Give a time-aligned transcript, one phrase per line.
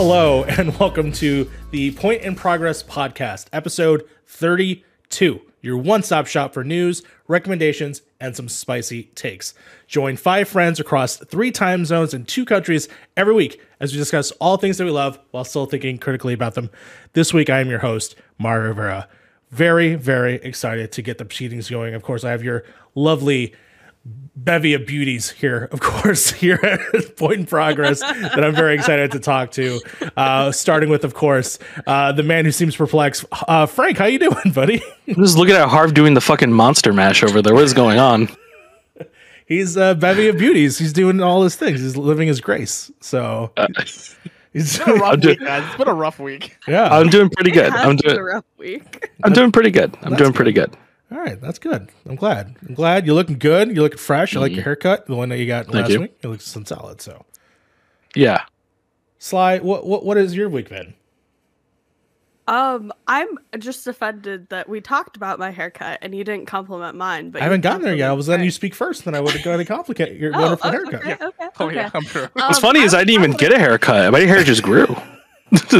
[0.00, 6.54] Hello, and welcome to the Point in Progress podcast, episode 32, your one stop shop
[6.54, 9.54] for news, recommendations, and some spicy takes.
[9.88, 14.30] Join five friends across three time zones in two countries every week as we discuss
[14.40, 16.70] all things that we love while still thinking critically about them.
[17.14, 19.08] This week, I am your host, Mario Rivera.
[19.50, 21.94] Very, very excited to get the proceedings going.
[21.94, 22.62] Of course, I have your
[22.94, 23.52] lovely
[24.04, 29.10] bevy of beauties here, of course, here at Point in Progress that I'm very excited
[29.12, 29.80] to talk to.
[30.16, 33.24] Uh, starting with, of course, uh, the man who seems perplexed.
[33.46, 34.82] Uh, Frank, how you doing, buddy?
[35.08, 37.54] I'm just looking at Harv doing the fucking monster mash over there.
[37.54, 38.28] What is going on?
[39.46, 40.78] He's a bevy of beauties.
[40.78, 41.80] He's doing all his things.
[41.80, 42.90] He's living his grace.
[43.00, 44.14] So he's
[44.52, 45.64] It's been a rough I'm doing- week, guys.
[45.66, 46.56] It's been a rough week.
[46.68, 46.88] yeah.
[46.94, 47.70] I'm doing pretty good.
[47.72, 48.24] I'm been a doing.
[48.26, 49.10] rough week.
[49.24, 49.96] I'm doing pretty good.
[50.02, 50.76] I'm That's doing pretty good.
[51.10, 51.88] All right, that's good.
[52.08, 52.56] I'm glad.
[52.68, 53.68] I'm glad you're looking good.
[53.68, 54.36] You're looking fresh.
[54.36, 55.72] I like your haircut, the one that you got Mm-hmm.
[55.72, 56.00] Thank last you.
[56.02, 56.18] week.
[56.22, 57.00] It looks solid.
[57.00, 57.24] So,
[58.14, 58.44] Yeah.
[59.18, 60.94] Sly, what what what is your week been?
[62.46, 63.28] Um, I'm
[63.58, 67.30] just offended that we talked about my haircut and you didn't compliment mine.
[67.30, 68.08] But I haven't gotten there yet.
[68.08, 70.40] I was letting you speak first, then I would have gone to complicate your mine.
[70.56, 70.94] wonderful oh, haircut.
[70.94, 71.48] Okay, okay, okay.
[71.60, 72.30] Oh yeah, I'm sure.
[72.32, 74.12] What's Um, funny is I didn't even wanna- get a haircut.
[74.12, 74.86] My hair just grew.
[75.50, 75.70] My hair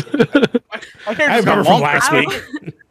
[1.06, 1.84] I just got remember from longer.
[1.84, 2.74] last I week.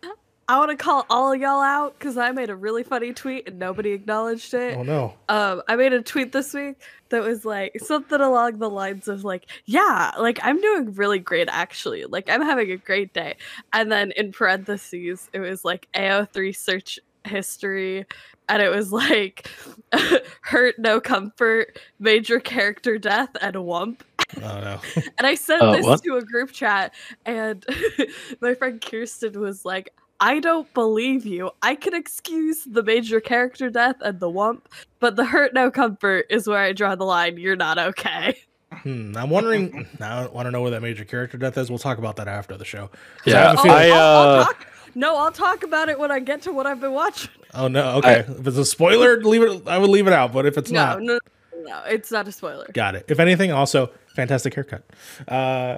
[0.49, 3.59] I want to call all y'all out because I made a really funny tweet and
[3.59, 4.77] nobody acknowledged it.
[4.77, 5.13] Oh no.
[5.27, 6.77] Um, I made a tweet this week
[7.09, 11.49] that was like something along the lines of like, yeah, like I'm doing really great
[11.51, 12.05] actually.
[12.05, 13.35] Like I'm having a great day.
[13.73, 18.05] And then in parentheses, it was like AO3 search history
[18.47, 19.49] and it was like
[20.43, 23.99] hurt no comfort, major character death and a wump.
[24.37, 24.79] Oh no.
[25.17, 26.03] And I sent Uh, this what?
[26.03, 26.93] to a group chat,
[27.25, 27.65] and
[28.41, 31.51] my friend Kirsten was like, I don't believe you.
[31.61, 34.61] I can excuse the major character death and the wump,
[34.99, 37.37] but the hurt no comfort is where I draw the line.
[37.37, 38.37] You're not okay.
[38.71, 39.87] Hmm, I'm wondering.
[40.01, 41.69] I want to know where that major character death is.
[41.69, 42.89] We'll talk about that after the show.
[43.23, 45.89] 'Cause I Yeah, have a feeling- I, I'll- I'll uh, talk- no, I'll talk about
[45.89, 47.29] it when I get to what I've been watching.
[47.53, 47.97] oh no.
[47.97, 48.25] Okay.
[48.27, 49.67] if it's a spoiler, leave it.
[49.67, 50.33] I would leave it out.
[50.33, 51.19] But if it's No, not, no,
[51.55, 52.65] no, no, it's not a spoiler.
[52.73, 53.05] got it.
[53.07, 54.83] If anything, also fantastic haircut.
[55.27, 55.77] Uh,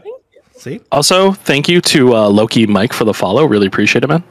[0.59, 3.45] see, Also, thank you to uh, Loki Mike for the follow.
[3.45, 4.23] Really appreciate it, man.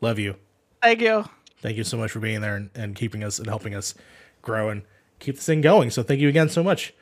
[0.00, 0.36] love you.
[0.82, 1.24] Thank you.
[1.60, 3.94] Thank you so much for being there and, and keeping us and helping us
[4.42, 4.82] grow and
[5.18, 5.90] keep this thing going.
[5.90, 6.92] So thank you again so much.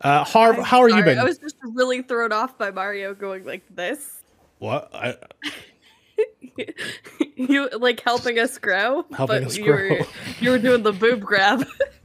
[0.00, 1.18] Uh, Harv, I'm how are you been?
[1.18, 4.22] I was just really thrown off by Mario going like this.
[4.58, 4.90] what?
[4.94, 5.16] I,
[7.36, 9.74] you like helping us grow, Helping but us you grow.
[9.90, 10.06] were
[10.40, 11.64] you were doing the boob grab.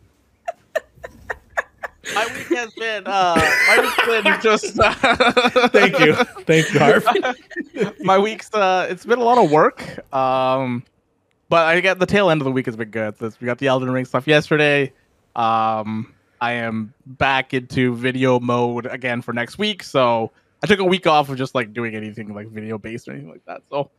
[2.13, 3.35] My week has been uh
[3.67, 4.93] my week's been just uh,
[5.69, 6.13] thank you,
[6.45, 7.05] thank you, Harv.
[8.01, 9.83] my week's uh it's been a lot of work.
[10.13, 10.83] Um
[11.49, 13.17] but I got the tail end of the week has been good.
[13.17, 14.93] This- We got the Elden Ring stuff yesterday.
[15.35, 20.31] Um I am back into video mode again for next week, so
[20.63, 23.29] I took a week off of just like doing anything like video based or anything
[23.31, 23.61] like that.
[23.69, 23.89] So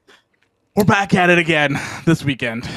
[0.77, 2.69] we're back at it again this weekend.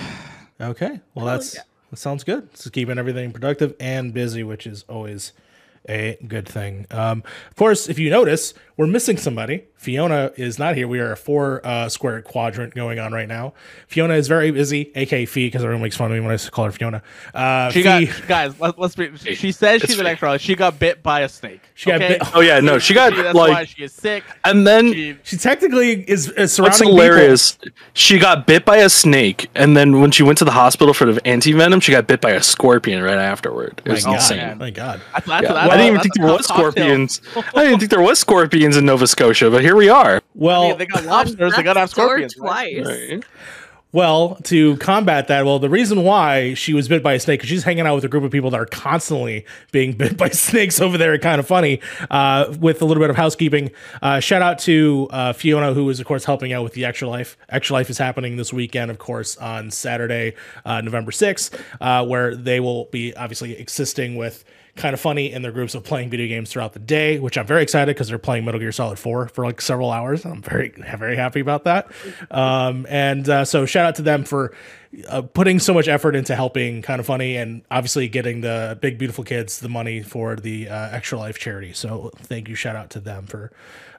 [0.59, 1.61] Okay, well Hell that's yeah.
[1.91, 2.49] That sounds good.
[2.53, 5.33] It's keeping everything productive and busy, which is always
[5.87, 6.87] a good thing.
[6.89, 9.65] Um, of course, if you notice, we're missing somebody.
[9.75, 10.87] Fiona is not here.
[10.87, 13.53] We are a four uh, square quadrant going on right now.
[13.87, 16.65] Fiona is very busy, aka Fee, because everyone makes fun of me when I call
[16.65, 17.01] her Fiona.
[17.33, 18.59] Uh, She Fee, got guys.
[18.59, 19.15] Let, let's be.
[19.17, 20.11] She says she's an fake.
[20.13, 20.37] extra.
[20.39, 21.61] She got bit by a snake.
[21.75, 24.23] She got bit- Oh yeah, no, she got She- that's why like, she is sick.
[24.43, 27.57] and then She, she technically is, is what's surrounding people- hilarious?
[27.93, 31.11] She got bit by a snake, and then when she went to the hospital for
[31.11, 33.81] the anti venom, she got bit by a scorpion right afterward.
[33.85, 34.37] It was God, insane.
[34.37, 34.57] man.
[34.59, 35.01] my God.
[35.13, 35.53] that's, that's, Yeah.
[35.53, 37.21] that's, I didn't even think there was scorpions.
[37.55, 40.21] I didn't think there was scorpions in Nova Scotia, but here we are.
[40.35, 41.55] Well, I mean, they got lobsters.
[41.55, 42.37] they got to have That's door scorpions.
[42.37, 42.75] right?
[42.77, 43.23] twice.
[43.93, 47.49] Well, to combat that, well, the reason why she was bit by a snake is
[47.49, 50.79] she's hanging out with a group of people that are constantly being bit by snakes
[50.79, 51.17] over there.
[51.19, 51.81] Kind of funny.
[52.09, 53.69] Uh, with a little bit of housekeeping,
[54.01, 57.09] uh, shout out to uh, Fiona, who is of course helping out with the Extra
[57.09, 57.35] Life.
[57.49, 62.33] Extra Life is happening this weekend, of course, on Saturday, uh, November sixth, uh, where
[62.33, 64.45] they will be obviously assisting with
[64.81, 67.45] kind of funny in their groups of playing video games throughout the day, which I'm
[67.45, 70.25] very excited because they're playing Metal Gear Solid 4 for like several hours.
[70.25, 71.91] I'm very, very happy about that.
[72.31, 74.53] Um, and uh, so shout out to them for
[75.07, 78.97] uh, putting so much effort into helping kind of funny and obviously getting the big,
[78.97, 81.73] beautiful kids the money for the uh, Extra Life charity.
[81.73, 82.55] So thank you.
[82.55, 83.51] Shout out to them for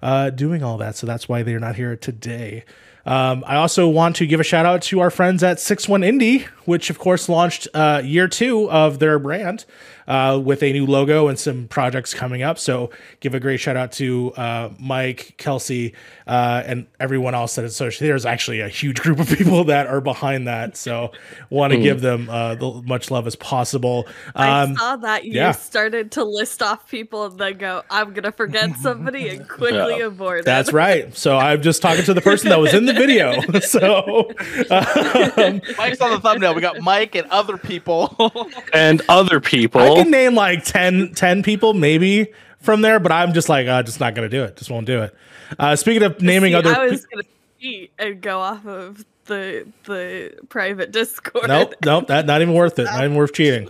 [0.02, 0.96] uh, doing all that.
[0.96, 2.64] So that's why they're not here today.
[3.04, 6.02] Um, I also want to give a shout out to our friends at Six One
[6.02, 9.64] Indie, which of course launched uh, year two of their brand
[10.06, 12.58] uh, with a new logo and some projects coming up.
[12.58, 12.90] So
[13.20, 15.94] give a great shout out to uh, Mike, Kelsey,
[16.28, 18.08] uh, and everyone else that is associated.
[18.08, 20.76] There's actually a huge group of people that are behind that.
[20.76, 21.10] So
[21.50, 24.06] want to give them uh, the much love as possible.
[24.36, 25.50] I Um, saw that you yeah.
[25.52, 30.06] started to list off people and then go, I'm gonna forget somebody and quickly Yeah.
[30.06, 30.44] avoid it.
[30.44, 31.16] that's right.
[31.16, 33.40] So I'm just talking to the person that was in the video.
[33.62, 34.30] So
[34.70, 36.54] um, Mike's on the thumbnail.
[36.54, 38.16] We got Mike and other people.
[38.72, 39.80] and other people.
[39.80, 43.82] I can name like 10, 10 people maybe from there, but I'm just like, uh,
[43.82, 44.56] just not going to do it.
[44.56, 45.14] Just won't do it.
[45.58, 47.24] Uh, speaking of naming See, other, I was gonna
[47.60, 51.48] cheat and go off of the the private Discord.
[51.48, 52.84] nope, nope, that not even worth it.
[52.84, 53.68] Not even worth cheating.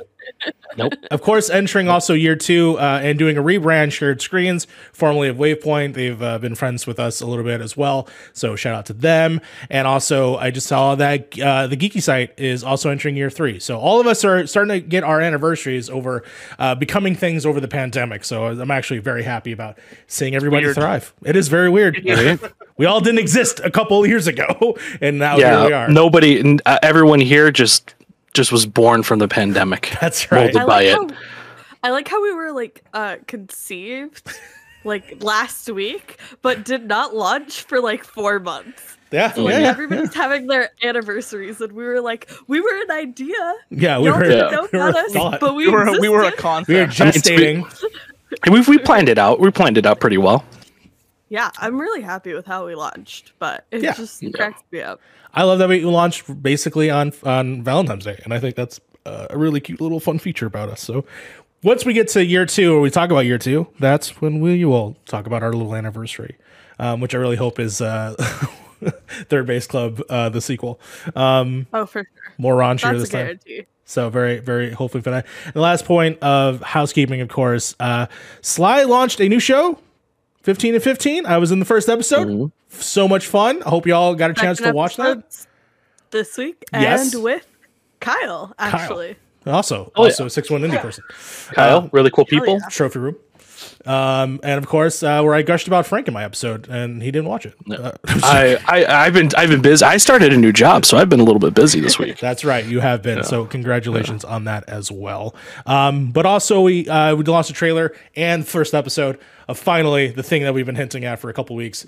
[0.76, 0.94] Nope.
[1.10, 5.36] Of course, entering also year two uh, and doing a rebrand, shared screens, formerly of
[5.36, 5.94] Waypoint.
[5.94, 8.08] They've uh, been friends with us a little bit as well.
[8.32, 9.40] So shout out to them.
[9.69, 13.58] And also, I just saw that uh, the Geeky site is also entering year three.
[13.58, 16.24] So all of us are starting to get our anniversaries over
[16.58, 18.24] uh, becoming things over the pandemic.
[18.24, 20.76] So I'm actually very happy about seeing everybody Weird.
[20.76, 21.12] thrive.
[21.24, 22.02] It is very weird.
[22.76, 25.88] we all didn't exist a couple years ago, and now here we are.
[25.88, 27.94] nobody, uh, everyone here just
[28.34, 29.94] just was born from the pandemic.
[30.00, 30.52] That's right.
[30.55, 31.17] Molded I by like it.
[31.82, 34.23] I like how we were like uh conceived
[34.84, 38.96] like last week, but did not launch for like four months.
[39.11, 39.69] Yeah, So like yeah, yeah.
[39.69, 43.34] everybody's having their anniversaries, and we were like, we were an idea.
[43.69, 44.25] Yeah, we Y'all were.
[44.25, 44.49] Yeah.
[44.50, 45.38] know we were a us, thought.
[45.40, 46.67] but we we were we were a existed.
[46.69, 47.29] We were concept.
[47.29, 47.90] I mean, gestating.
[48.50, 49.38] We've we planned it out.
[49.38, 50.44] We planned it out pretty well.
[51.32, 53.94] Yeah, I'm really happy with how we launched, but it Yeah.
[53.94, 54.32] just Yeah.
[54.34, 55.00] cracks me up.
[55.32, 59.29] I love that we launched basically on on Valentine's Day, and I think that's uh,
[59.31, 60.82] a really cute little fun feature about us.
[60.82, 61.06] So
[61.62, 64.62] once we get to year two, or we talk about year two, that's when we
[64.67, 66.37] will talk about our little anniversary,
[66.79, 68.14] um, which I really hope is uh,
[69.31, 70.79] Third Base Club, uh, the sequel.
[71.17, 72.34] Um, Oh, for sure.
[72.37, 73.20] more raunchier That's this a time.
[73.25, 73.67] guarantee.
[73.87, 75.26] So very, very hopefully for that.
[75.46, 78.06] And the last point of housekeeping, of course, uh,
[78.43, 79.79] Sly launched a new show,
[80.42, 81.26] 15 and 15.
[81.26, 82.28] I was in the first episode.
[82.28, 82.52] Mhm.
[82.68, 83.62] So much fun.
[83.64, 85.22] I hope y'all got a chance to watch that.
[86.10, 87.14] this week, Yes.
[87.14, 87.46] and with
[88.00, 89.16] Kyle actually.
[89.46, 91.02] Also, Oh, also a six one indie person.
[91.54, 92.58] Kyle, Uh, really cool people.
[92.60, 92.68] yeah.
[92.70, 93.16] Trophy room.
[93.87, 97.11] Um, and of course, uh, where I gushed about Frank in my episode, and he
[97.11, 97.55] didn't watch it.
[97.70, 99.84] Uh, I, I I've been I've been busy.
[99.84, 102.19] I started a new job, so I've been a little bit busy this week.
[102.19, 103.25] That's right, you have been.
[103.25, 105.34] So congratulations on that as well.
[105.67, 109.19] Um, but also we uh, we launched a trailer and first episode
[109.49, 111.87] of finally the thing that we've been hinting at for a couple weeks.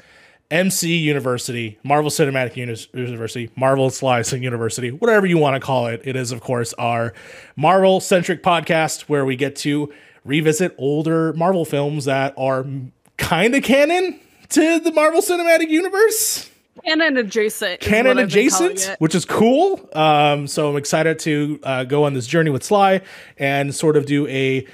[0.50, 6.02] MC University, Marvel Cinematic Uni- University, Marvel Slicing University, whatever you want to call it.
[6.05, 7.14] It is, of course, our
[7.56, 9.93] Marvel centric podcast where we get to
[10.24, 12.66] revisit older Marvel films that are
[13.16, 16.50] kind of canon to the Marvel Cinematic Universe
[16.82, 17.80] Canon adjacent.
[17.80, 19.88] canon what I've been calling adjacent, which is cool.
[19.94, 23.00] Um, so I'm excited to uh, go on this journey with Sly
[23.38, 24.66] and sort of do a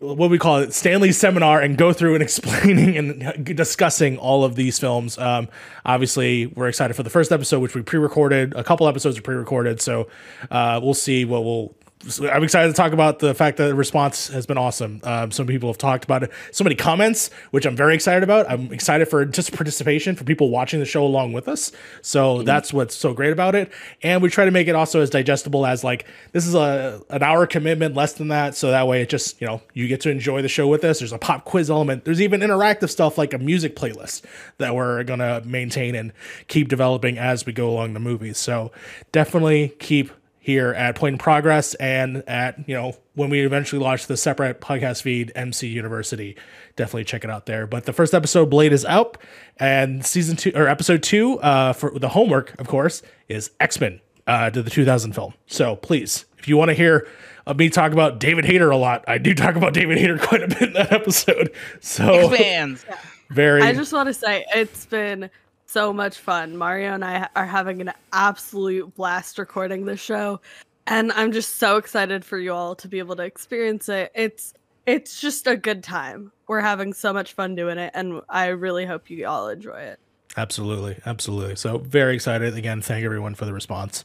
[0.00, 4.54] what we call it Stanley seminar and go through and explaining and discussing all of
[4.54, 5.16] these films.
[5.18, 5.48] Um,
[5.84, 8.54] obviously, we're excited for the first episode, which we pre-recorded.
[8.54, 10.08] A couple episodes are pre-recorded, so
[10.50, 11.74] uh, we'll see what we'll.
[12.08, 15.00] So I'm excited to talk about the fact that the response has been awesome.
[15.04, 16.30] Um, some people have talked about it.
[16.52, 18.50] So many comments, which I'm very excited about.
[18.50, 21.72] I'm excited for just participation for people watching the show along with us.
[22.02, 23.72] So that's what's so great about it.
[24.02, 27.22] And we try to make it also as digestible as like this is a an
[27.22, 28.54] hour commitment, less than that.
[28.54, 30.98] So that way it just you know you get to enjoy the show with us.
[30.98, 32.04] There's a pop quiz element.
[32.04, 34.22] There's even interactive stuff like a music playlist
[34.58, 36.12] that we're gonna maintain and
[36.48, 38.38] keep developing as we go along the movies.
[38.38, 38.72] So
[39.12, 40.10] definitely keep
[40.44, 44.60] here at Point in Progress and at, you know, when we eventually launch the separate
[44.60, 46.36] podcast feed, MC University.
[46.76, 47.66] Definitely check it out there.
[47.66, 49.16] But the first episode, Blade, is out.
[49.56, 54.02] And season two, or episode two, uh, for the homework, of course, is X Men
[54.26, 55.32] uh, to the 2000 film.
[55.46, 57.08] So please, if you want to hear
[57.46, 60.42] uh, me talk about David Hayter a lot, I do talk about David Hayter quite
[60.42, 61.54] a bit in that episode.
[61.80, 62.84] So Fans.
[63.30, 63.62] very.
[63.62, 65.30] I just want to say it's been
[65.74, 66.56] so much fun.
[66.56, 70.40] Mario and I are having an absolute blast recording this show,
[70.86, 74.12] and I'm just so excited for you all to be able to experience it.
[74.14, 74.54] It's
[74.86, 76.30] it's just a good time.
[76.46, 79.98] We're having so much fun doing it, and I really hope you all enjoy it.
[80.36, 81.56] Absolutely, absolutely.
[81.56, 82.80] So very excited again.
[82.80, 84.04] Thank everyone for the response.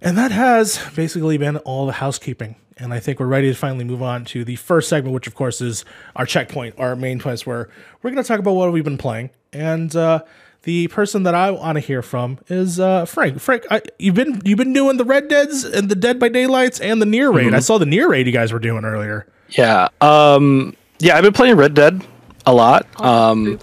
[0.00, 2.56] And that has basically been all the housekeeping.
[2.78, 5.36] And I think we're ready to finally move on to the first segment, which of
[5.36, 5.84] course is
[6.16, 7.68] our checkpoint, our main place where
[8.02, 9.30] we're going to talk about what we've been playing.
[9.52, 10.24] And uh,
[10.64, 13.40] the person that I want to hear from is uh, Frank.
[13.40, 16.80] Frank, I, you've been you've been doing the Red Deads and the Dead by Daylights
[16.80, 17.54] and the Nier Raid.
[17.54, 19.26] I saw the Nier Raid you guys were doing earlier.
[19.50, 19.88] Yeah.
[20.00, 20.74] Um.
[20.98, 22.04] Yeah, I've been playing Red Dead
[22.46, 22.86] a lot.
[22.96, 23.60] All Um.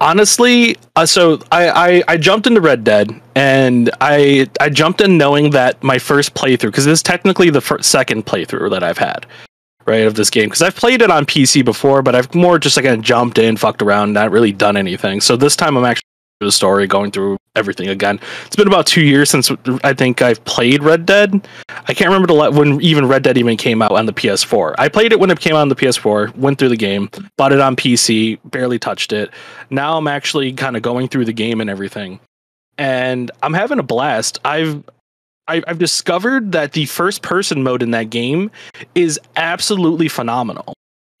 [0.00, 5.16] Honestly, uh, so I, I I jumped into Red Dead and I I jumped in
[5.16, 8.98] knowing that my first playthrough because this is technically the first, second playthrough that I've
[8.98, 9.24] had
[9.86, 12.76] right of this game because I've played it on PC before, but I've more just
[12.76, 15.20] like jumped in, fucked around, not really done anything.
[15.20, 16.02] So this time I'm actually
[16.44, 18.18] the story, going through everything again.
[18.46, 19.50] It's been about two years since
[19.82, 21.46] I think I've played Red Dead.
[21.68, 24.74] I can't remember when even Red Dead even came out on the PS4.
[24.78, 27.52] I played it when it came out on the PS4, went through the game, bought
[27.52, 29.30] it on PC, barely touched it.
[29.70, 32.20] Now I'm actually kind of going through the game and everything,
[32.78, 34.40] and I'm having a blast.
[34.44, 34.82] I've
[35.46, 38.50] I've discovered that the first person mode in that game
[38.94, 40.72] is absolutely phenomenal.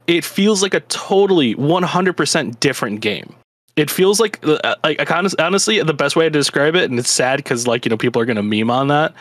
[0.06, 3.34] It feels like a totally 100% different game
[3.76, 7.38] it feels like uh, like honestly the best way to describe it and it's sad
[7.38, 9.14] because like you know people are gonna meme on that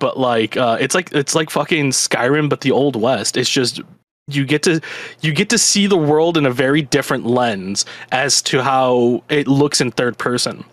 [0.00, 3.36] but like uh it's like it's like fucking skyrim but the old west.
[3.36, 3.80] It's just
[4.26, 4.80] you get to
[5.20, 9.46] you get to see the world in a very different lens as to how it
[9.46, 10.64] looks in third person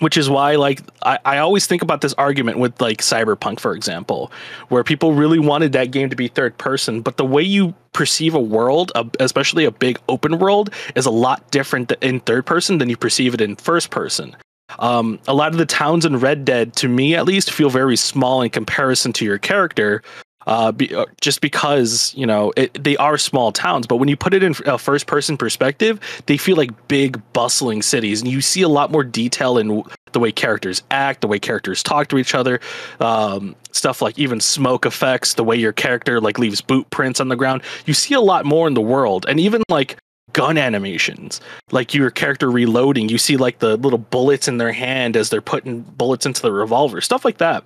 [0.00, 3.74] which is why like I, I always think about this argument with like cyberpunk for
[3.74, 4.32] example
[4.68, 8.34] where people really wanted that game to be third person but the way you perceive
[8.34, 12.90] a world especially a big open world is a lot different in third person than
[12.90, 14.36] you perceive it in first person.
[14.78, 17.96] Um, a lot of the towns in red dead to me at least feel very
[17.96, 20.02] small in comparison to your character
[20.46, 23.86] uh, be, uh, just because you know it, they are small towns.
[23.86, 27.82] But when you put it in a first person perspective, they feel like big bustling
[27.82, 29.82] cities, and you see a lot more detail in
[30.12, 32.60] the way characters act, the way characters talk to each other,
[33.00, 37.28] um, stuff like even smoke effects, the way your character like leaves boot prints on
[37.28, 37.62] the ground.
[37.86, 39.98] You see a lot more in the world, and even like
[40.32, 45.16] gun animations like your character reloading you see like the little bullets in their hand
[45.16, 47.64] as they're putting bullets into the revolver stuff like that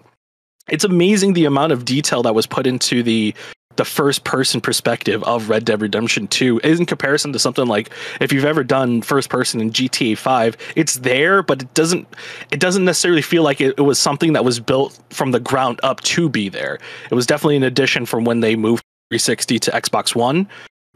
[0.68, 3.34] it's amazing the amount of detail that was put into the
[3.78, 8.32] the first person perspective of Red Dead Redemption 2 in comparison to something like if
[8.32, 12.08] you've ever done first person in GTA 5 it's there but it doesn't
[12.50, 15.78] it doesn't necessarily feel like it, it, was something that was built from the ground
[15.84, 16.80] up to be there.
[17.08, 20.48] It was definitely an addition from when they moved 360 to Xbox 1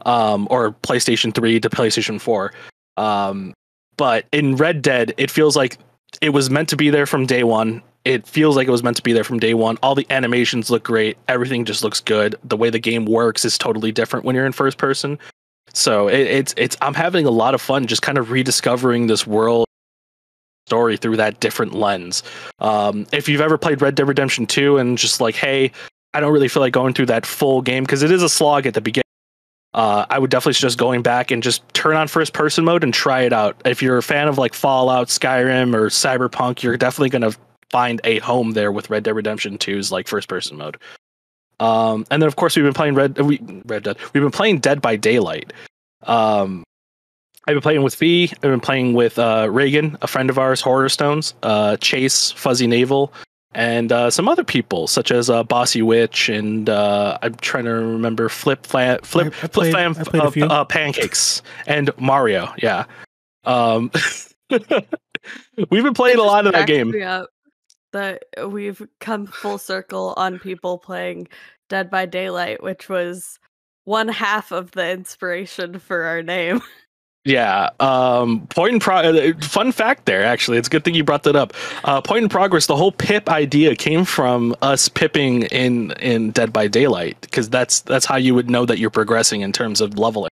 [0.05, 2.53] um, or PlayStation 3 to PlayStation 4
[2.97, 3.53] um,
[3.95, 5.77] but in Red Dead it feels like
[6.21, 8.97] it was meant to be there from day one it feels like it was meant
[8.97, 9.77] to be there from day one.
[9.81, 11.17] All the animations look great.
[11.27, 12.35] Everything just looks good.
[12.43, 15.17] The way the game works is totally different when you're in first person.
[15.73, 19.25] So it, it's it's I'm having a lot of fun just kind of rediscovering this
[19.25, 19.65] world
[20.67, 22.23] story through that different lens.
[22.59, 25.71] Um, if you've ever played Red Dead Redemption 2 and just like, hey,
[26.13, 28.65] I don't really feel like going through that full game because it is a slog
[28.65, 29.03] at the beginning.
[29.73, 32.93] Uh, I would definitely suggest going back and just turn on first person mode and
[32.93, 33.59] try it out.
[33.65, 37.37] If you're a fan of like Fallout, Skyrim, or Cyberpunk, you're definitely going to
[37.73, 40.77] find a home there with Red Dead Redemption 2's like first person mode.
[41.59, 43.97] Um, and then of course we've been playing Red we Red Dead.
[44.13, 45.53] We've been playing Dead by Daylight.
[46.03, 46.63] Um,
[47.47, 48.29] I've been playing with Fee.
[48.31, 52.67] I've been playing with uh, Reagan, a friend of ours, Horror Stones, uh, Chase, Fuzzy
[52.67, 53.11] Navel,
[53.55, 57.71] and uh, some other people such as uh, Bossy Witch and uh, I'm trying to
[57.71, 62.53] remember Flip Flam, Flip I, I played, Flip Flam, uh, uh, Pancakes and Mario.
[62.59, 62.85] Yeah.
[63.45, 63.89] Um,
[65.71, 66.93] we've been playing a lot of that game
[67.93, 71.27] that we've come full circle on people playing
[71.69, 73.39] Dead by Daylight, which was
[73.85, 76.61] one half of the inspiration for our name.
[77.25, 77.69] Yeah.
[77.79, 80.57] Um, point in pro- uh, fun fact there, actually.
[80.57, 81.53] It's a good thing you brought that up.
[81.85, 86.51] Uh, point in progress, the whole pip idea came from us pipping in, in Dead
[86.51, 89.97] by Daylight, because that's that's how you would know that you're progressing in terms of
[89.97, 90.31] leveling.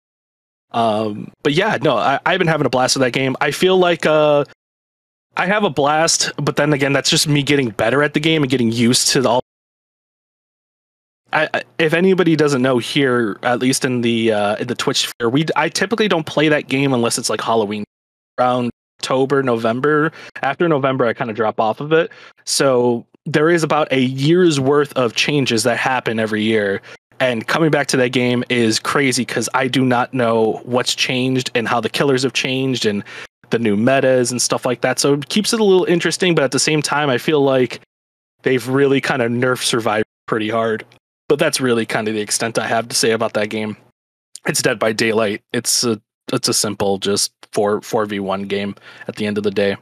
[0.73, 3.37] Um, but yeah, no, I, I've been having a blast with that game.
[3.41, 4.45] I feel like uh,
[5.37, 8.43] I have a blast, but then again, that's just me getting better at the game
[8.43, 9.41] and getting used to all.
[11.33, 15.29] I, if anybody doesn't know here, at least in the uh, in the Twitch sphere,
[15.29, 17.85] we I typically don't play that game unless it's like Halloween
[18.39, 18.71] around
[19.01, 20.11] October, November.
[20.43, 22.11] After November, I kind of drop off of it.
[22.45, 26.83] So there is about a year's worth of changes that happen every year.
[27.21, 31.51] And coming back to that game is crazy because I do not know what's changed
[31.55, 33.05] and how the killers have changed and
[33.51, 34.99] the new metas and stuff like that.
[34.99, 37.81] So it keeps it a little interesting, but at the same time, I feel like
[38.43, 40.85] they've really kind of nerfed Survivor pretty hard.
[41.29, 43.77] But that's really kind of the extent I have to say about that game.
[44.47, 45.43] It's Dead by Daylight.
[45.53, 46.01] It's a
[46.33, 48.75] it's a simple just four four v one game
[49.07, 49.77] at the end of the day.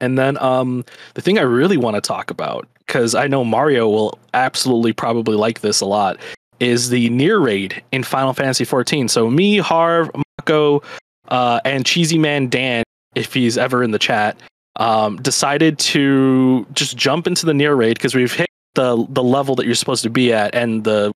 [0.00, 3.88] And then um, the thing I really want to talk about because I know Mario
[3.88, 6.18] will absolutely probably like this a lot
[6.60, 9.08] is the Nier raid in Final Fantasy 14.
[9.08, 10.82] So me, Harv, Mako,
[11.28, 14.36] uh, and Cheesy Man Dan, if he's ever in the chat,
[14.76, 19.54] um, decided to just jump into the Nier raid because we've hit the the level
[19.56, 21.12] that you're supposed to be at, and the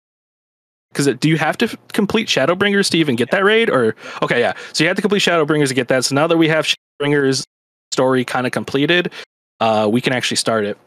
[0.90, 3.70] because do you have to complete Shadowbringers to even get that raid?
[3.70, 6.04] Or okay, yeah, so you have to complete Shadowbringers to get that.
[6.04, 6.66] So now that we have
[6.98, 7.44] Bringer's
[7.92, 9.12] story kind of completed,
[9.60, 10.78] uh, we can actually start it.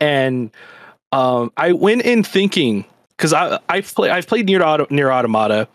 [0.00, 0.50] And
[1.12, 2.84] um, I went in thinking
[3.16, 5.68] because I I play I've played Nier Auto, Nier Automata.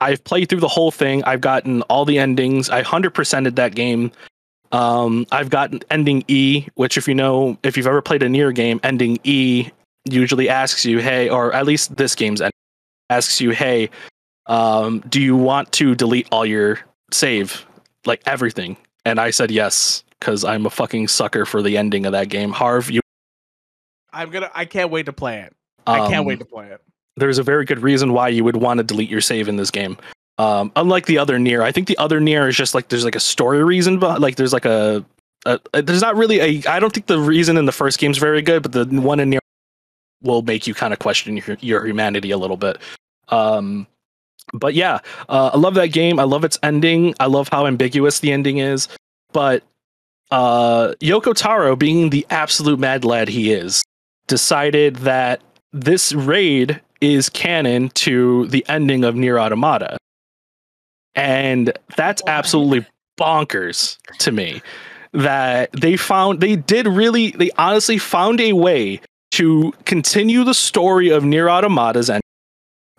[0.00, 1.24] I've played through the whole thing.
[1.24, 2.68] I've gotten all the endings.
[2.70, 4.12] I hundred percented that game.
[4.72, 8.52] Um, I've gotten ending E, which if you know if you've ever played a Nier
[8.52, 9.70] game, ending E
[10.04, 12.52] usually asks you, hey, or at least this game's end
[13.10, 13.90] asks you, hey,
[14.46, 16.80] um, do you want to delete all your
[17.12, 17.66] save,
[18.04, 18.76] like everything?
[19.04, 22.52] And I said yes because I'm a fucking sucker for the ending of that game.
[22.52, 23.00] Harv, you.
[24.12, 24.50] I'm gonna.
[24.54, 25.54] I can't wait to play it.
[25.86, 26.80] I can't um, wait to play it.
[27.16, 29.70] There's a very good reason why you would want to delete your save in this
[29.70, 29.96] game.
[30.38, 33.16] Um, unlike the other Nier, I think the other Nier is just like there's like
[33.16, 35.04] a story reason, but like there's like a,
[35.46, 36.68] a, a- there's not really a.
[36.68, 39.30] I don't think the reason in the first game's very good, but the one in
[39.30, 39.40] Nier
[40.22, 42.78] will make you kind of question your, your humanity a little bit.
[43.28, 43.86] Um,
[44.52, 46.18] but yeah, uh, I love that game.
[46.20, 47.14] I love its ending.
[47.18, 48.88] I love how ambiguous the ending is.
[49.32, 49.62] But
[50.30, 53.82] uh, Yoko Taro, being the absolute mad lad he is,
[54.26, 55.40] decided that
[55.72, 59.98] this raid is canon to the ending of Nier Automata.
[61.14, 62.86] And that's absolutely
[63.18, 64.62] bonkers to me
[65.12, 69.00] that they found they did really they honestly found a way
[69.30, 72.20] to continue the story of Nier Automata's and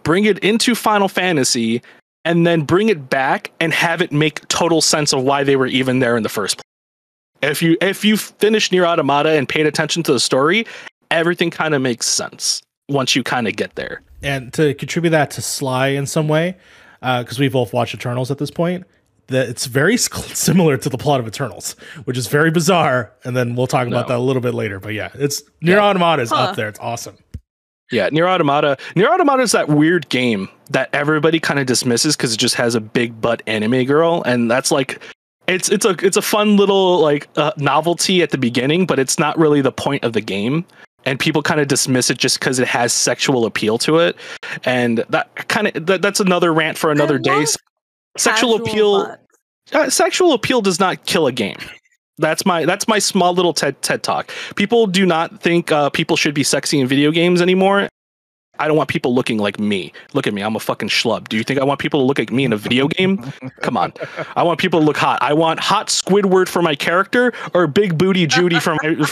[0.04, 1.82] bring it into Final Fantasy
[2.26, 5.68] and then bring it back and have it make total sense of why they were
[5.68, 7.52] even there in the first place.
[7.52, 10.66] If you if you finished Nier Automata and paid attention to the story,
[11.12, 14.02] everything kind of makes sense once you kind of get there.
[14.24, 16.56] and to contribute that to Sly in some way,
[17.02, 18.86] because we've both watched Eternals at this point,
[19.28, 21.76] that it's very similar to the plot of Eternals,
[22.06, 23.12] which is very bizarre.
[23.24, 24.14] And then we'll talk about No.
[24.16, 24.80] that a little bit later.
[24.80, 25.84] But yeah, it's Nier Yeah.
[25.86, 26.36] Automata is Huh.
[26.38, 26.68] up there.
[26.70, 27.18] It's awesome.
[27.92, 28.78] Yeah, Nier Automata.
[28.96, 32.76] Nier Automata is that weird game that everybody kind of dismisses because it just has
[32.76, 35.00] a big butt anime girl, and that's like,
[35.48, 39.18] it's it's a it's a fun little like uh, novelty at the beginning, but it's
[39.18, 40.66] not really the point of the game.
[41.08, 44.18] And people kind of dismiss it just because it has sexual appeal to it,
[44.66, 47.46] and that kind of that, that's another rant for another day.
[48.18, 49.18] Sexual appeal
[49.72, 51.58] uh, sexual appeal does not kill a game.
[52.18, 54.32] That's my that's my small little TED TED talk.
[54.56, 57.88] People do not think uh, people should be sexy in video games anymore.
[58.60, 59.94] I don't want people looking like me.
[60.14, 61.30] Look at me, I'm a fucking schlub.
[61.30, 63.32] Do you think I want people to look like me in a video game?
[63.62, 63.94] Come on,
[64.36, 65.20] I want people to look hot.
[65.22, 69.06] I want hot Squidward for my character or big booty Judy for my.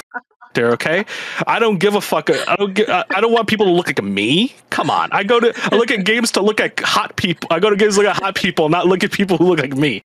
[0.56, 1.06] There, okay.
[1.46, 2.30] I don't give a fuck.
[2.32, 2.74] I don't.
[2.74, 4.56] Give, I I don't want people to look like me.
[4.70, 5.10] Come on.
[5.12, 5.54] I go to.
[5.72, 7.48] I look at games to look at hot people.
[7.52, 9.60] I go to games to look at hot people, not look at people who look
[9.60, 10.02] like me.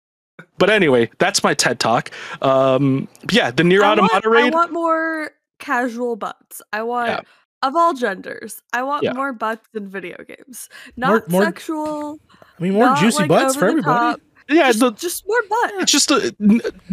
[0.58, 2.12] But anyway, that's my TED talk.
[2.42, 6.62] Um, yeah, the Nier Automata I want more casual butts.
[6.74, 7.20] I want Yeah.
[7.62, 8.62] of all genders.
[8.74, 9.14] I want Yeah.
[9.14, 10.68] more butts in video games.
[10.98, 12.20] Not more- sexual.
[12.60, 13.84] I mean, more juicy like, butts for everybody.
[14.16, 15.72] top, yeah, Just, the, just more butt.
[15.82, 16.34] it's just a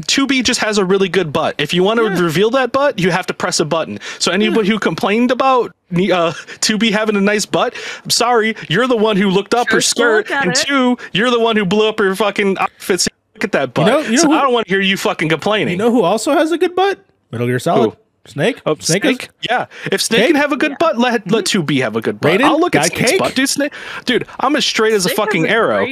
[0.02, 1.54] 2B just has a really good butt.
[1.58, 2.20] If you want to Yeah.
[2.20, 3.98] reveal that butt, you have to press a button.
[4.18, 8.96] So anybody who complained about uh, 2B having a nice butt, I'm sorry, you're the
[8.96, 10.56] one who looked up her Chose to look skirt, and it.
[10.56, 13.08] two, you're the one who blew up her fucking outfits.
[13.34, 13.86] Look at that butt.
[13.86, 15.72] know- you know so who- I don't want to hear you fucking complaining.
[15.72, 16.98] You know who also has a good butt?
[17.30, 17.90] Metal Gear Solid.
[17.90, 17.96] Who?
[18.24, 18.60] Snake.
[18.66, 19.02] Oh, Snake.
[19.04, 19.66] Snake, is- yeah.
[19.92, 20.26] If Snake Snake?
[20.30, 22.32] can have a good butt, let let two B have a good butt.
[22.40, 22.44] Raiden?
[22.44, 23.20] I'll look at Guy Snake's Cake?
[23.20, 23.48] butt, dude.
[23.48, 23.72] Snake,
[24.04, 24.26] dude.
[24.40, 25.86] I'm as straight as a Snake has fucking arrow.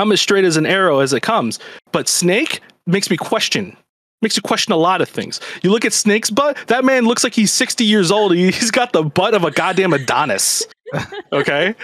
[0.00, 0.06] Great butt.
[0.06, 1.58] I'm as straight as an arrow as it comes.
[1.92, 3.76] But Snake makes me question.
[4.22, 5.40] Makes you question a lot of things.
[5.62, 6.58] You look at Snake's butt.
[6.66, 8.34] That man looks like he's 60 years old.
[8.34, 10.66] He- He's got the butt of a goddamn Adonis.
[11.32, 11.76] Okay,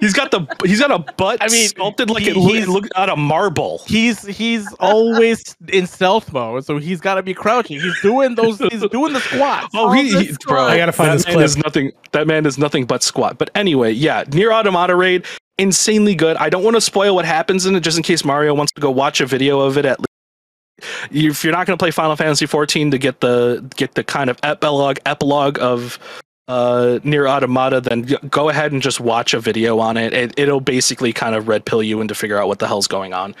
[0.00, 1.36] he's got the he's got a butt.
[1.42, 3.82] I mean, sculpted like he- it, look, looked out of marble.
[3.86, 7.78] He's he's always in stealth mode, so he's got to be crouching.
[7.78, 8.58] He's doing those.
[8.58, 9.68] He's doing the squats.
[9.74, 10.62] Oh, All he, the he bro.
[10.64, 11.44] I gotta find that this man clip.
[11.44, 11.92] is nothing.
[12.12, 13.36] That man is nothing but squat.
[13.36, 15.26] But anyway, yeah, Nier Automata raid,
[15.58, 16.36] insanely good.
[16.36, 18.80] I don't want to spoil what happens in it, just in case Mario wants to
[18.80, 19.84] go watch a video of it.
[19.84, 20.08] At least,
[21.10, 24.30] if you're not going to play Final Fantasy 14 to get the get the kind
[24.30, 25.98] of epilogue epilogue of
[26.46, 30.12] uh Nier automata then go ahead and just watch a video on it.
[30.12, 33.14] it it'll basically kind of red pill you into figure out what the hell's going
[33.14, 33.34] on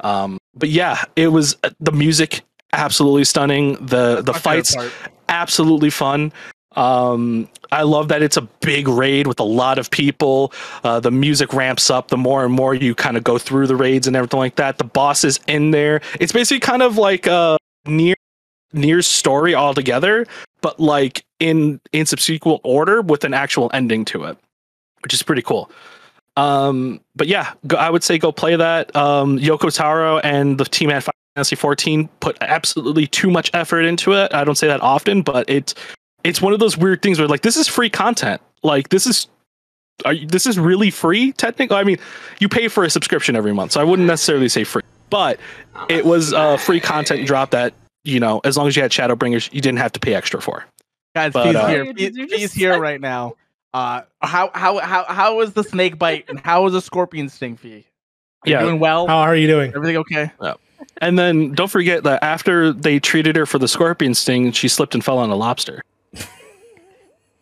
[0.00, 2.40] um but yeah it was uh, the music
[2.72, 4.76] absolutely stunning the the My fights
[5.28, 6.32] absolutely fun.
[6.78, 10.52] Um, I love that it's a big raid with a lot of people.
[10.84, 13.74] Uh, the music ramps up the more and more you kind of go through the
[13.74, 14.78] raids and everything like that.
[14.78, 16.00] The boss is in there.
[16.20, 18.14] It's basically kind of like uh, Nier
[18.72, 20.24] Nier story altogether,
[20.60, 24.38] but like in in subsequent order with an actual ending to it,
[25.02, 25.70] which is pretty cool.
[26.36, 28.94] Um, but yeah, go, I would say go play that.
[28.94, 33.80] Um, Yoko Taro and the team at Final Fantasy 14 put absolutely too much effort
[33.80, 34.32] into it.
[34.32, 35.74] I don't say that often, but it's
[36.28, 38.40] it's one of those weird things where like this is free content.
[38.62, 39.26] Like this is
[40.04, 41.76] are you, this is really free technically.
[41.76, 41.98] I mean,
[42.38, 44.82] you pay for a subscription every month, so I wouldn't necessarily say free.
[45.10, 45.40] but
[45.88, 49.52] it was a free content drop that you know, as long as you had Shadowbringers,
[49.52, 50.64] you didn't have to pay extra for.
[51.14, 51.92] Guys, But, he's uh, here.
[51.92, 53.34] Did He's, he's here right now.
[53.74, 57.56] Uh, how how how how was the snake bite and how was the scorpion sting
[57.56, 57.84] fee?
[58.44, 58.60] Are you Yeah.
[58.62, 59.06] doing well.
[59.06, 59.72] How are you doing?
[59.74, 60.30] Everything okay?
[60.40, 60.54] Yeah.
[60.98, 64.94] And then don't forget that after they treated her for the scorpion sting, she slipped
[64.94, 65.82] and fell on a lobster.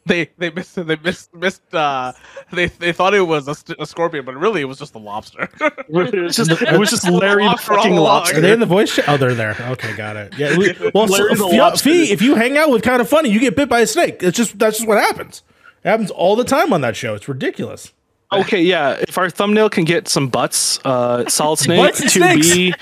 [0.16, 1.75] They they missed they missed missed.
[1.75, 2.12] Uh,
[2.53, 5.51] they they thought it was a, a scorpion, but really it was just a lobster.
[5.61, 8.29] it was just, it was just Larry the Lobster fucking along.
[8.29, 9.09] Are they in the voice chat?
[9.09, 9.57] Oh, they're there.
[9.61, 10.38] Okay, got it.
[10.38, 10.57] Yeah.
[10.95, 13.57] well, so, Larry the Fee- if you hang out with kind of funny, you get
[13.57, 14.23] bit by a snake.
[14.23, 15.42] It's just that's just what happens.
[15.83, 17.16] It happens all the time on that show.
[17.16, 17.92] It's ridiculous.
[18.33, 19.03] Okay, yeah.
[19.09, 22.55] If our thumbnail can get some butts, uh, Solid Snake to snakes.
[22.55, 22.75] be.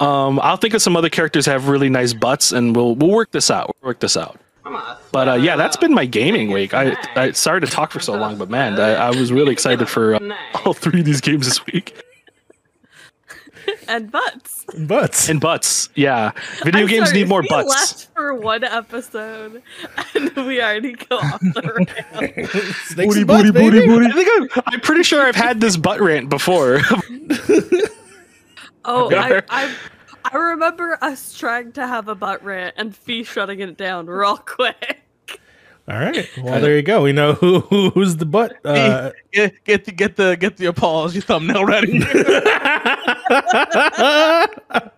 [0.00, 3.10] Um, I'll think of some other characters that have really nice butts, and we'll we'll
[3.10, 3.74] work this out.
[3.80, 4.38] We'll work this out.
[5.12, 6.74] But uh, yeah, that's been my gaming week.
[6.74, 9.88] I I sorry to talk for so long, but man, I, I was really excited
[9.88, 11.94] for uh, all three of these games this week.
[13.88, 14.64] and butts.
[14.86, 15.28] Butts.
[15.28, 16.32] And butts, yeah.
[16.64, 17.68] Video I'm games sorry, need more we butts.
[17.68, 19.62] left for one episode,
[20.14, 22.76] and we already go off the rails.
[22.88, 23.78] Snakes and butts, baby.
[23.78, 26.80] I think I'm, I'm pretty sure I've had this butt rant before.
[28.84, 29.16] Oh, Okay.
[29.18, 29.74] I, I,
[30.32, 34.36] I remember us trying to have a butt rant and Fee shutting it down real
[34.36, 35.02] quick.
[35.88, 36.28] All right.
[36.42, 37.02] Well, there you go.
[37.02, 38.56] We know who, who who's the butt.
[38.64, 42.00] Uh, get get the get the get the apology thumbnail ready.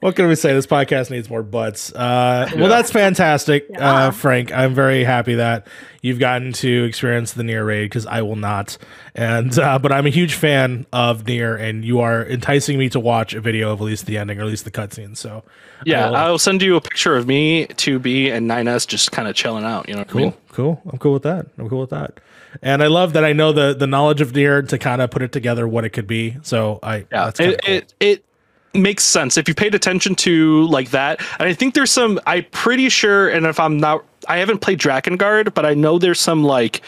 [0.00, 0.52] what can we say?
[0.54, 1.92] This podcast needs more butts.
[1.92, 4.06] Uh, well, that's fantastic, Yeah.
[4.06, 4.52] uh, Frank.
[4.52, 5.66] I'm very happy that
[6.02, 8.76] you've gotten to experience the Nier raid because I will not.
[9.14, 13.00] And uh, but I'm a huge fan of Nier, and you are enticing me to
[13.00, 15.16] watch a video of at least the ending or at least the cutscene.
[15.16, 15.42] So
[15.84, 19.28] yeah, I will- I'll send you a picture of me, 2B, and 9S just kind
[19.28, 19.88] of chilling out.
[19.88, 20.32] You know what I mean?
[20.50, 20.90] Cool, cool.
[20.92, 21.46] I'm cool with that.
[21.58, 22.18] I'm cool with that.
[22.62, 25.22] And I love that I know the the knowledge of Nier to kind of put
[25.22, 26.36] it together what it could be.
[26.42, 27.74] So I Yeah, that's it, cool.
[27.74, 28.24] it it
[28.74, 31.20] makes sense if you paid attention to like that.
[31.38, 32.20] And I think there's some.
[32.26, 36.20] I'm pretty sure, and if I'm not, I haven't played Drakengard, but I know there's
[36.20, 36.82] some like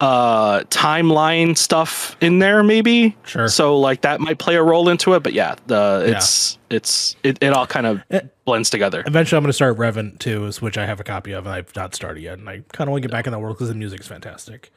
[0.00, 3.48] uh timeline stuff in there maybe Sure.
[3.48, 7.36] so like that might play a role into it but yeah the it's it's it,
[7.42, 8.20] it all kind of Eh.
[8.46, 11.44] blends together Eventually, I'm going to start Revan 2, which I have a copy of,
[11.44, 12.38] and I've not started yet.
[12.38, 14.72] And I kind of want to get back in that world because the music's fantastic.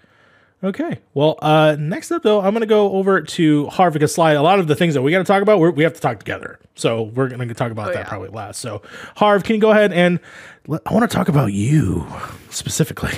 [0.63, 0.99] Okay.
[1.13, 4.31] Well, uh, next up, though, I'm going to go over to Harvick and Sly.
[4.31, 5.99] A lot of the things that we got to talk about, we're, we have to
[5.99, 6.57] talk together.
[6.75, 8.07] So we're going to talk about Oh, that yeah.
[8.09, 8.59] probably last.
[8.61, 8.81] So,
[9.17, 10.19] Harv, can you go ahead and
[10.67, 12.07] let, I want to talk about you
[12.49, 13.11] specifically.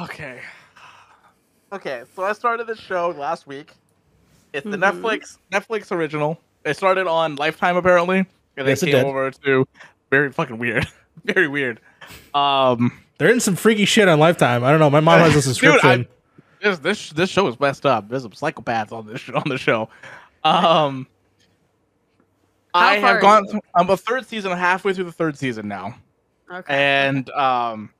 [0.00, 0.38] Okay.
[1.72, 3.72] Okay, so I started this show last week.
[4.52, 5.00] It's the Mhm.
[5.02, 6.40] Netflix Netflix original.
[6.64, 9.08] It started on Lifetime apparently, and Yes, then it came did.
[9.08, 9.68] over to
[10.10, 10.86] very fucking weird,
[11.24, 11.78] very weird.
[12.34, 14.64] Um, They're in some freaky shit on Lifetime.
[14.64, 14.90] I don't know.
[14.90, 16.08] My mom has a Dude, subscription.
[16.62, 18.08] This this this show is messed up.
[18.08, 19.88] There's some psychopaths on this on the show.
[20.44, 21.06] Um,
[22.74, 23.46] I have gone.
[23.46, 25.94] Through, I'm a third season, halfway through the third season now.
[26.52, 26.74] Okay.
[26.74, 27.90] and um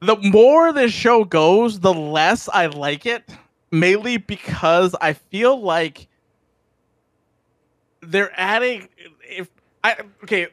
[0.00, 3.28] the more this show goes the less i like it
[3.72, 6.06] mainly because i feel like
[8.02, 8.88] they're adding
[9.28, 9.48] if
[9.82, 10.46] i okay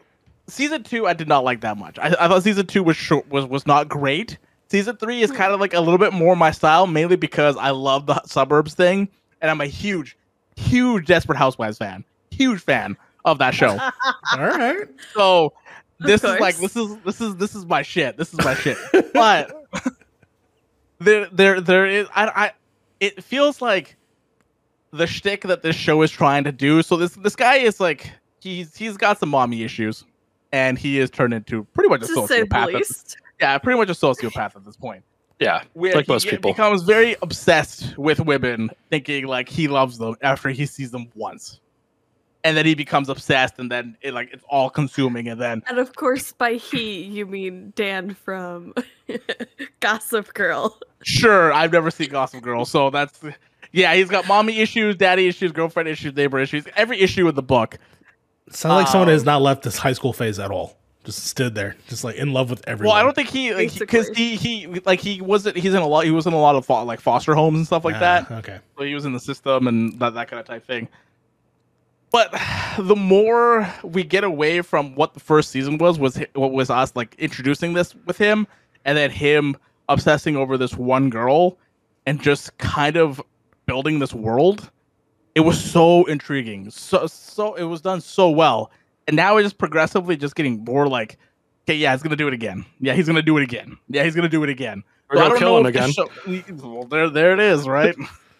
[0.47, 3.29] season two i did not like that much i, I thought season two was short
[3.29, 6.51] was was not great season three is kind of like a little bit more my
[6.51, 9.07] style mainly because i love the suburbs thing
[9.41, 10.17] and i'm a huge
[10.55, 13.71] huge desperate housewives fan huge fan of that show
[14.33, 14.87] All right.
[15.13, 15.53] so
[15.99, 18.17] this is like this is this is this is my shit.
[18.17, 18.77] This is my shit.
[19.13, 19.51] But
[20.99, 22.51] there there there is I I
[22.99, 23.95] it feels like
[24.91, 26.81] the shtick that this show is trying to do.
[26.81, 30.03] So this this guy is like he's he's got some mommy issues,
[30.51, 33.15] and he is turned into pretty much a to say the sociopath.
[33.39, 33.51] At- least.
[33.51, 35.03] yeah, pretty much a sociopath at this point.
[35.39, 39.97] yeah Where like he most people becomes very obsessed with women, thinking like he loves
[39.97, 41.59] them after he sees them once,
[42.43, 45.77] and then he becomes obsessed, and then it like it's all consuming, and then And
[45.79, 48.73] of course, by he, you mean Dan from
[49.79, 50.79] Gossip Girl.
[51.03, 53.19] Sure, I've never seen Gossip Girl, so that's
[53.71, 53.93] yeah.
[53.93, 56.65] He's got mommy issues, daddy issues, girlfriend issues, neighbor issues.
[56.75, 57.77] Every issue in the book.
[58.49, 60.77] Sounds like someone Um, has not left this high school phase at all.
[61.07, 62.93] Just stood there, just like in love with everyone.
[62.93, 64.35] Well, I don't think he because Basically.
[64.35, 66.65] he he like he wasn't he's in a lot he was in a lot of
[66.65, 68.31] fo- like foster homes and stuff like Ah, that.
[68.31, 68.59] Okay.
[68.77, 70.89] So he was in the system and that that kind of type thing.
[72.11, 72.33] But
[72.77, 76.93] the more we get away from what the first season was, was what was us
[76.93, 78.45] like introducing this with him,
[78.83, 79.55] and then him
[79.87, 81.57] obsessing over this one girl,
[82.05, 83.21] and just kind of
[83.65, 84.71] building this world.
[85.35, 86.69] It was so intriguing.
[86.69, 88.71] So so it was done so well,
[89.07, 91.17] and now it's just progressively just getting more like,
[91.65, 92.65] okay, yeah, he's gonna do it again.
[92.79, 93.77] Yeah, he's gonna do it again.
[93.89, 94.83] Yeah, he's gonna do it again.
[95.09, 95.91] We're So gonna kill him again.
[95.91, 96.09] show-
[96.61, 97.95] well, there, there it is, right?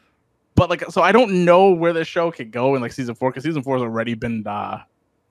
[0.56, 3.32] but like, so I don't know where the show could go in like season four
[3.32, 4.82] because season four has already been uh,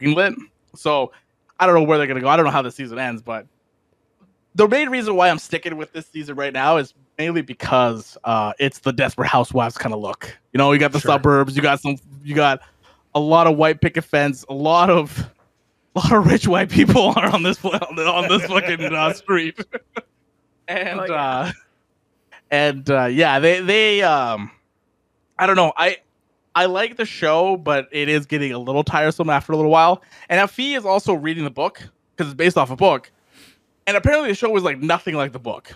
[0.00, 0.34] greenlit.
[0.74, 1.12] So
[1.60, 2.28] I don't know where they're gonna go.
[2.28, 3.46] I don't know how the season ends, but
[4.54, 8.52] the main reason why I'm sticking with this season right now is mainly because uh,
[8.58, 10.34] it's the Desperate Housewives kind of look.
[10.54, 11.10] You know, you got the Sure.
[11.12, 12.60] suburbs, you got some, you got
[13.16, 15.18] a lot of white picket fence, a lot of,
[15.96, 19.58] a lot of rich white people are on this on this fucking uh, street,
[20.68, 21.14] and Oh, yeah.
[21.14, 21.52] uh,
[22.50, 24.52] and uh, yeah, they they um,
[25.38, 25.98] I don't know, I.
[26.58, 30.02] I like the show, but it is getting a little tiresome after a little while.
[30.30, 31.82] And Afi is also reading the book
[32.16, 33.12] because it's based off a book.
[33.86, 35.74] And apparently the show was like nothing like the book.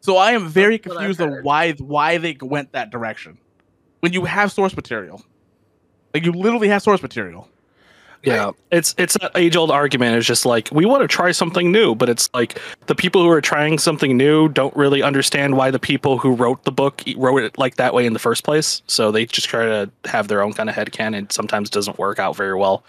[0.00, 3.38] So I am very That's confused on why why they went that direction.
[4.00, 5.22] When you have source material.
[6.16, 7.46] Like you literally have source material.
[8.22, 10.16] Yeah, it's it's an age old argument.
[10.16, 13.28] It's just like we want to try something new, but it's like the people who
[13.28, 17.42] are trying something new don't really understand why the people who wrote the book wrote
[17.42, 18.80] it like that way in the first place.
[18.86, 21.30] So they just try to have their own kind of headcanon.
[21.30, 22.82] Sometimes it doesn't work out very well.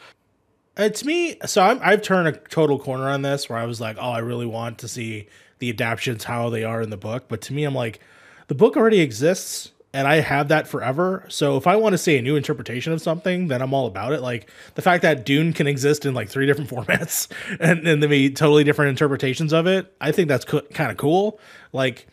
[0.78, 3.82] Uh, to me, so I'm, I've turned a total corner on this where I was
[3.82, 5.28] like, oh, I really want to see
[5.60, 7.26] the adaptations how they are in the book.
[7.28, 8.00] But to me, I'm like,
[8.48, 11.26] the book already exists and I have that forever.
[11.30, 14.14] So if I want to see a new interpretation of something, then I'm all about
[14.14, 14.22] it.
[14.22, 18.10] Like the fact that Dune can exist in like three different formats and, and there
[18.10, 21.40] be totally different interpretations of it, I think that's co- kind of cool.
[21.74, 22.08] Like,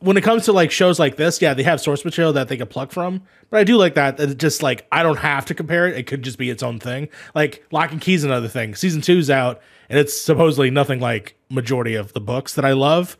[0.00, 2.56] when it comes to like shows like this, yeah, they have source material that they
[2.56, 3.22] could pluck from.
[3.50, 4.16] But I do like that.
[4.16, 5.96] That it's just like I don't have to compare it.
[5.96, 7.08] It could just be its own thing.
[7.34, 8.74] Like Locke and Key's another thing.
[8.74, 13.16] Season two's out, and it's supposedly nothing like majority of the books that I love.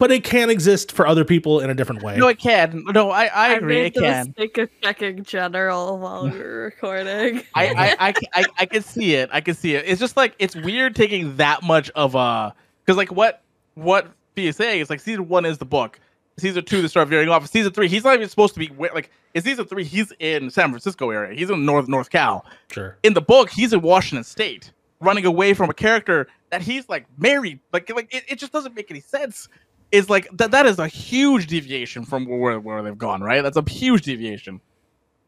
[0.00, 2.16] But it can exist for other people in a different way.
[2.16, 2.84] No, it can.
[2.86, 3.80] No, I, I I agree.
[3.82, 4.26] It the can.
[4.28, 7.42] mistake of checking general while we were recording.
[7.54, 9.28] I, I, I, I, I can see it.
[9.30, 9.84] I can see it.
[9.86, 13.42] It's just like it's weird taking that much of a because like what
[13.74, 16.00] what Fee is saying is like season one is the book.
[16.38, 17.46] Season two they start veering off.
[17.46, 20.70] Season three he's not even supposed to be like in season three he's in San
[20.70, 21.38] Francisco area.
[21.38, 22.46] He's in North North Cal.
[22.70, 22.96] Sure.
[23.02, 27.04] In the book he's in Washington State, running away from a character that he's like
[27.18, 27.60] married.
[27.74, 29.46] Like like it, it just doesn't make any sense.
[29.92, 33.22] Is like that that is a huge deviation from where where they've gone.
[33.22, 34.60] Right, that's a huge deviation.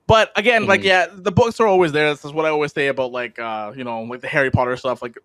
[0.06, 0.84] But again, like Mhm.
[0.84, 2.10] yeah, the books are always there.
[2.10, 4.76] This is what I always say about like uh, you know, like the Harry Potter
[4.76, 5.02] stuff.
[5.02, 5.18] Like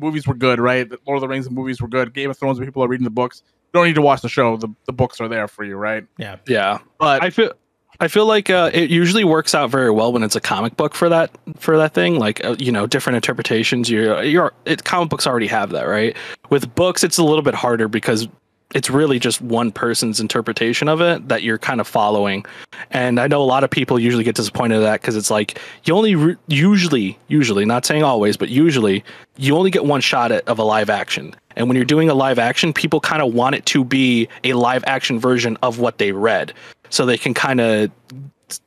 [0.00, 0.88] movies were good, right?
[0.88, 2.12] The Lord of the Rings movies were good.
[2.12, 4.56] Game of Thrones, people are reading the books, you don't need to watch the show.
[4.56, 6.04] The the books are there for you, right?
[6.18, 6.36] Yeah.
[6.46, 7.52] Yeah, But I feel
[8.00, 10.94] I feel like uh, it usually works out very well when it's a comic book
[10.94, 12.18] for that for that thing.
[12.18, 13.88] Like uh, you know, different interpretations.
[13.88, 16.16] You're you're it, comic books already have that, right?
[16.50, 18.28] With books, it's a little bit harder because
[18.74, 22.44] it's really just one person's interpretation of it that you're kind of following.
[22.90, 25.58] And I know a lot of people usually get disappointed at that because it's like
[25.84, 29.04] you only re- usually, usually, not saying always, but usually,
[29.36, 31.34] you only get one shot at, of a live action.
[31.56, 34.54] And when you're doing a live action, people kind of want it to be a
[34.54, 36.54] live action version of what they read,
[36.88, 37.90] so they can kind of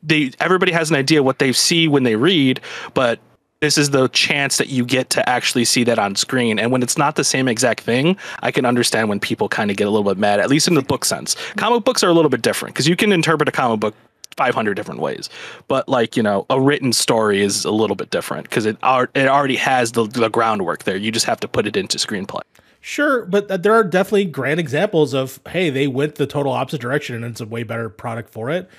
[0.04, 2.60] they everybody has an idea what they see when they read,
[2.94, 3.20] but
[3.66, 6.60] this is the chance that you get to actually see that on screen.
[6.60, 9.78] And when it's not the same exact thing, I can understand when people kind of
[9.78, 11.36] get a little bit mad, at least in the book sense.
[11.56, 13.96] Comic books are a little bit different because you can interpret a comic book
[14.38, 15.32] 500 different ways.
[15.68, 19.10] But like, you know, a written story is a little bit different because it, ar-
[19.16, 20.96] it already has the, the groundwork there.
[20.96, 22.42] You just have to put it into screenplay.
[22.82, 27.16] Sure, but there are definitely grand examples of hey, they went the total opposite direction
[27.16, 28.70] and it's a way better product for it.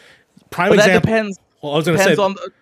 [0.51, 1.11] Prime but that example.
[1.11, 2.53] depends well, I was going to say on the,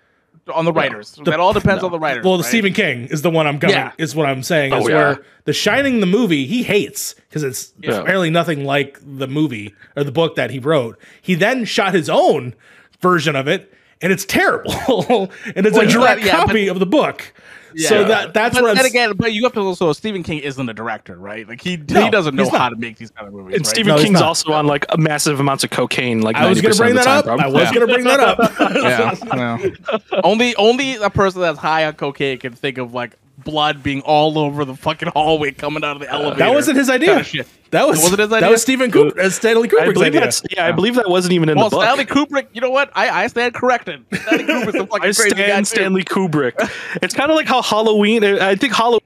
[0.53, 1.13] on the writers.
[1.13, 2.25] The- that all depends on the writers.
[2.25, 2.49] Well, the right?
[2.49, 3.75] Stephen King is the one I'm going.
[3.75, 3.93] Yeah.
[3.99, 4.73] Is what I'm saying.
[4.73, 4.95] Oh, is yeah.
[4.95, 8.03] where The Shining, the movie, he hates because it's Yeah.
[8.03, 10.99] barely nothing like the movie or the book that he wrote.
[11.23, 12.55] He then shot his own
[13.01, 14.73] version of it, and it's terrible.
[15.55, 17.33] and it's Well, a direct let- yeah, but- copy of the book.
[17.77, 20.39] So that that's But what I'm then again, but you have to also Stephen King
[20.39, 21.49] isn't a director, right?
[21.49, 23.57] Like he No, he doesn't know how to make these kind of movies.
[23.57, 23.71] And right?
[23.71, 26.23] Stephen No, King's also on like a massive amounts of cocaine.
[26.23, 27.27] Like I was going to bring that time, up.
[27.27, 27.61] I probably.
[27.61, 28.39] was going to bring that up.
[29.35, 30.21] yeah, yeah.
[30.23, 34.39] only only a person that's high on cocaine can think of like blood being all
[34.39, 36.39] over the fucking hallway coming out of the uh, elevator.
[36.39, 37.09] That wasn't his idea.
[37.09, 37.49] Kinda shit.
[37.71, 38.41] That was Wasn't his idea.
[38.43, 40.21] That was Stephen Cooper, uh, uh, Stanley I Kubrick's believe idea.
[40.21, 41.83] that's yeah, I believe that wasn't even in Well, the book.
[41.85, 42.93] Stanley Kubrick, you know what?
[42.95, 44.05] I, I stand corrected.
[44.13, 45.71] Stanley Kubrick's a fucking I crazy guy stand too.
[45.71, 46.53] Stanley Kubrick.
[47.03, 48.23] It's kind of like how Halloween.
[48.23, 49.01] Uh, I think Halloween.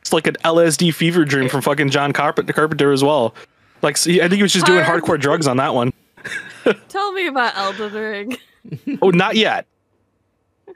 [0.00, 3.34] It's like an LSD fever dream from fucking John Carpenter, Carpenter as well.
[3.82, 5.92] Like see, I think he was just doing hardcore drugs on that one.
[6.88, 8.36] Tell me about Elden Ring.
[9.02, 9.66] Oh, not yet.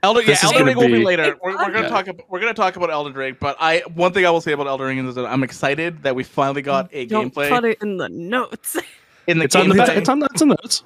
[0.02, 1.36] Elden, yeah, Elden gonna Ring will be be- later.
[1.42, 1.88] We're, we're gonna Yeah.
[1.88, 2.06] talk.
[2.08, 4.66] About, we're gonna talk about Elden Ring, but I one thing I will say about
[4.66, 7.78] Elden Ring is that I'm excited that we finally got a Don't gameplay put it
[7.82, 8.78] in the notes.
[9.26, 9.74] in the It's on the.
[9.74, 9.96] gameplay.
[9.98, 10.20] It's on.
[10.20, 10.84] the- It's on the notes.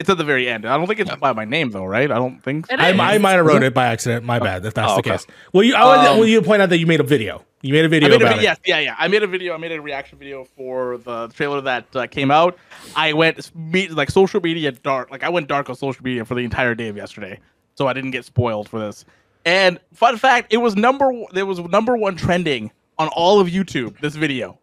[0.00, 0.66] It's at the very end.
[0.66, 2.10] I don't think it's by my name though, right?
[2.10, 2.66] I don't think.
[2.70, 2.90] It I.
[2.90, 4.24] I might have wrote it by accident.
[4.24, 4.64] My bad.
[4.66, 5.10] If that's Oh, the okay.
[5.12, 5.26] case.
[5.52, 7.44] Well, you I Um, well, you point out that you made a video.
[7.62, 8.50] You made a video I made a about video.
[8.52, 8.58] it.
[8.64, 8.96] Yes, yeah, yeah.
[8.98, 9.54] I made a video.
[9.54, 12.58] I made a reaction video for the trailer that uh, came out.
[12.96, 15.10] I went me- like social media dark.
[15.10, 17.38] Like I went dark on social media for the entire day of yesterday,
[17.76, 19.04] so I didn't get spoiled for this.
[19.44, 24.00] And fun fact, it was number it was number one trending on all of YouTube.
[24.00, 24.58] This video,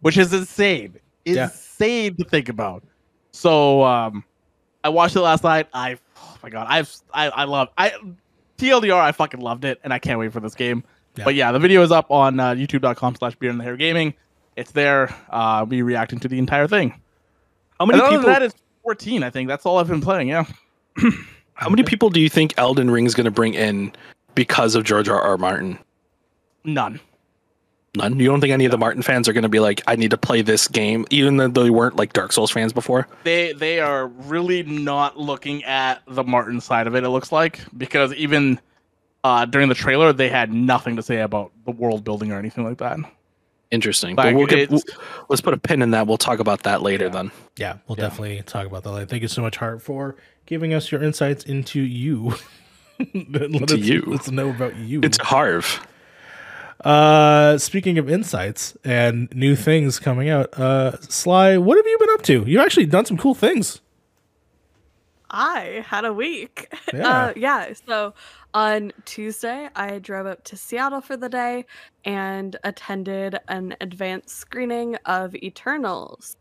[0.00, 1.44] which is insane, Yeah.
[1.44, 2.82] insane to think about.
[3.32, 4.24] So um,
[4.84, 5.68] I watched it last night.
[5.72, 7.92] I oh my god, I've I I love I
[8.58, 9.00] TLDR.
[9.00, 10.84] I fucking loved it, and I can't wait for this game.
[11.16, 11.24] Yeah.
[11.24, 14.12] But yeah, the video is up on uh, YouTube.com/slash Beer in the Hair Gaming.
[14.56, 15.14] It's there.
[15.30, 17.00] Uh, me reacting to the entire thing.
[17.78, 18.22] How many people?
[18.22, 19.22] that, 14.
[19.22, 20.28] I think that's all I've been playing.
[20.28, 20.44] Yeah.
[21.56, 23.92] how many people do you think Elden Ring is going to bring in
[24.34, 25.20] because of George R.
[25.20, 25.38] R.
[25.38, 25.78] Martin?
[26.64, 27.00] None.
[27.96, 28.20] None.
[28.20, 30.10] You don't think any of the Martin fans are going to be like, I need
[30.10, 33.08] to play this game, even though they weren't like Dark Souls fans before?
[33.24, 37.04] They they are really not looking at the Martin side of it.
[37.04, 38.60] It looks like because even
[39.24, 42.64] uh, during the trailer, they had nothing to say about the world building or anything
[42.64, 42.98] like that.
[43.70, 44.14] Interesting.
[44.16, 44.82] Like, but we'll get, we'll-
[45.28, 46.06] let's put a pin in that.
[46.06, 47.10] We'll talk about that later Yeah.
[47.10, 47.30] then.
[47.56, 48.04] Yeah, we'll Yeah.
[48.08, 48.90] definitely talk about that.
[48.92, 49.06] later.
[49.06, 52.34] Thank you so much, Hart, for giving us your insights into you.
[53.14, 54.02] Let Into us, you.
[54.06, 55.00] Let's know about you.
[55.02, 55.86] It's Harv.
[56.84, 62.10] Uh, speaking of insights and new things coming out, uh, Sly, what have you been
[62.10, 62.44] up to?
[62.46, 63.80] You've actually done some cool things.
[65.30, 66.72] I had a week.
[66.94, 67.08] Yeah.
[67.08, 67.72] Uh, yeah.
[67.86, 68.14] So
[68.54, 71.66] on Tuesday, I drove up to Seattle for the day
[72.04, 76.36] and attended an advanced screening of Eternals.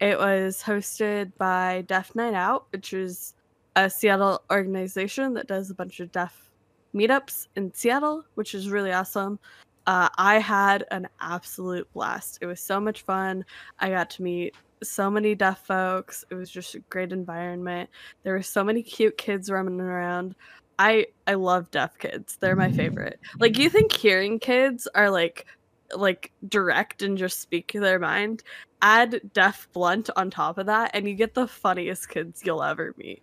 [0.00, 3.34] It was hosted by Deaf Night Out, which is
[3.76, 6.50] a Seattle organization that does a bunch of deaf
[6.94, 9.38] meetups in Seattle, which is really awesome.
[9.86, 12.38] Uh, I had an absolute blast.
[12.40, 13.44] It was so much fun.
[13.78, 16.24] I got to meet so many deaf folks.
[16.30, 17.90] It was just a great environment.
[18.22, 20.34] There were so many cute kids roaming around.
[20.78, 22.36] I I love deaf kids.
[22.40, 23.20] They're my favorite.
[23.38, 25.46] Like you think hearing kids are like
[25.94, 28.42] like direct and just speak their mind.
[28.80, 32.94] Add deaf blunt on top of that and you get the funniest kids you'll ever
[32.96, 33.22] meet.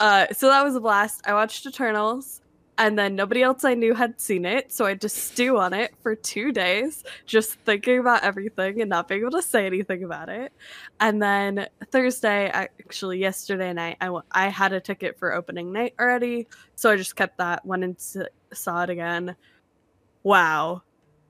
[0.00, 1.22] Uh so that was a blast.
[1.26, 2.40] I watched Eternals
[2.76, 5.94] and then nobody else I knew had seen it, so I to stew on it
[6.02, 10.28] for two days, just thinking about everything and not being able to say anything about
[10.28, 10.52] it.
[10.98, 16.48] And then Thursday, actually yesterday night, I, I had a ticket for opening night already,
[16.74, 17.64] so I just kept that.
[17.64, 17.96] Went and
[18.52, 19.36] saw it again.
[20.22, 20.82] Wow,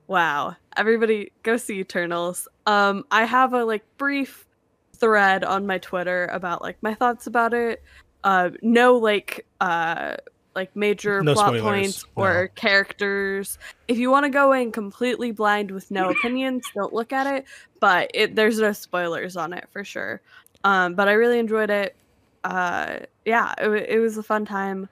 [0.06, 0.56] wow!
[0.76, 2.48] Everybody, go see Eternals.
[2.66, 4.46] Um, I have a like brief
[4.94, 7.82] thread on my Twitter about like my thoughts about it.
[8.22, 10.14] Uh, no like uh
[10.54, 12.22] like major No plot spoilers, points no.
[12.22, 13.58] or characters.
[13.88, 17.44] If you want to go in completely blind with no opinions, don't look at it.
[17.80, 20.20] But it there's no spoilers on it for sure.
[20.64, 21.94] Um, but I really enjoyed it.
[22.42, 24.88] Uh, yeah, it, it was a fun time.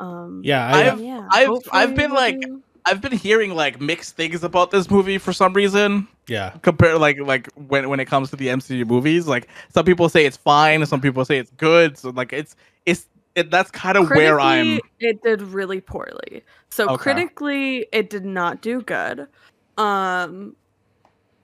[0.00, 2.40] Um, Yeah, I, I've- yeah, I've- hopefully I've been, like,
[2.86, 6.08] I've been hearing like mixed things about this movie for some reason.
[6.26, 10.08] yeah, Compared like like when when it comes to the MCU movies, like some people
[10.08, 11.98] say it's fine, some people say it's good.
[11.98, 13.06] So like it's it's
[13.38, 14.80] it, that's kind of where I'm.
[14.98, 16.42] It did really poorly.
[16.70, 16.96] So Okay.
[16.96, 19.28] critically, it did not do good.
[19.76, 20.56] Um,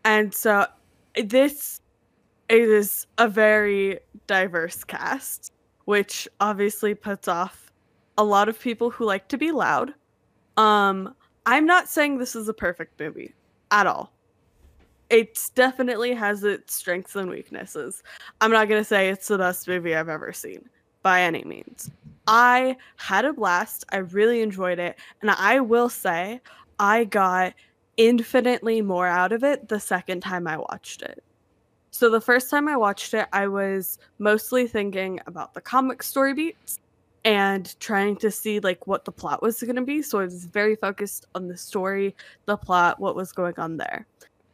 [0.05, 0.67] and so
[1.17, 1.81] this
[2.49, 5.53] is a very diverse cast,
[5.85, 7.71] which obviously puts off
[8.19, 9.95] a lot of people who like to be loud.
[10.57, 11.15] Um,
[11.47, 13.35] I'm not saying this is a perfect movie
[13.71, 14.13] at all.
[15.11, 18.03] It definitely has its strengths and weaknesses.
[18.41, 20.69] I'm not gonna say it's the best movie I've ever seen
[21.05, 21.93] by any means.
[22.27, 23.85] I had a blast.
[23.93, 24.99] I really enjoyed it.
[25.23, 26.41] And I will say,
[26.81, 27.55] I got
[27.97, 31.23] infinitely more out of it the second time I watched it.
[31.93, 36.35] So the first time I watched it, I was mostly thinking about the comic story
[36.35, 36.81] beats
[37.25, 40.03] and trying to see like what the plot was going to be.
[40.03, 44.07] So I was very focused on the story, the plot, what was going on there.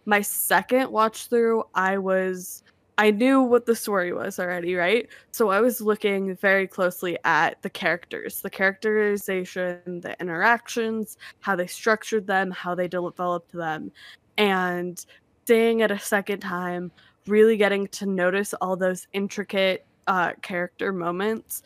[0.05, 2.63] My second watch through, I was
[3.01, 5.09] I knew what the story was already, right?
[5.33, 11.67] So I was looking very closely at the characters, the characterization, the interactions, how they
[11.67, 13.91] structured them, how they developed them,
[14.37, 15.03] and
[15.47, 16.93] seeing it a second time,
[17.27, 21.63] really getting to notice all those intricate uh, character moments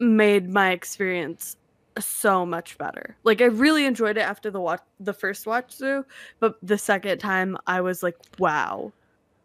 [0.00, 1.56] made my experience
[2.00, 3.16] so much better.
[3.22, 6.04] Like I really enjoyed it after the watch the first watch through,
[6.40, 8.92] but the second time I was like, wow.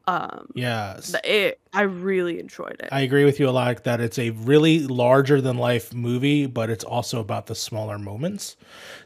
[0.10, 1.00] Um yeah.
[1.24, 2.90] it I really enjoyed it.
[2.92, 6.70] I agree with you a lot that it's a really larger than life movie, but
[6.70, 8.56] it's also about the smaller moments,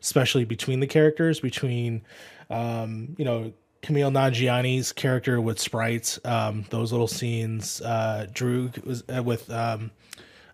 [0.02, 2.04] especially between the characters, between
[2.50, 3.52] um, you know,
[3.82, 9.92] Kumail Nanjiani's character with sprites, um, those little scenes, uh Drew was uh, with um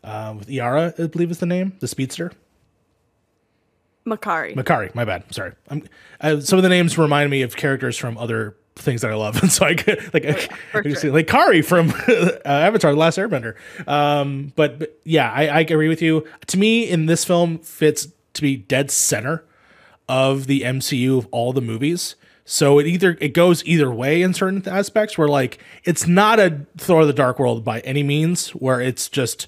[0.04, 2.32] uh, with Iara, I believe is the name, the speedster.
[4.08, 4.56] Makkari.
[4.56, 5.24] Makkari, my bad.
[5.32, 5.52] Sorry.
[5.70, 5.84] I'm,
[6.22, 9.36] uh, some of the names remind me of characters from other things that I love,
[9.42, 11.12] and so I could like I, sure.
[11.12, 13.56] like Kari from uh, Avatar: The Last Airbender.
[13.88, 16.26] Um, but, but yeah, I, I agree with you.
[16.48, 19.44] To me, in this film, fits to be dead center
[20.08, 22.16] of the MCU of all the movies.
[22.46, 25.18] So it either it goes either way in certain aspects.
[25.18, 29.48] Where like it's not a Thor: The Dark World by any means, where it's just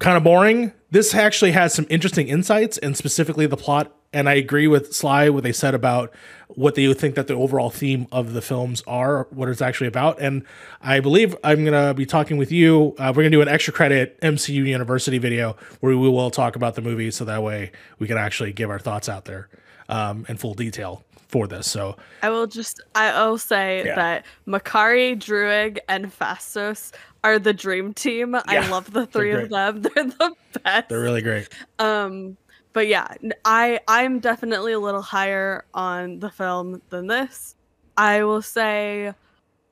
[0.00, 0.72] kind of boring.
[0.90, 3.94] This actually has some interesting insights and specifically the plot.
[4.12, 6.12] And I agree with Sly what they said about
[6.48, 10.20] what they think that the overall theme of the films are, what it's actually about.
[10.20, 10.44] And
[10.82, 12.94] I believe I'm gonna be talking with you.
[12.98, 16.74] Uh, we're gonna do an extra credit MCU University video where we will talk about
[16.74, 19.48] the movie, so that way we can actually give our thoughts out there
[19.88, 21.66] um, in full detail for this.
[21.70, 23.94] So I will just I'll say Yeah.
[23.94, 26.92] that Makkari, Druig, and Phastos
[27.24, 28.34] are the dream team.
[28.34, 29.80] I love the three of them.
[29.94, 30.88] They're the best.
[30.90, 31.48] they're really great.
[31.78, 32.36] um
[32.72, 33.08] but yeah,
[33.44, 37.56] I I'm definitely a little higher on the film than this.
[37.96, 39.12] I will say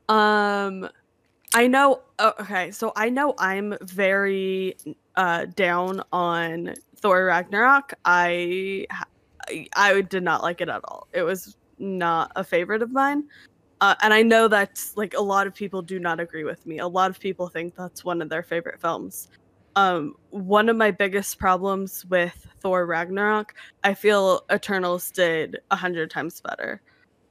[0.09, 0.89] um
[1.55, 4.77] I know oh, okay, so I know I'm very
[5.17, 7.95] uh down on Thor Ragnarok.
[8.05, 8.87] I
[9.75, 11.09] I, did not like it at all.
[11.13, 13.25] It was not a favorite of mine.
[13.81, 16.79] Uh, and I know that like a lot of people do not agree with me.
[16.79, 19.29] A lot of people think that's one of their favorite films.
[19.81, 26.11] Um, one of my biggest problems with Thor Ragnarok, I feel Eternals did a hundred
[26.11, 26.83] times better,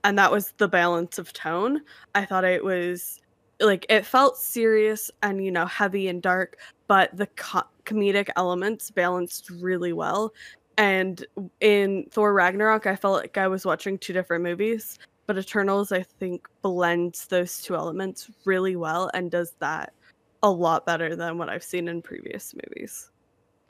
[0.04, 1.82] and that was the balance of tone.
[2.16, 3.22] I thought it was
[3.60, 8.90] like it felt serious and you know heavy and dark, but the co- comedic elements
[8.90, 10.34] balanced really well.
[10.76, 11.24] And
[11.60, 14.98] in Thor Ragnarok, I felt like I was watching two different movies
[15.28, 19.94] but Eternals I think blends those two elements really well and does that
[20.42, 23.10] a lot better than what I've seen in previous movies.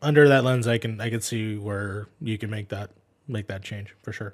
[0.02, 2.92] Under that lens, I can I can see where you can make that
[3.28, 4.34] make that change for sure.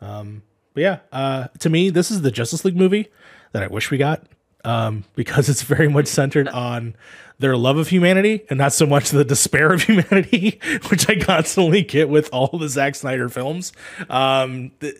[0.00, 0.42] Um,
[0.74, 3.08] but yeah, uh, to me, this is the Justice League movie
[3.52, 4.26] that I wish we got
[4.64, 6.96] um, because it's very much centered on
[7.38, 11.82] their love of humanity and not so much the despair of humanity, which I constantly
[11.82, 13.72] get with all the Zack Snyder films.
[14.08, 14.96] Um, th-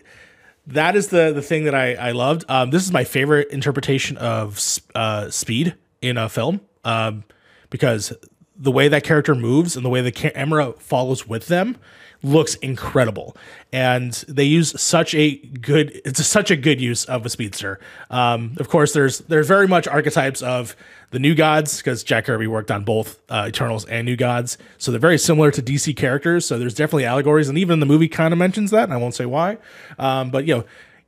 [0.66, 2.44] that is the the thing that I I loved.
[2.48, 4.58] Um, this is my favorite interpretation of
[4.94, 5.74] uh, speed
[6.04, 7.24] in a film um,
[7.70, 8.12] because
[8.56, 11.76] the way that character moves and the way the camera follows with them
[12.22, 13.36] looks incredible.
[13.72, 17.78] And they use such a good it's such a good use of a speedster.
[18.10, 20.74] Um, of course there's there's very much archetypes of
[21.10, 24.56] the new gods because jack kirby worked on both uh, eternals and new gods.
[24.78, 26.46] So they're very similar to dc characters.
[26.46, 27.48] So there's definitely allegories.
[27.48, 29.58] And even the movie kind of mentions that and i won't say why.
[29.98, 30.64] Um, but you know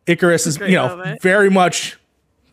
[0.06, 1.22] Ikaris is you know moment.
[1.22, 1.98] very much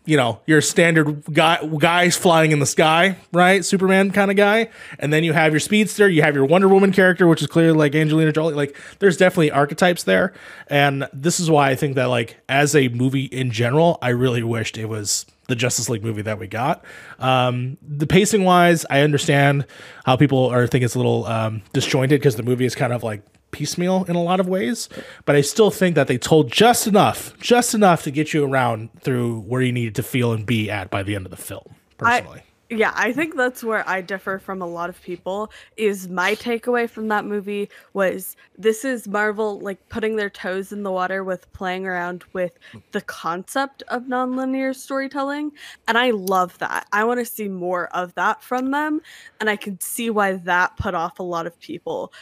[0.06, 3.64] you know, your standard guy guys flying in the sky, right?
[3.64, 4.68] Superman kind of guy.
[4.98, 7.76] And then you have your speedster, you have your Wonder Woman character, which is clearly
[7.76, 8.54] like Angelina Jolie.
[8.54, 10.34] Like there's definitely archetypes there.
[10.68, 14.42] And this is why I think that like as a movie in general, I really
[14.42, 16.84] wished it was the Justice League movie that we got.
[17.18, 19.66] Um, the pacing wise, I understand
[20.04, 23.02] how people are think it's a little um, disjointed because the movie is kind of
[23.02, 23.22] like
[23.54, 24.88] piecemeal in a lot of ways,
[25.24, 28.90] but I still think that they told just enough, just enough to get you around
[29.00, 31.76] through where you needed to feel and be at by the end of the film.
[31.96, 35.52] Personally, Yeah, I think that's where I differ from a lot of people.
[35.76, 40.82] Is my takeaway from that movie was this is Marvel like putting their toes in
[40.82, 42.58] the water with playing around with
[42.92, 45.52] the concept of nonlinear storytelling,
[45.86, 46.86] and I love that.
[46.90, 49.02] I want to see more of that from them,
[49.38, 52.12] and I can see why that put off a lot of people,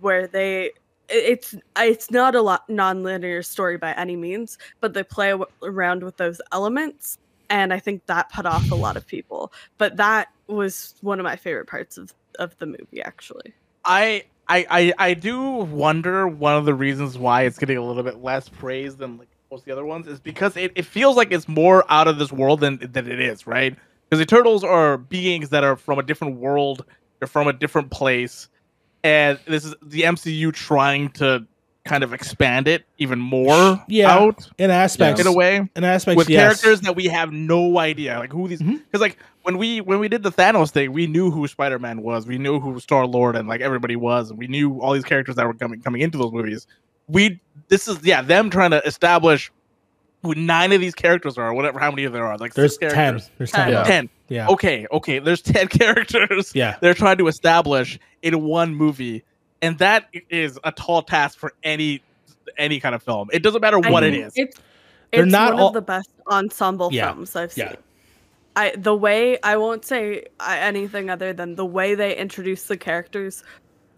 [0.00, 0.72] where they
[1.12, 6.16] it's it's not a lot non-linear story by any means, but they play around with
[6.16, 7.18] those elements
[7.52, 9.52] and I think that put off a lot of people.
[9.76, 13.52] But that was one of my favorite parts of of the movie, actually.
[13.84, 18.02] I, I I I do wonder one of the reasons why it's getting a little
[18.02, 21.14] bit less praise than like most of the other ones is because it, it feels
[21.14, 23.76] like it's more out of this world than than it is, right?
[24.08, 26.86] Because the Eternals are beings that are from a different world,
[27.18, 28.48] they're from a different place,
[29.04, 31.46] and this is the MCU trying to
[31.84, 34.12] kind of expand it even more Yeah.
[34.14, 36.40] out in aspects, in a way in aspects, with yes.
[36.60, 39.00] characters that we have no idea like who these because Mhm.
[39.00, 42.38] like when we when we did the Thanos thing we knew who Spider-Man was we
[42.38, 45.44] knew who Star Lord and like everybody was and we knew all these characters that
[45.44, 46.68] were coming coming into those movies
[47.08, 49.50] we this is yeah them trying to establish
[50.22, 52.92] who nine of these characters are whatever how many of there are like There's six
[52.92, 52.94] ten.
[52.94, 53.70] characters There's ten.
[53.70, 53.78] Yeah.
[53.78, 53.82] Yeah.
[53.82, 54.48] ten yeah.
[54.48, 56.76] okay okay there's 10 characters Yeah.
[56.80, 59.22] they're trying to establish in one movie
[59.60, 62.02] and that is a tall task for any
[62.58, 64.56] any kind of film it doesn't matter what it mean, is It's
[65.12, 67.68] They're it's not one all- of the best ensemble Yeah, films I've yeah.
[67.70, 67.76] seen.
[68.56, 72.76] I the way I won't say uh, anything other than the way they introduce the
[72.76, 73.42] characters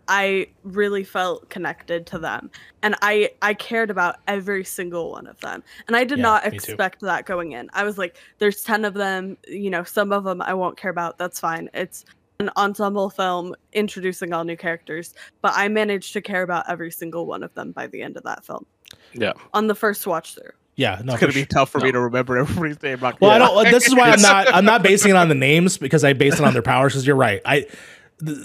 [0.09, 2.51] I really felt connected to them,
[2.83, 6.45] and I I cared about every single one of them, and I did Yeah, not
[6.45, 6.57] me too.
[6.57, 7.71] expect that going in.
[7.73, 9.37] I was like, "There's ten of them.
[9.49, 11.19] You know, some of them I won't care about.
[11.19, 11.71] That's fine.
[11.75, 12.05] It's
[12.41, 17.27] an ensemble film introducing all new characters." But I managed to care about every single
[17.27, 18.67] one of them by the end of that film
[19.15, 19.33] Yeah.
[19.53, 20.51] on the first watch through.
[20.77, 21.47] Yeah, no, It's gonna be sure.
[21.47, 22.99] tough for me to remember everybody's name.
[23.01, 23.71] Not Well, I don't.
[23.71, 24.49] This is why I'm not.
[24.55, 26.93] I'm not basing it on the names because I base it on their powers.
[26.93, 27.41] Because you're right.
[27.45, 27.73] I th-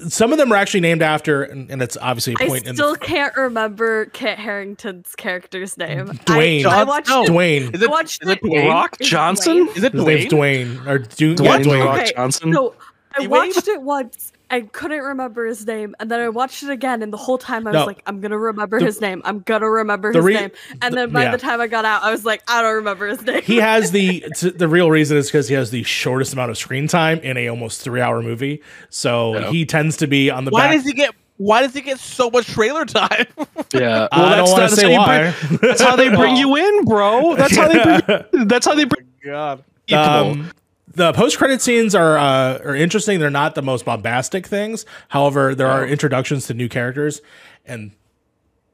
[0.10, 2.74] some of them are actually named after, and, and it's obviously a point in I
[2.74, 6.08] still can't remember Kit Harington's character's name.
[6.08, 6.66] Dwayne.
[6.66, 7.26] I, I watched Snow.
[7.26, 7.74] Dwayne.
[7.76, 8.68] Is it, watched is it it- Dwayne?
[8.68, 9.68] Rock Is it Johnson?
[9.68, 9.78] Dwayne?
[9.78, 10.76] Is it His name's Dwayne?
[10.78, 11.86] Dwayne or du- yeah, Dwayne Dwayne.
[11.86, 12.54] Rock Johnson.
[12.54, 12.76] So
[13.16, 13.30] I Dwayne?
[13.30, 14.32] watched it once.
[14.52, 17.68] I couldn't remember his name, and then I watched it again, and the whole time
[17.68, 17.86] I was No.
[17.86, 19.22] like, "I'm gonna remember The- his name.
[19.26, 21.32] I'm gonna remember the his re- name." And the- then by yeah.
[21.32, 23.92] the time I got out, I was like, "I don't remember his name." he has
[23.92, 27.20] the t- the real reason is because he has the shortest amount of screen time
[27.20, 28.62] in a almost three hour movie.
[28.90, 29.52] So Yeah.
[29.52, 30.76] he tends to be on the Why back.
[30.78, 31.12] does he get?
[31.38, 33.28] Why does he get so much trailer time?
[33.74, 34.08] Yeah.
[34.12, 35.32] I don't want to say why.
[35.48, 37.36] bring- that's how they bring you in, bro.
[37.36, 37.84] That's how they
[38.32, 38.48] bring.
[38.48, 39.64] That's how they bring God.
[39.94, 40.50] Um,
[40.94, 43.20] the post credit scenes are uh, are interesting.
[43.20, 44.86] They're not the most bombastic things.
[45.10, 47.22] However, there are introductions to new characters,
[47.66, 47.92] and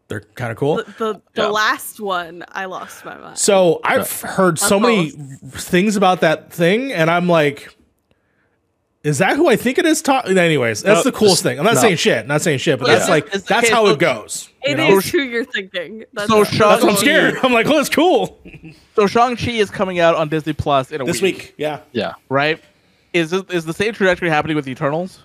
[0.07, 0.77] they're kind of cool.
[0.77, 1.47] the the, the Yeah.
[1.47, 3.37] last one, I lost my mind.
[3.37, 7.75] So I've heard so many things about that thing, and I'm like,
[9.05, 10.01] is that who I think it is?
[10.01, 11.57] Ta- Anyways, that's No, the coolest thing.
[11.59, 11.81] I'm not no.
[11.81, 12.27] saying shit.
[12.27, 12.95] Not saying shit, but Yeah.
[12.95, 14.49] that's like It's- that's okay, how so- it goes.
[14.65, 14.97] you It know?
[14.97, 16.03] is who you're thinking.
[16.13, 16.47] That's So it.
[16.47, 17.37] Shang- That's what I'm scared.
[17.43, 18.39] I'm like, oh, it's cool.
[18.95, 21.79] So Shang Chi is coming out on Disney Plus in a This week, week, yeah,
[21.91, 22.13] yeah.
[22.29, 22.59] right?
[23.13, 25.19] Is this, is the same trajectory happening with Eternals?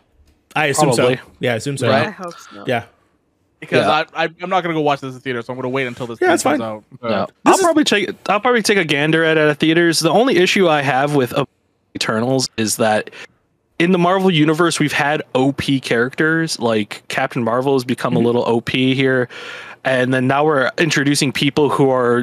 [0.54, 1.16] I assume Probably.
[1.16, 1.22] so.
[1.40, 1.88] Yeah, I assume so.
[1.88, 2.06] Right.
[2.08, 2.64] I hope so.
[2.66, 2.84] Yeah,
[3.60, 4.04] Because Yeah.
[4.14, 6.06] I, I I'm not gonna go watch this in theater, so I'm gonna wait until
[6.06, 6.68] this Yeah, that's comes fine.
[6.68, 6.84] out.
[7.02, 7.08] No.
[7.08, 10.00] Uh, I'll is- probably take I'll probably take a gander at it at theaters.
[10.00, 11.32] The only issue I have with
[11.94, 13.10] Eternals is that
[13.80, 18.26] in the Marvel universe we've had OP characters like Captain Marvel has become a mm-hmm.
[18.26, 19.28] little OP here,
[19.84, 22.22] and then now we're introducing people who are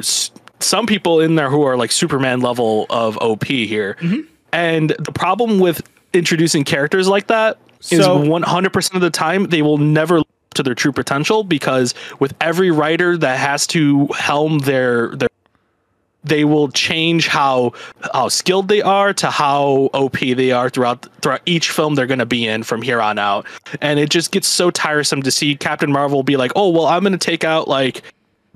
[0.60, 4.20] some people in there who are like Superman level of OP here, mm-hmm.
[4.52, 5.82] and the problem with
[6.12, 7.58] introducing characters like that
[7.90, 11.94] is So- 100% of the time they will never live to their true potential because
[12.20, 15.27] with every writer that has to helm their their
[16.28, 17.72] they will change how
[18.12, 22.18] how skilled they are to how OP they are throughout throughout each film they're going
[22.18, 23.46] to be in from here on out.
[23.80, 27.02] And it just gets so tiresome to see Captain Marvel be like, "Oh, well, I'm
[27.02, 28.02] going to take out like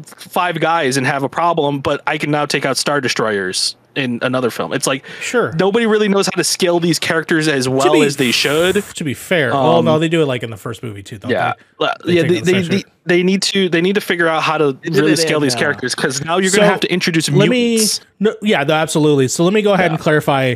[0.05, 4.19] five guys and have a problem, but I can now take out star destroyers in
[4.23, 5.53] another film." It's like sure.
[5.59, 8.83] nobody really knows how to scale these characters as well be as they should.
[8.83, 11.19] To be fair, well, Um, no, they do it like in the first movie too.
[11.27, 11.87] Yeah, they?
[12.05, 12.23] They yeah.
[12.23, 15.41] They, they, they, they need to they need to figure out how to really scale
[15.41, 18.01] these uh, characters because now you're So, going to have to introduce let mutants.
[18.01, 20.55] me no, yeah no, absolutely so let me go ahead and clarify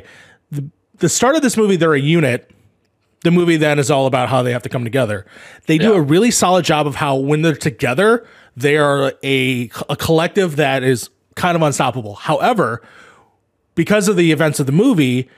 [0.53, 0.69] the,
[0.99, 2.51] the start of this movie they're a unit
[3.25, 5.27] the movie then is all about how they have to come together
[5.67, 5.97] they do Yeah.
[5.97, 8.25] a really solid job of how when they're together
[8.57, 12.81] they are a, a collective that is kind of unstoppable however
[13.77, 15.29] because of the events of the movie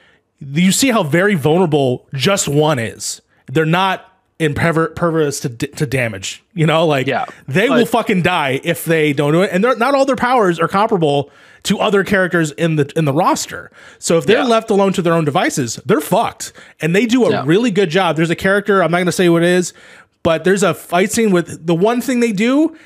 [0.41, 3.21] you see how very vulnerable just one is.
[3.47, 4.05] They're not
[4.39, 6.87] impervious to, to damage you know?
[6.87, 7.27] Like Yeah.
[7.49, 9.51] they will fucking die if they don't do it.
[9.53, 11.31] And they're not all their powers are comparable
[11.65, 13.71] to other characters in the in the roster.
[13.99, 14.45] So if they're Yeah.
[14.45, 16.53] left alone to their own devices they're fucked.
[16.81, 17.43] And they do a Yeah.
[17.45, 18.15] really good job.
[18.17, 19.73] There's a character i'm not going to say what it is
[20.23, 22.77] but there's a fight scene with the one thing they do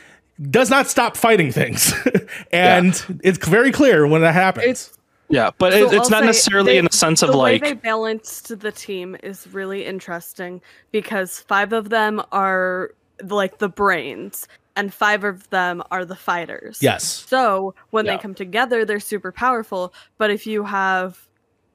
[0.50, 1.92] does not stop fighting things.
[2.52, 2.90] And
[3.22, 4.66] it's very clear when that happens.
[4.66, 4.98] It's
[5.32, 7.52] Yeah, but So it, it's I'll not necessarily they- in a sense of the way
[7.54, 10.60] like they balanced the team is really interesting
[10.92, 12.90] because five of them are
[13.24, 16.78] like the brains and five of them are the fighters.
[16.82, 18.16] yes So when Yeah.
[18.16, 19.92] they come together, they're super powerful.
[20.18, 21.18] But if you have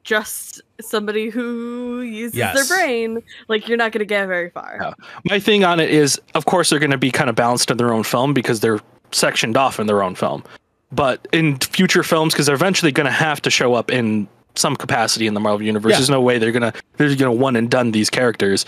[0.03, 2.55] just somebody who uses Yes.
[2.55, 4.77] their brain, like you're not going to get very far.
[4.81, 4.93] Yeah.
[5.25, 7.77] my thing on it is, of course, they're going to be kind of balanced in
[7.77, 8.79] their own film because they're
[9.11, 10.43] sectioned off in their own film.
[10.91, 14.75] But in future films, because they're eventually going to have to show up in some
[14.75, 15.97] capacity in the Marvel universe, Yeah.
[15.97, 18.65] there's no way they're gonna they're gonna one and done these characters.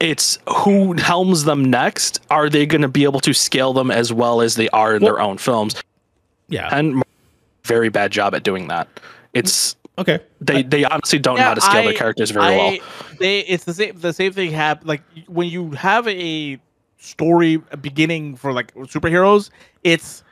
[0.00, 2.20] It's who helms them next.
[2.30, 5.02] Are they going to be able to scale them as well as they are in
[5.02, 5.74] their own films?
[6.48, 7.02] yeah And
[7.64, 8.88] very bad job at doing that.
[9.32, 12.78] It's okay they they honestly don't know how to scale their characters very I- well.
[13.20, 16.58] They it's the same the same thing happened like when you have a
[16.98, 19.50] story beginning for like superheroes,
[19.84, 20.23] it's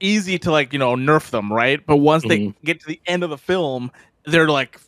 [0.00, 1.84] easy to like you know nerf them, right?
[1.84, 2.54] But once they Mhm.
[2.64, 3.90] get to the end of the film,
[4.24, 4.80] they're like,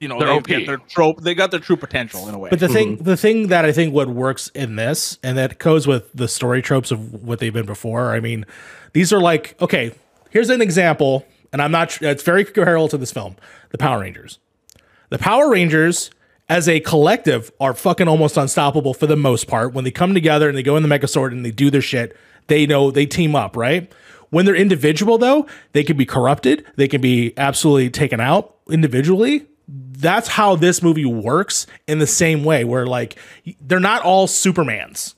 [0.00, 2.50] you know, They're they get their trope, they got their true potential in a way.
[2.50, 5.86] But the thing, the thing that I think what works in this, and that goes
[5.86, 8.12] with the story tropes of what they've been before.
[8.14, 8.44] I mean,
[8.92, 9.92] these are like, okay,
[10.30, 12.00] here's an example, and I'm not.
[12.02, 13.36] It's very comparable to this film,
[13.70, 14.38] the Power Rangers.
[15.08, 16.10] The Power Rangers
[16.48, 19.72] as a collective are fucking almost unstoppable for the most part.
[19.72, 22.16] When they come together and they go in the Megazord and they do their shit,
[22.48, 23.90] they know they team up, right?
[24.30, 29.46] When they're individual though, they can be corrupted, they can be absolutely taken out individually.
[29.68, 33.16] That's how this movie works in the same way where like
[33.60, 35.14] they're not all Supermans.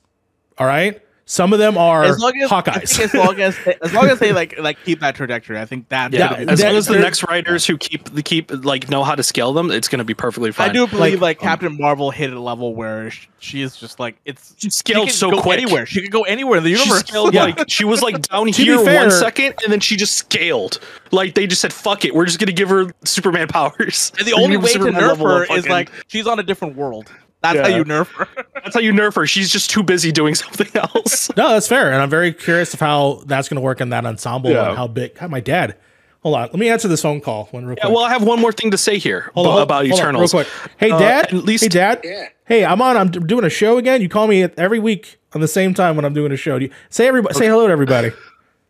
[0.57, 1.01] All right?
[1.31, 2.99] Some of them are as long as Hawkeyes.
[2.99, 5.87] as long as they, as long as they like like keep that trajectory, I think
[5.89, 6.11] that.
[6.11, 8.89] Yeah, gonna be- as that- long as the next writers who keep the keep like
[8.89, 10.71] know how to scale them, it's going to be perfectly fine.
[10.71, 13.99] I do believe like, um, Captain Marvel hit a level where sh- she is just
[13.99, 15.61] like it's She scaled can so go quick.
[15.61, 15.85] anywhere.
[15.85, 17.01] She could go anywhere in the She universe.
[17.07, 17.43] scaled Yeah.
[17.43, 20.79] like she was like down here fair- one second, and then she just scaled.
[21.11, 24.33] Like they just said, "Fuck it, we're just gonna give her Superman powers." and the
[24.33, 26.75] only way give to Superman nerf level her of is like she's on a different
[26.75, 27.11] world.
[27.41, 28.27] That's how you nerf her.
[28.55, 29.25] that's how you nerf her.
[29.25, 31.29] She's just too busy doing something else.
[31.37, 34.05] No, that's fair, and I'm very curious of how that's going to work in that
[34.05, 34.69] ensemble Yeah.
[34.69, 35.15] and how big.
[35.15, 35.77] God, my dad.
[36.21, 37.85] Hold on, let me answer this phone call one real quick.
[37.85, 39.75] yeah, well, I have one more thing to say here hold on, about, hold- about
[39.87, 40.33] hold on, Eternals.
[40.33, 40.53] real quick.
[40.77, 41.25] Hey, Uh, dad.
[41.27, 42.01] at least- hey, dad.
[42.03, 42.27] Yeah.
[42.45, 42.97] Hey, I'm on.
[42.97, 44.01] I'm doing a show again.
[44.01, 46.59] You call me every week on the same time when I'm doing a show.
[46.59, 47.35] Do you, say everybody.
[47.35, 48.09] Say hello to everybody.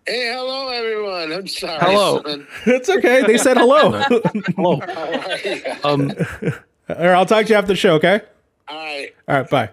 [0.06, 1.32] Hey, hello everyone.
[1.32, 1.80] I'm sorry.
[1.80, 2.22] Hello.
[2.24, 2.48] son.
[2.68, 3.24] it's okay.
[3.26, 3.94] They said hello.
[4.56, 4.80] Hello.
[4.86, 5.64] How are you?
[5.84, 6.12] Um,
[6.90, 7.96] or I'll talk to you after the show.
[7.96, 8.22] Okay.
[8.70, 9.16] All right.
[9.28, 9.50] All right.
[9.50, 9.70] Bye.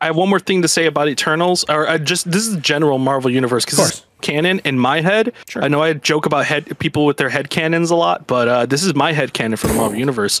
[0.00, 2.60] I have one more thing to say about Eternals, or I just this is the
[2.60, 5.32] general Marvel universe because Of it's canon in my head.
[5.48, 5.62] Sure.
[5.62, 8.66] I know I joke about head people with their head canons a lot, but uh,
[8.66, 10.40] this is my head canon for the Marvel universe.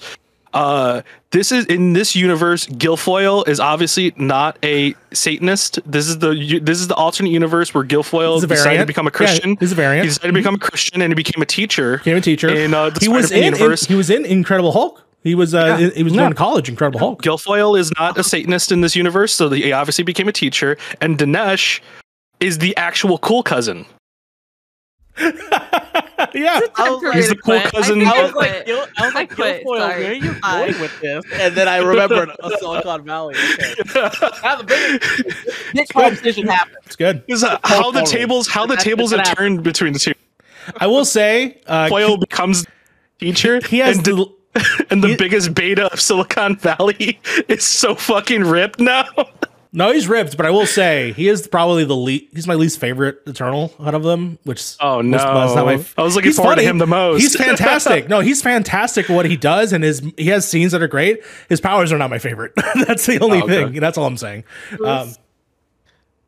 [0.54, 2.66] Uh, this is in this universe.
[2.68, 5.78] Gilfoyle is obviously not a Satanist.
[5.84, 8.86] This is the this is the alternate universe where Gilfoyle He's a decided to variant.
[8.86, 9.50] become a Christian.
[9.50, 10.04] Yeah, he's a variant.
[10.04, 11.98] He decided to become a Christian and he became a teacher.
[11.98, 12.48] Became a teacher.
[12.48, 13.84] in uh, the he was Spider-Man in, in- universe.
[13.84, 15.02] He was in Incredible Hulk.
[15.24, 15.54] He was.
[15.54, 15.90] Uh, Yeah.
[15.90, 16.20] He was Yeah.
[16.22, 16.68] doing college.
[16.68, 17.22] Incredible Hulk.
[17.22, 20.76] Gilfoyle is not a Satanist in this universe, so he obviously became a teacher.
[21.00, 21.80] And Dinesh
[22.40, 23.86] is the actual cool cousin.
[25.18, 26.60] yeah.
[26.76, 28.02] I was He's the cool cousin.
[28.02, 28.66] I, I think I was like, quit.
[28.66, 30.02] Gil- I was I like, quit, Gilfoyle, sorry.
[30.02, 31.24] where are you I- going with this?
[31.34, 33.34] And then I remembered Silicon Valley.
[33.36, 33.74] Okay.
[34.42, 36.76] Now the biggest big conversation happened.
[36.86, 37.22] It's good.
[37.28, 38.18] Is uh, how the Totally.
[38.18, 40.12] tables how the That's- tables that's have turned between the two.
[40.78, 41.60] I will say.
[41.66, 42.66] Uh, Foyle becomes
[43.20, 43.60] teacher.
[43.66, 44.26] he has and, the.
[44.54, 49.06] The, and the he- biggest beta of Silicon Valley is so fucking ripped now.
[49.76, 52.26] No, he's ripped, but I will say he is probably the least.
[52.32, 54.38] He's my least favorite Eternal out of them.
[54.44, 55.16] Which Oh, no.
[55.16, 57.20] was not my- I was looking he's forward to him the most.
[57.20, 58.08] He's fantastic.
[58.08, 61.24] no, he's fantastic what he does, and his he has scenes that are great.
[61.48, 62.52] His powers are not my favorite.
[62.86, 63.64] That's the only Oh, okay.
[63.64, 63.80] thing.
[63.80, 64.44] That's all I'm saying.
[64.84, 65.12] Um,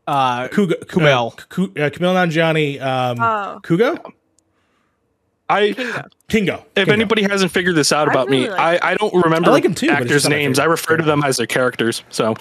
[0.08, 1.32] Uh, Kuga, Kumail.
[1.32, 2.80] uh, Ku- uh, Kumail Nanjiani.
[2.82, 3.60] Um, Oh.
[3.62, 4.10] Kugo,
[5.48, 5.72] I
[6.28, 6.54] Kingo.
[6.56, 6.92] if Kingo.
[6.92, 9.64] anybody hasn't figured this out I about me, like I, I don't remember I like
[9.64, 10.58] him too, but actors' just not my names.
[10.58, 12.02] I refer to them as their characters.
[12.10, 12.36] So No,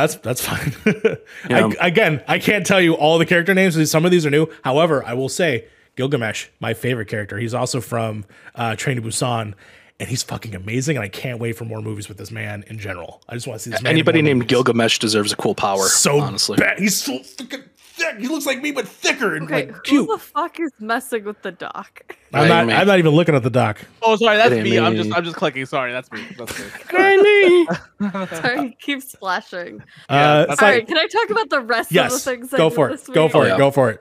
[0.00, 0.74] that's that's fine.
[1.48, 1.70] Yeah.
[1.80, 3.90] I, again, I can't tell you all the character names.
[3.90, 4.46] Some of these are new.
[4.62, 7.38] However, I will say Gilgamesh, my favorite character.
[7.38, 9.54] He's also from uh, Train to Busan,
[9.98, 10.96] and he's fucking amazing.
[10.96, 13.22] And I can't wait for more movies with this man in general.
[13.28, 13.92] I just want to see this man.
[13.92, 14.50] anybody named movies.
[14.50, 15.84] Gilgamesh deserves a cool power.
[15.88, 16.78] So honestly, bad.
[16.78, 18.18] He's so fucking thick.
[18.18, 20.08] He looks like me, but thicker and Okay, like who cute.
[20.08, 22.02] the fuck is messing with the doc?
[22.34, 22.70] I'm not.
[22.70, 23.78] I'm not even looking at the doc.
[24.02, 24.78] Oh, sorry, that's It ain't me.
[24.78, 25.66] I'm just, I'm just clicking.
[25.66, 26.26] Sorry, that's me.
[26.36, 27.66] That's me.
[28.30, 29.80] Sorry, keep splashing.
[30.08, 32.52] uh, that's it's right, can I talk about the rest of the things?
[32.54, 33.14] I Go did for this it.
[33.14, 33.54] Go for Yeah.
[33.54, 33.58] it.
[33.58, 34.00] Go for it.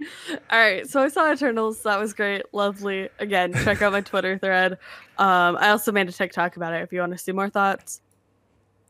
[0.50, 1.82] All right, so I saw Eternals.
[1.82, 3.08] That was great, lovely.
[3.18, 4.72] Again, check out my Twitter thread.
[5.18, 8.00] Um, I also made a TikTok about it if you want to see more thoughts.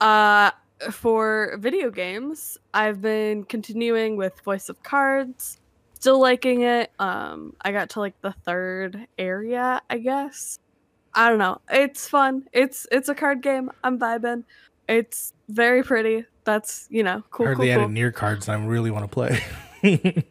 [0.01, 0.51] Uh,
[0.91, 5.59] for video games, I've been continuing with Voice of Cards.
[5.95, 6.93] Still liking it.
[6.99, 10.59] Um, I got to like the third area, I guess.
[11.15, 11.61] I don't know.
[11.71, 12.45] It's fun.
[12.53, 13.71] It's it's a card game.
[13.83, 14.45] I'm vibing.
[14.89, 16.25] It's very pretty.
[16.45, 17.47] That's you know cool.
[17.47, 17.83] Heard cool, they cool.
[17.83, 19.45] added Nier cards, I really want to play.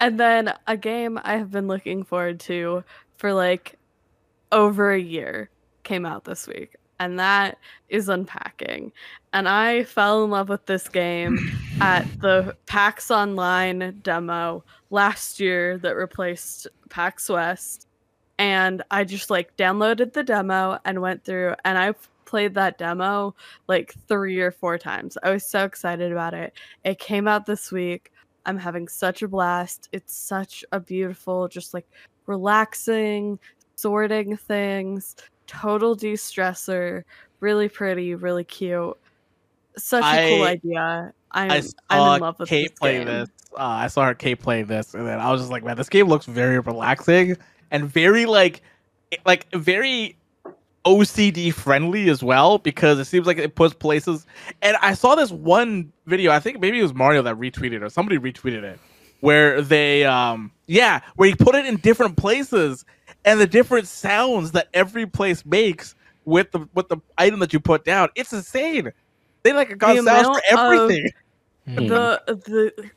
[0.00, 2.84] And then a game I have been looking forward to
[3.16, 3.78] for like
[4.52, 5.48] over a year
[5.84, 7.58] came out this week, and that
[7.88, 8.92] is Unpacking.
[9.36, 11.38] And I fell in love with this game
[11.82, 17.86] at the PAX Online demo last year that replaced PAX West.
[18.38, 21.92] And I just like downloaded the demo and went through, and I
[22.24, 23.34] played that demo
[23.68, 25.18] like three or four times.
[25.22, 26.54] I was so excited about it.
[26.84, 28.12] It came out this week.
[28.46, 29.90] I'm having such a blast.
[29.92, 31.86] It's such a beautiful, just like
[32.24, 33.38] relaxing,
[33.74, 35.14] sorting things,
[35.46, 37.04] total de stressor,
[37.40, 38.96] really pretty, really cute.
[39.78, 41.12] Such a cool idea.
[41.32, 43.06] I'm, I saw in love with Kate this play game.
[43.06, 43.28] this.
[43.52, 45.88] Uh, I saw her Kate play this, and then I was just like, man, this
[45.88, 47.36] game looks very relaxing
[47.70, 48.62] and very like,
[49.24, 50.16] like very
[50.84, 54.26] OCD friendly as well because it seems like it puts places.
[54.62, 56.32] And I saw this one video.
[56.32, 58.78] I think maybe it was Mario that retweeted or somebody retweeted it,
[59.20, 62.84] where they, um, yeah, where he put it in different places
[63.24, 67.60] and the different sounds that every place makes with the with the item that you
[67.60, 68.08] put down.
[68.14, 68.92] It's insane.
[69.46, 71.10] They like got The sounds for of- everything.
[71.68, 71.86] Hmm.
[71.86, 72.90] the the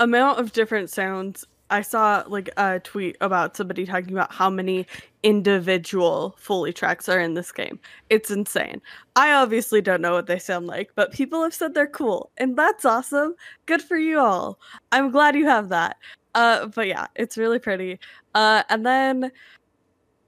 [0.00, 4.86] amount of different sounds i saw like a tweet about somebody talking about how many
[5.22, 7.78] individual foley tracks are in this game.
[8.10, 8.80] It's insane.
[9.16, 12.56] I obviously don't know what they sound like but people have said they're cool and
[12.56, 13.34] that's awesome.
[13.66, 14.58] Good for you all.
[14.92, 15.96] I'm glad you have that.
[16.34, 17.98] Uh but yeah it's really pretty.
[18.34, 19.32] Uh and then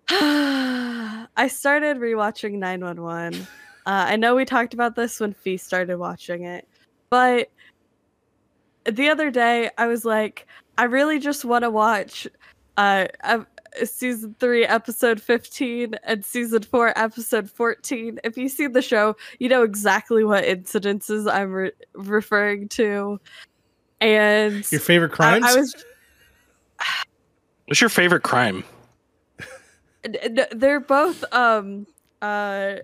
[0.10, 3.46] i started rewatching 911
[3.86, 6.68] uh, i know we talked about this when fee started watching it
[7.10, 7.50] but
[8.86, 10.46] the other day I was like,
[10.78, 12.26] I really just want to watch
[12.76, 13.44] uh, uh
[13.84, 18.20] season 3 episode 15 and season 4 episode 14.
[18.24, 23.20] If you see the show, you know exactly what incidences I'm re- referring to.
[24.00, 25.44] And Your favorite I, crimes?
[25.46, 25.84] I was
[27.66, 28.64] What's your favorite crime?
[30.02, 31.86] d- d- they're both um
[32.22, 32.76] uh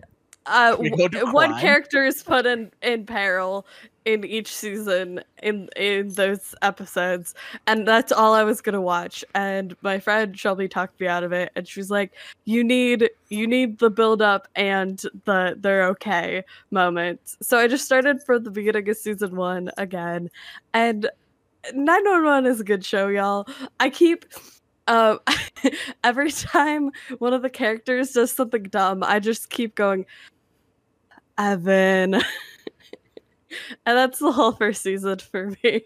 [0.46, 3.66] uh We w- go to one character is put in in peril
[4.04, 7.34] in each season in in those episodes
[7.66, 11.32] and that's all i was gonna watch and my friend shelby talked me out of
[11.32, 12.12] it and she's like
[12.44, 17.36] you need you need the build up and the they're okay moments.
[17.40, 20.28] So i just started from the beginning of season one again
[20.74, 21.08] and
[21.72, 23.46] 911 is a good show y'all.
[23.78, 24.24] I keep
[24.88, 25.20] um
[26.04, 30.04] every time one of the characters does something dumb i just keep going
[31.38, 32.22] evan and
[33.84, 35.82] that's the whole first season for me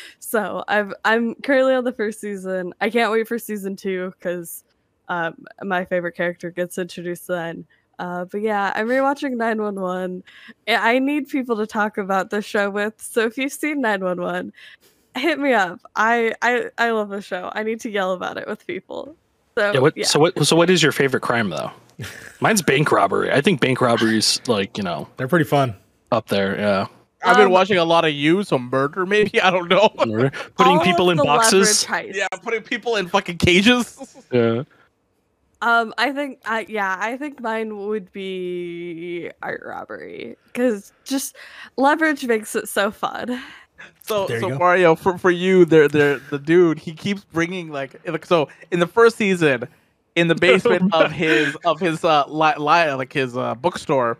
[0.18, 4.64] so i've i'm currently on the first season i can't wait for season two because
[5.08, 7.66] um my favorite character gets introduced then
[7.98, 10.24] uh, but yeah, I'm rewatching 911.
[10.68, 12.94] I need people to talk about the show with.
[13.00, 14.52] So if you've seen 911,
[15.16, 15.80] hit me up.
[15.94, 17.50] I I I love the show.
[17.54, 19.16] I need to yell about it with people.
[19.56, 20.06] So Yeah, what, yeah.
[20.06, 20.46] So what?
[20.46, 21.70] So what is your favorite crime though?
[22.40, 23.30] Mine's bank robbery.
[23.32, 25.74] I think bank robberies, like you know They're pretty fun.
[26.12, 26.56] up there.
[26.58, 26.86] Yeah,
[27.24, 29.40] I've been Um, watching a lot of you, so murder maybe.
[29.42, 29.88] I don't know.
[29.88, 31.88] putting All people of in the boxes.
[31.88, 32.14] leverage heists.
[32.16, 34.16] yeah, putting people in fucking cages.
[34.32, 34.62] Yeah.
[35.62, 41.36] Um, I think, I yeah, I think mine would be art robbery because just
[41.78, 43.40] leverage makes it so fun.
[44.02, 44.58] So, There you so go.
[44.58, 48.80] Mario, for for you, there, there, the dude, he keeps bringing like, like, so in
[48.80, 49.68] the first season,
[50.16, 54.18] in the basement of his of his uh li- li- like his uh bookstore,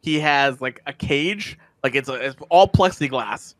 [0.00, 3.54] he has like a cage, like it's a, it's all plexiglass,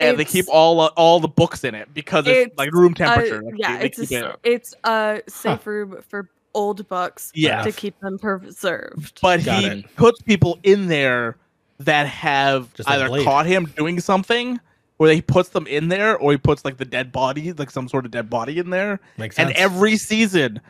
[0.00, 2.92] and they keep all uh, all the books in it because it's, It's, like room
[2.92, 3.42] Uh, temperature.
[3.42, 7.62] like, yeah, they- they it's a, it- it's a safe room for old books Yeah.
[7.62, 9.18] to keep them preserved.
[9.20, 9.96] but Got he it.
[9.96, 11.36] puts people in there
[11.80, 13.24] that have Just either Blade.
[13.24, 14.60] caught him doing something
[14.98, 17.88] or he puts them in there or he puts like the dead body like some
[17.88, 19.48] sort of dead body in there Makes sense.
[19.48, 20.60] and every season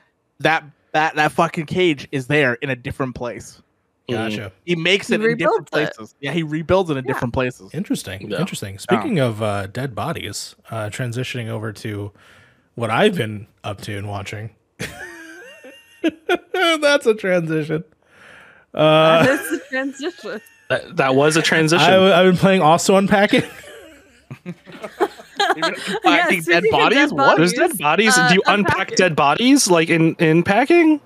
[0.40, 3.60] that that that fucking cage is there in a different place
[4.10, 4.52] Gotcha.
[4.66, 5.70] he makes He it in different rebuilds it.
[5.96, 7.12] places yeah he rebuilds it in Yeah.
[7.12, 8.30] different places Interesting.
[8.30, 8.38] Yeah.
[8.40, 8.78] Interesting.
[8.78, 12.12] Speaking of uh, dead bodies, uh, transitioning over to
[12.74, 14.50] what I've been up to and watching.
[16.52, 17.84] That's a transition.
[18.74, 20.40] Uh, That's the transition.
[20.68, 21.86] That, that was a transition.
[21.88, 23.42] I, have been playing also unpacking.
[24.44, 25.74] You're
[26.04, 28.16] Yeah, dead speaking of bodies dead what There's dead bodies.
[28.16, 28.96] uh, Do you unpack unpacking.
[28.96, 31.00] dead bodies like in in packing?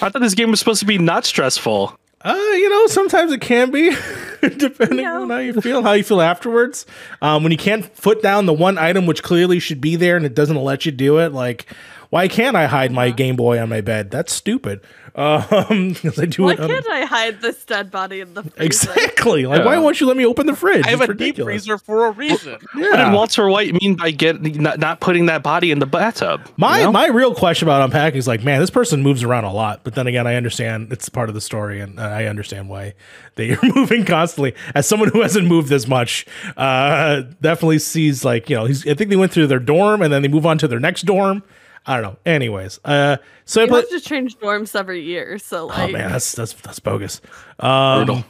[0.00, 1.98] I thought this game was supposed to be not stressful.
[2.22, 3.94] Uh, you know, sometimes it can be,
[4.56, 5.22] depending No.
[5.22, 6.84] on how you feel, how you feel afterwards.
[7.22, 10.26] Um, when you can't put down the one item which clearly should be there and
[10.26, 11.66] it doesn't let you do it, like,
[12.10, 14.10] why can't I hide my Game Boy on my bed?
[14.10, 14.80] That's stupid.
[15.16, 16.60] Um, 'cause I do Why it.
[16.60, 18.62] on- can't I hide this dead body in the freezer?
[18.62, 19.46] exactly.
[19.46, 20.84] Like, why won't you let me open the fridge?
[20.86, 23.06] i have It's a deep freezer for a reason What Yeah.
[23.06, 26.42] did Walter White mean by get not, not putting that body in the bathtub?
[26.46, 26.92] you My know?
[26.92, 29.80] my real question about unpacking is like, man, this person moves around a lot.
[29.84, 32.92] But then again, I understand it's part of the story, and I understand why
[33.36, 34.54] they are moving constantly.
[34.74, 36.26] As someone who hasn't moved this much,
[36.58, 40.12] uh, definitely sees like you know, he's, I think they went through their dorm and
[40.12, 41.42] then they move on to their next dorm.
[41.86, 42.18] I don't know.
[42.26, 43.84] Anyways, uh, so I You played.
[43.90, 47.20] have to change dorms every year, so like Oh man, that's that's that's bogus.
[47.60, 48.24] Um,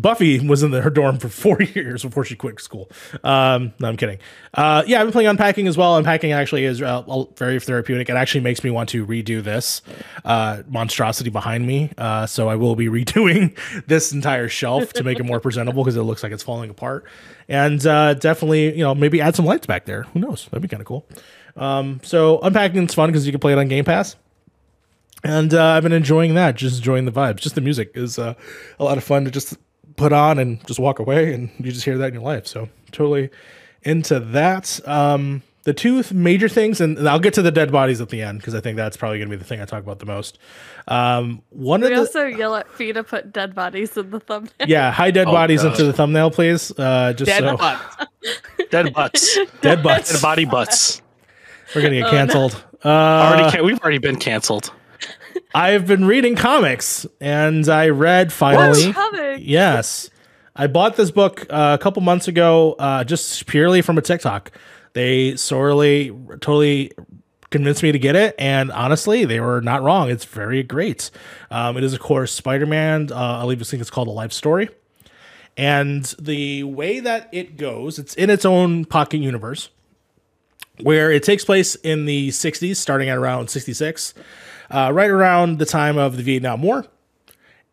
[0.00, 2.90] Buffy was in the, her dorm for four years before she quit school.
[3.22, 4.18] Um, no, I'm kidding.
[4.54, 5.96] Uh, yeah, I've been playing unpacking as well.
[5.98, 7.02] Unpacking actually is uh,
[7.36, 8.08] very therapeutic.
[8.08, 9.82] It actually makes me want to redo this
[10.24, 11.90] uh, monstrosity behind me.
[11.98, 13.54] Uh, so I will be redoing
[13.86, 17.04] this entire shelf to make it more presentable because it looks like it's falling apart.
[17.46, 20.04] And uh, definitely, you know, maybe add some lights back there.
[20.14, 20.46] Who knows?
[20.46, 21.06] That'd be kind of cool.
[21.56, 24.16] Um, so unpacking is fun because you can play it on Game Pass
[25.24, 26.56] and uh, I've been enjoying that.
[26.56, 27.36] Just enjoying the vibes.
[27.36, 28.34] Just the music is uh,
[28.80, 29.56] a lot of fun to just
[29.96, 32.46] put on and just walk away, and you just hear that in your life.
[32.46, 33.30] So totally
[33.82, 34.80] into that.
[34.88, 38.20] Um, the two th- major things, and I'll get to the dead bodies at the
[38.20, 40.06] end because I think that's probably going to be the thing I talk about the
[40.06, 40.40] most.
[40.88, 44.18] Um, one We of the also yell at Fee to put dead bodies in the
[44.18, 44.50] thumbnail.
[44.66, 45.70] yeah, high dead Oh, bodies God.
[45.72, 46.72] into the thumbnail, please.
[46.76, 48.08] Uh, just Dead so butt.
[48.72, 49.38] Dead butts.
[49.60, 50.12] dead butts.
[50.14, 51.00] Dead body butts.
[51.74, 52.10] We're gonna get Oh, no.
[52.10, 52.64] canceled.
[52.84, 54.72] Already Uh, can- we've already been canceled.
[55.54, 58.92] I've been reading comics, and I read finally.
[58.92, 59.40] Comic.
[59.42, 60.10] Yes.
[60.54, 64.50] I bought this book uh, a couple months ago uh, just purely from a TikTok.
[64.92, 66.10] They sorely,
[66.40, 66.92] totally
[67.50, 68.34] convinced me to get it.
[68.38, 70.10] And honestly, they were not wrong.
[70.10, 71.10] It's very great.
[71.50, 73.10] Um, it is, of course, Spider Man.
[73.10, 74.68] Uh, I believe this thing is called A Life Story.
[75.56, 79.70] And the way that it goes, it's in its own pocket universe
[80.82, 84.14] where it takes place in the 60s, starting at around 66,
[84.70, 86.86] uh, right around the time of the Vietnam War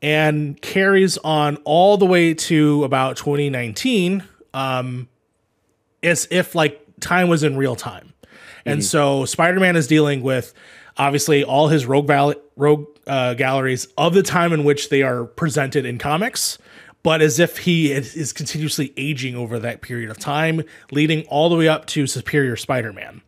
[0.01, 5.09] and carries on all the way to about 2019 um
[6.01, 8.13] as if like time was in real time.
[8.65, 10.53] And so spider-man is dealing with
[10.97, 15.25] obviously all his rogue val- rogue uh, galleries of the time in which they are
[15.25, 16.57] presented in comics
[17.09, 21.55] but as if he is continuously aging over that period of time leading all the
[21.55, 23.19] way up to superior spider-man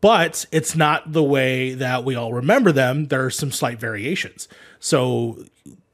[0.00, 3.06] but it's not the way that we all remember them.
[3.06, 4.48] There are some slight variations.
[4.80, 5.44] So,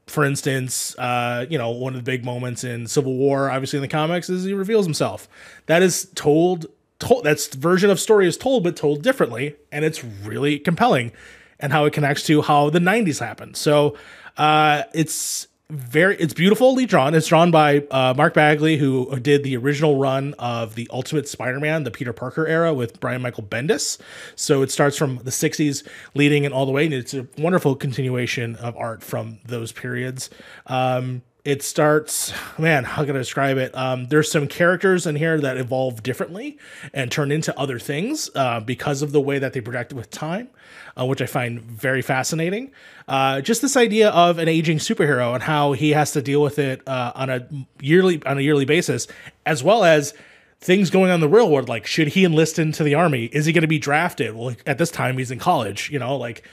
[0.07, 3.81] for instance, uh, you know, one of the big moments in Civil War, obviously in
[3.81, 5.29] the comics, is he reveals himself.
[5.67, 6.65] That is told,
[6.97, 11.11] told that's version of story is told, but told differently, and it's really compelling,
[11.59, 13.55] and how it connects to how the '90s happened.
[13.55, 13.95] So,
[14.37, 17.15] uh, it's very it's beautifully drawn.
[17.15, 21.83] It's drawn by uh, Mark Bagley, who did the original run of the Ultimate Spider-Man,
[21.83, 23.97] the Peter Parker era with Brian Michael Bendis.
[24.35, 27.75] So it starts from the '60s, leading and all the way, and it's a wonderful
[27.75, 30.29] continuation of art from those periods.
[30.67, 33.75] Um, it starts, man, how can I describe it?
[33.75, 36.59] Um, there's some characters in here that evolve differently
[36.93, 40.49] and turn into other things uh, because of the way that they project with time,
[40.95, 42.71] uh, which I find very fascinating.
[43.07, 46.59] Uh, just this idea of an aging superhero and how he has to deal with
[46.59, 47.47] it uh, on a
[47.79, 49.07] yearly on a yearly basis,
[49.45, 50.13] as well as
[50.59, 51.67] things going on in the real world.
[51.67, 53.25] Like, should he enlist into the army?
[53.25, 54.35] Is he going to be drafted?
[54.35, 55.89] Well, at this time, he's in college.
[55.89, 56.43] You know, like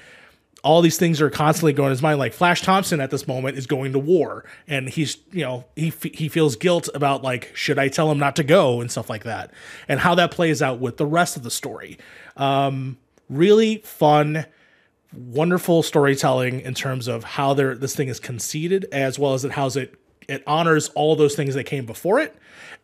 [0.64, 2.18] all these things are constantly going in his mind.
[2.18, 5.88] Like Flash Thompson at this moment is going to war, and he's you know he
[5.88, 9.08] f- he feels guilt about like should I tell him not to go and stuff
[9.08, 9.52] like that,
[9.86, 11.98] and how that plays out with the rest of the story.
[12.36, 12.98] Um,
[13.28, 14.46] really fun,
[15.12, 19.52] wonderful storytelling in terms of how there this thing is conceited, as well as it
[19.52, 19.94] how's it
[20.28, 22.36] it honors all those things that came before it,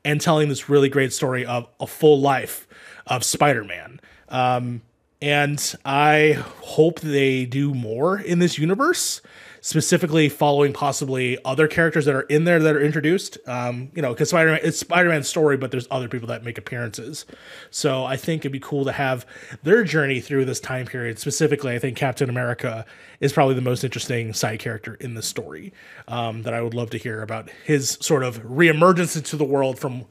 [0.05, 2.67] and telling this really great story of a full life
[3.07, 4.01] of Spider-Man.
[4.31, 4.83] Um,
[5.25, 9.23] and I hope they do more in this universe,
[9.63, 13.39] specifically following possibly other characters that are in there that are introduced.
[13.47, 17.25] Um, you know, because Spider-Man it's Spider-Man's story, but there's other people that make appearances.
[17.71, 19.25] So I think it'd be cool to have
[19.63, 21.19] their journey through this time period.
[21.19, 22.85] Specifically, I think Captain America
[23.19, 25.73] is probably the most interesting side character in the story.
[26.07, 29.79] Um, that I would love to hear about his sort of reemergence into the world
[29.79, 30.05] from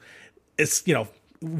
[0.58, 1.06] it's you know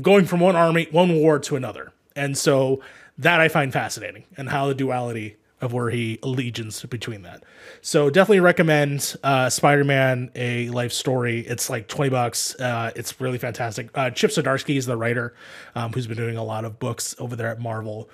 [0.02, 2.80] going from one army one war to another and so
[3.18, 7.42] that i find fascinating and how the duality of where he allegiance between that.
[7.80, 11.40] So definitely recommend uh, spider-man a life story.
[11.40, 12.54] It's like 20 bucks.
[12.56, 13.88] Uh, it's really fantastic.
[13.94, 15.34] Uh, chip zdarsky is the writer
[15.74, 18.10] um, who's been doing a lot of books over there at marvel.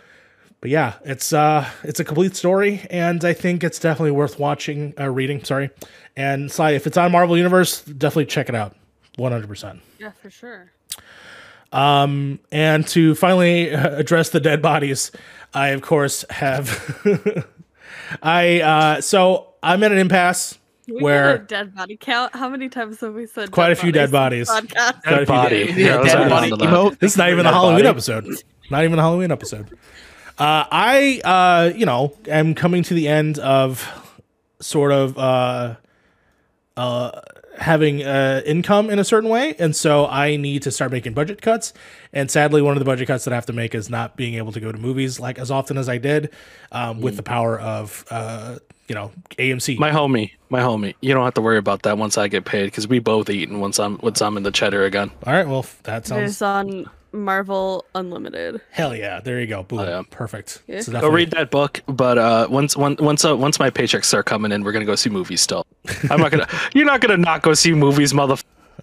[0.60, 4.92] But yeah it's uh it's a complete story and i think it's definitely worth watching
[5.00, 5.70] uh, reading sorry.
[6.16, 8.76] And Sly, if it's on marvel universe definitely check it out.
[9.18, 10.70] 100% Yeah, for sure.
[11.72, 15.10] And to finally uh, address the dead bodies,
[15.54, 16.68] I of course have.
[18.22, 20.58] I uh, so I'm at an impasse
[20.88, 22.34] We where a dead body count.
[22.34, 25.02] How many times have we said Quite dead a few dead bodies in podcast?
[25.02, 25.66] Quite body.
[25.66, 26.72] dead- Yeah, dead body on to that.
[26.74, 26.98] emote.
[26.98, 27.88] This is not even the Halloween body.
[27.88, 28.26] episode.
[28.70, 29.70] Not even the Halloween episode.
[30.38, 33.86] Uh, I, uh, you know, am coming to the end of
[34.60, 35.74] sort of uh,
[36.76, 37.20] uh,
[37.60, 41.42] having uh, income in a certain way, and so I need to start making budget
[41.42, 41.72] cuts.
[42.12, 44.34] And sadly, one of the budget cuts that I have to make is not being
[44.34, 46.30] able to go to movies like as often as I did,
[46.72, 48.58] um, with the power of uh,
[48.88, 49.78] you know AMC.
[49.78, 50.94] My homie, my homie.
[51.00, 53.48] You don't have to worry about that once I get paid because we both eat
[53.48, 55.10] and once I'm once I'm in the cheddar again.
[55.26, 58.60] All right, well that sounds There's on Marvel Unlimited.
[58.70, 59.20] hell yeah.
[59.20, 60.02] There you go, boom, yeah.
[60.10, 60.62] perfect.
[60.66, 60.80] Yeah.
[60.80, 64.26] So Go read that book, but uh, once once once uh, once my paychecks start
[64.26, 65.40] coming in, we're gonna go see movies.
[65.40, 65.66] Still,
[66.10, 66.48] I'm not gonna.
[66.74, 68.36] You're not gonna not go see movies, mother.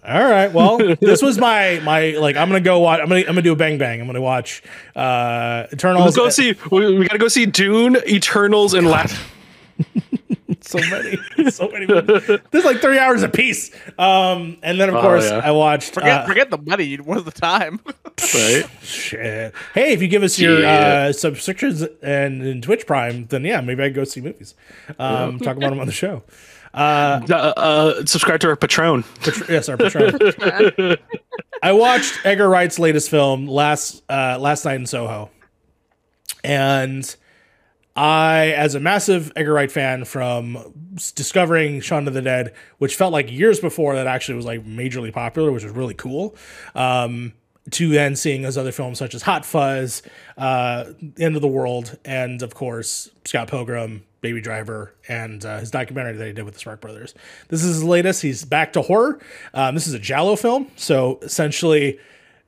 [0.06, 0.52] All right.
[0.52, 2.36] Well, this was my my like.
[2.36, 3.00] I'm gonna go watch.
[3.00, 4.00] I'm gonna I'm gonna do a bang bang.
[4.00, 4.62] I'm gonna watch
[4.94, 6.04] uh Eternals.
[6.04, 6.54] Let's go see.
[6.70, 9.16] We, we gotta go see Dune, Eternals, and Last.
[10.68, 11.18] So many,
[11.50, 11.86] so many.
[11.86, 12.40] Movies.
[12.50, 13.70] There's like three hours a piece.
[13.98, 15.40] Um, and then of Oh, course yeah.
[15.42, 15.94] I watched.
[15.94, 16.96] Forget uh, forget the money.
[16.96, 17.80] Where's the time?
[18.34, 18.64] right?
[18.82, 19.54] Shit.
[19.72, 21.06] Hey, if you give us your Yeah.
[21.08, 24.54] uh, subscriptions and, and Twitch Prime, then yeah, maybe I can go see movies.
[24.98, 26.22] Um, talk about them on the show.
[26.74, 29.04] Uh, Uh, uh, subscribe to our Patreon.
[29.22, 30.98] Patr- yes, our Patreon.
[31.62, 35.30] I watched Edgar Wright's latest film last uh, last night in Soho,
[36.44, 37.16] and
[37.98, 40.72] I, as a massive Edgar Wright fan from
[41.16, 45.12] discovering Shaun of the Dead, which felt like years before that actually was like majorly
[45.12, 46.36] popular, which was really cool.
[46.76, 47.32] Um,
[47.72, 50.02] to then seeing his other films such as Hot Fuzz,
[50.36, 55.72] uh, End of the World, and of course Scott Pilgrim, Baby Driver, and uh, his
[55.72, 57.14] documentary that he did with the Spark Brothers.
[57.48, 58.22] This is his latest.
[58.22, 59.18] He's back to horror.
[59.52, 61.98] Um, this is a giallo film, so essentially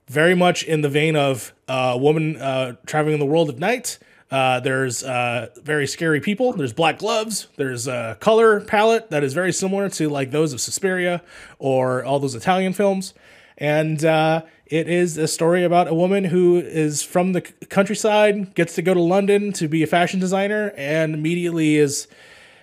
[0.07, 3.59] very much in the vein of uh, a woman uh, traveling in the world of
[3.59, 3.99] night.
[4.31, 6.53] Uh, there's uh, very scary people.
[6.53, 7.47] There's black gloves.
[7.57, 11.21] There's a color palette that is very similar to like those of Suspiria
[11.59, 13.13] or all those Italian films.
[13.57, 18.73] And uh, it is a story about a woman who is from the countryside, gets
[18.75, 22.07] to go to London to be a fashion designer, and immediately is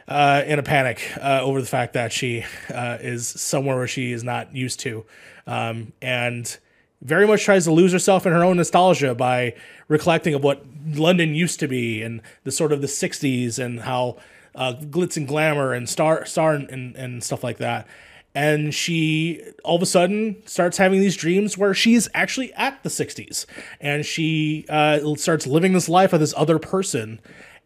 [0.08, 4.10] uh, in a panic uh, over the fact that she uh, is somewhere where she
[4.10, 5.04] is not used to,
[5.46, 6.58] um, and
[7.00, 9.54] very much tries to lose herself in her own nostalgia by
[9.88, 14.16] recollecting of what London used to be and the sort of the '60s and how
[14.54, 17.86] uh, glitz and glamour and star star and, and stuff like that.
[18.34, 22.88] And she all of a sudden starts having these dreams where she's actually at the
[22.88, 23.46] 60s
[23.80, 27.20] and she uh, starts living this life of this other person.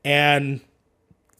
[0.05, 0.61] And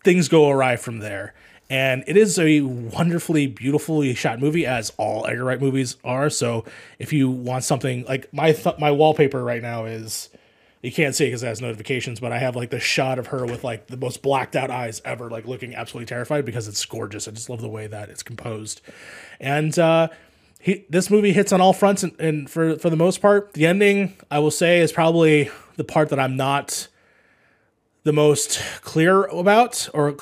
[0.05, 1.35] things go awry from there.
[1.73, 6.29] And it is a wonderfully, beautifully shot movie, as all Edgar Wright movies are.
[6.29, 6.67] So
[6.99, 10.29] if you want something like my th- my wallpaper right now is,
[10.83, 13.29] you can't see it because it has notifications, but I have like the shot of
[13.29, 16.85] her with like the most blacked out eyes ever, like looking absolutely terrified because it's
[16.85, 17.27] gorgeous.
[17.27, 18.83] I just love the way that it's composed,
[19.41, 20.09] and uh,
[20.61, 23.65] he this movie hits on all fronts, and, and for for the most part, the
[23.65, 26.89] ending I will say is probably the part that I'm not
[28.03, 30.17] the most clear about or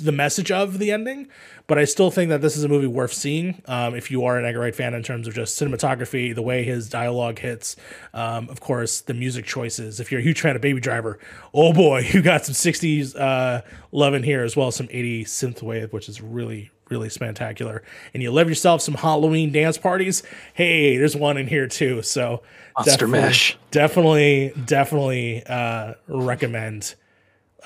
[0.00, 1.28] the message of the ending.
[1.66, 4.38] But I still think that this is a movie worth seeing um, if you are
[4.38, 7.76] an Edgar Wright fan in terms of just cinematography, the way his dialogue hits,
[8.14, 10.00] um, of course, the music choices.
[10.00, 11.18] If you're a huge fan of Baby Driver,
[11.52, 13.62] oh boy, you got some 60s uh,
[13.92, 17.82] love in here as well as some 80s synthwave, which is really, really spectacular.
[18.14, 20.22] And you love yourself some Halloween dance parties.
[20.54, 22.00] Hey, there's one in here too.
[22.00, 22.42] So
[22.78, 23.58] Monster definitely- Mash.
[23.72, 26.94] Definitely, definitely uh, recommend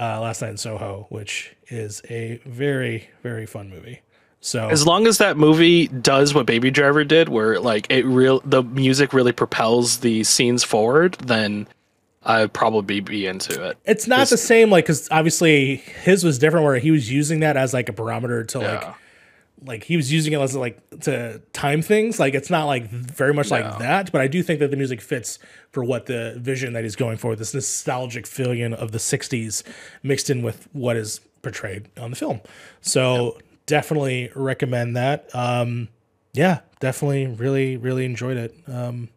[0.01, 4.01] uh, Last Night in Soho, which is a very, very fun movie.
[4.41, 8.41] So As long as that movie does what Baby Driver did, where like it real
[8.45, 11.69] the music really propels the scenes forward, then
[12.25, 13.79] I'd probably be into it.
[13.85, 17.57] it's not the same, like because obviously his was different, where he was using that
[17.57, 18.75] as like a barometer to Yeah.
[18.75, 18.95] like
[19.85, 22.19] he was using it as like to time things.
[22.19, 25.01] Like it's not like very much like that, but I do think that the music
[25.01, 25.39] fits
[25.71, 27.37] for what the vision that he's going for.
[27.37, 29.63] This nostalgic feeling of the '60s
[30.03, 32.41] mixed in with what is portrayed on the film.
[32.81, 35.29] So definitely recommend that.
[35.35, 35.89] Um,
[36.33, 38.55] yeah, definitely, really, really enjoyed it.
[38.67, 39.09] Um,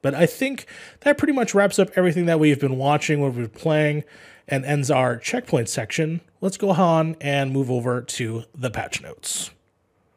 [0.00, 0.66] but I think
[1.00, 4.04] that pretty much wraps up everything that we've been watching, what we've been playing,
[4.48, 6.20] and ends our checkpoint section.
[6.40, 9.50] Let's go on and move over to the patch notes.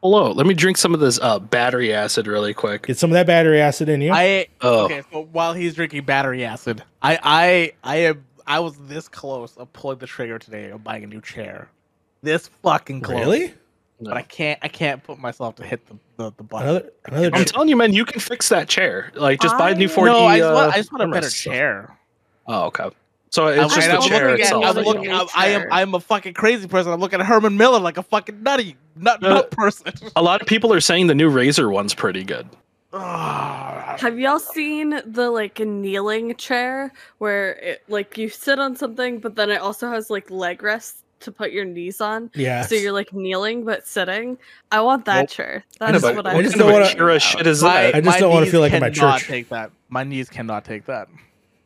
[0.06, 2.86] Hello, let me drink some of this uh, battery acid really quick.
[2.86, 4.12] Get some of that battery acid in you.
[4.12, 4.84] I Oh.
[4.84, 5.02] okay.
[5.10, 9.72] So while he's drinking battery acid, I I I am I was this close of
[9.72, 11.68] pulling the trigger today of buying a new chair.
[12.22, 13.18] This fucking close.
[13.18, 13.54] really?
[14.00, 16.68] But I can't I can't put myself to hit the the, the button.
[16.68, 17.30] Another another.
[17.34, 19.10] I'm telling you, man, you can fix that chair.
[19.16, 20.04] Like just buy a new 4D.
[20.06, 21.42] no, I just want uh, I just want a better armrest.
[21.42, 21.98] chair.
[22.46, 22.90] Oh, okay.
[23.36, 24.64] So it's I'm, just the I'm chair looking at, itself.
[24.64, 25.30] I'm looking, want.
[25.36, 26.90] I, I am I'm a fucking crazy person.
[26.90, 29.92] I'm looking at Herman Miller like a fucking nutty nut Uh, nut person.
[30.16, 32.48] A lot of people are saying the new Razer one's pretty good.
[32.92, 39.34] Have y'all seen the like kneeling chair where it like you sit on something, but
[39.36, 42.62] then it also has like leg rests to put your knees on, yeah.
[42.62, 44.38] so you're like kneeling but sitting?
[44.72, 45.28] I want that Nope.
[45.28, 45.64] chair.
[45.80, 47.94] I know, That's what I I just don't wanna- shit is My- that?
[47.96, 49.28] I just don't wanna feel like I'm at cannot church.
[49.28, 49.72] Take that.
[49.90, 51.08] My knees cannot take that.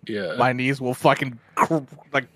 [0.06, 0.34] Yeah.
[0.38, 1.78] My knees will fucking cr-
[2.12, 2.26] like.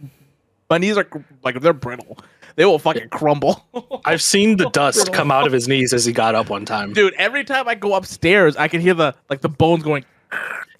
[0.70, 2.18] My knees are cr- like they're brittle.
[2.56, 3.64] They will fucking crumble.
[4.04, 6.92] I've seen the dust come out of his knees as he got up one time.
[6.92, 10.04] Dude, every time I go upstairs, I can hear the like the bones going.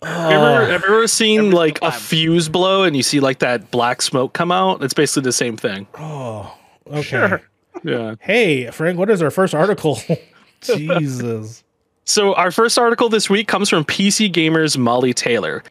[0.03, 1.93] Have you ever, have you ever seen Every like a time.
[2.01, 4.83] fuse blow and you see like that black smoke come out?
[4.85, 5.87] It's basically the same thing.
[5.99, 6.55] Oh,
[6.89, 7.03] okay.
[7.03, 7.43] Sure.
[7.83, 8.15] Yeah.
[8.21, 9.99] Hey, Frank, what is our first article?
[10.61, 11.65] Jesus.
[12.05, 15.63] So our first article this week comes from PC Gamer's Molly Taylor.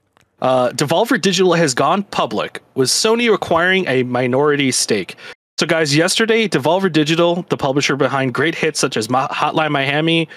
[0.44, 5.16] Uh, Devolver Digital has gone public, with Sony acquiring a minority stake.
[5.58, 10.28] So, guys, yesterday, Devolver Digital, the publisher behind great hits such as Hotline Miami,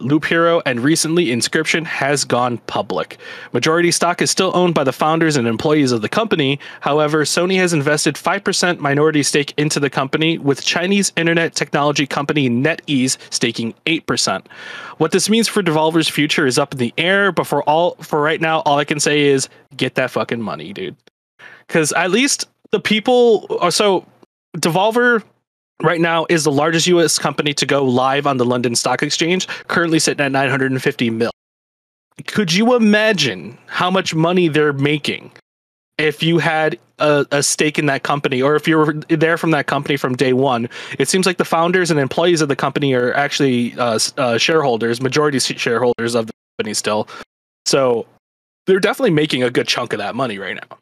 [0.00, 3.18] Loop Hero, and recently Inscryption, has gone public.
[3.52, 6.58] Majority stock is still owned by the founders and employees of the company.
[6.80, 12.48] However, Sony has invested 5% minority stake into the company, with Chinese internet technology company
[12.48, 14.46] NetEase staking 8%.
[14.98, 18.20] What this means for Devolver's future is up in the air, but for all for
[18.20, 20.96] right now, all I can say is get that fucking money, dude.
[21.66, 24.06] Because at least the people are so
[24.56, 25.22] Devolver
[25.82, 29.46] right now is the largest US company to go live on the London Stock Exchange,
[29.68, 31.30] currently sitting at 950 mil.
[32.26, 35.32] Could you imagine how much money they're making
[35.98, 39.50] if you had a, a stake in that company or if you were there from
[39.50, 40.68] that company from day one?
[40.98, 45.00] It seems like the founders and employees of the company are actually uh, uh, shareholders,
[45.02, 47.06] majority shareholders of the company still.
[47.66, 48.06] So
[48.66, 50.78] they're definitely making a good chunk of that money right now.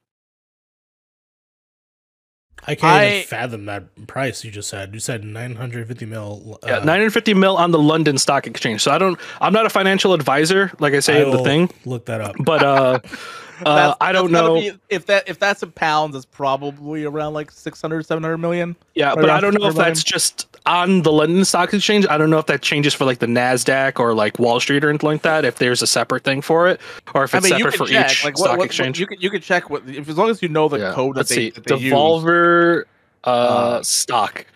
[2.66, 4.94] I can't I- even fathom that price you just said.
[4.94, 6.58] You said 950 mil.
[6.62, 8.82] Uh, Yeah, 950 mil on the London Stock Exchange.
[8.82, 11.70] So I don't, I'm not a financial advisor, like I say I in the thing,
[11.84, 12.36] Look that up.
[12.40, 12.98] but uh,
[13.66, 14.54] uh I don't know.
[14.54, 18.76] be- if that if that's in pounds, it's probably around like 600, 700 million.
[18.94, 19.88] Yeah, but I don't know if line.
[19.88, 22.06] that's just on the London Stock Exchange.
[22.08, 24.88] I don't know if that changes for like the Nasdaq or like Wall Street or
[24.88, 25.44] anything like that.
[25.44, 26.80] If there's a separate thing for it,
[27.14, 28.10] or if I it's mean, separate for check.
[28.10, 28.98] each Like, stock what, what, exchange.
[28.98, 30.92] You can you can check what if as long as you know the Yeah.
[30.92, 31.92] code that Let's they, see, that they use.
[31.92, 32.82] Devolver
[33.24, 34.46] uh, Uh, stock.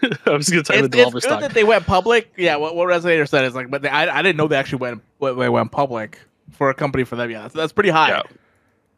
[0.26, 1.40] I was gonna type It's, in it's Devolver good stock.
[1.40, 2.32] that they went public.
[2.36, 4.78] Yeah, what, what Resonator said is like, but they, I, I didn't know they actually
[4.78, 6.20] went what they went public
[6.52, 7.30] for a company for them.
[7.30, 8.10] Yeah, that's, that's pretty high.
[8.10, 8.22] Yeah.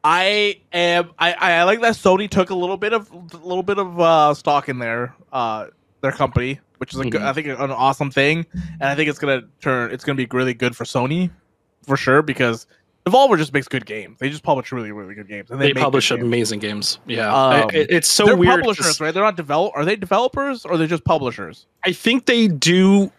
[0.04, 1.10] I am.
[1.18, 4.32] I, I like that Sony took a little bit of a little bit of uh,
[4.34, 5.14] stock in there.
[5.32, 5.66] uh,
[6.00, 7.26] their company, which is a good, Mhm.
[7.26, 9.90] I think an awesome thing, and I think it's gonna turn.
[9.92, 11.30] It's gonna be really good for Sony,
[11.86, 12.66] for sure, because
[13.06, 14.18] Devolver just makes good games.
[14.20, 16.98] They just publish really really good games, and they, They publish amazing games.
[17.06, 18.60] Yeah, Um, it- it's so They're weird.
[18.60, 19.12] publishers, right?
[19.12, 19.72] They're not develop.
[19.74, 21.66] Are they developers or they're just publishers?
[21.84, 23.10] I think they do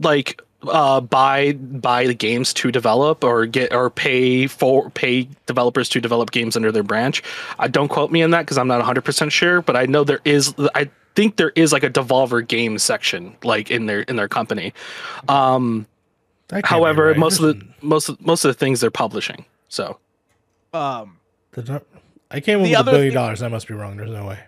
[0.00, 5.88] like uh buy buy the games to develop or get or pay for pay developers
[5.88, 7.22] to develop games under their branch.
[7.58, 10.20] I don't quote me on that because I'm not 100% sure, but I know there
[10.24, 14.28] is I think there is like a Devolver game section like in their in their
[14.28, 14.72] company.
[15.28, 15.86] Um
[16.48, 17.16] That can't be however, right.
[17.18, 19.44] most of the most of, most of the things they're publishing.
[19.68, 19.98] So,
[20.72, 21.18] Um,
[21.52, 21.82] there's not-
[22.30, 23.42] I can't The a billion thing- dollars.
[23.42, 23.96] I must be wrong.
[23.96, 24.38] There's no way.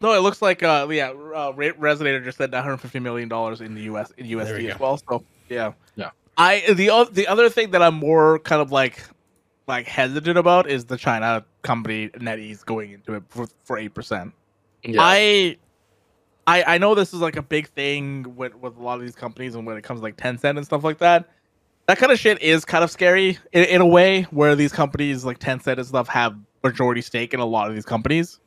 [0.00, 3.74] no, it looks like uh, yeah, uh, Re- Resonator just said 150 million dollars in
[3.74, 4.10] the U.S.
[4.18, 4.74] in There we USD go.
[4.74, 4.96] as well.
[5.08, 6.10] So yeah, Yeah.
[6.36, 9.02] I the o- the other thing that I'm more kind of like
[9.68, 14.32] like hesitant about is the China company NetEase going into it for for eight percent.
[14.82, 15.00] yeah.
[15.00, 15.56] I.
[16.48, 19.14] I, I know this is like a big thing with, with a lot of these
[19.14, 21.28] companies and when it comes to like Tencent and stuff like that.
[21.86, 25.26] That kind of shit is kind of scary in, in a way where these companies
[25.26, 26.34] like Tencent and stuff have
[26.64, 28.40] majority stake in a lot of these companies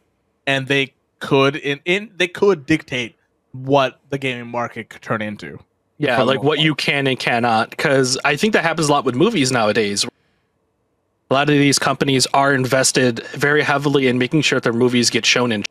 [0.48, 3.16] and they could in, in they could dictate
[3.52, 5.60] what the gaming market could turn into.
[6.00, 7.70] Yeah, like what you can and cannot.
[7.70, 10.04] Because I think that happens a lot with movies nowadays.
[11.30, 15.24] A lot of these companies are invested very heavily in making sure their movies get
[15.24, 15.64] shown in.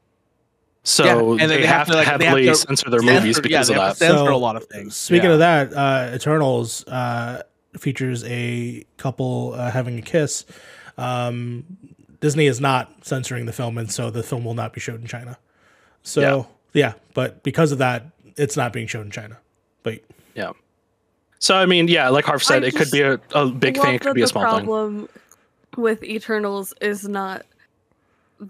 [0.83, 2.89] So Yeah, and they, they have, have to to, like, they have heavily to censor
[2.91, 4.07] their Censor- movies yeah, because they of have to that.
[4.07, 4.97] censor So, a lot of things.
[4.97, 5.33] Speaking Yeah.
[5.35, 7.43] of that, uh, Eternals uh,
[7.78, 10.47] features a couple uh, having a kiss.
[10.97, 11.64] Um,
[12.20, 15.07] Disney is not censoring the film, and so the film will not be showed in
[15.07, 15.39] China.
[16.03, 18.07] So yeah, but because of that,
[18.37, 19.39] it's not being shown in China.
[19.83, 20.01] But
[20.35, 20.53] Yeah.
[21.39, 23.95] So I mean, yeah, like Harv said, I it could be a, a big thing.
[23.95, 24.64] It could be a the small thing.
[24.66, 25.09] problem
[25.76, 27.45] with Eternals is not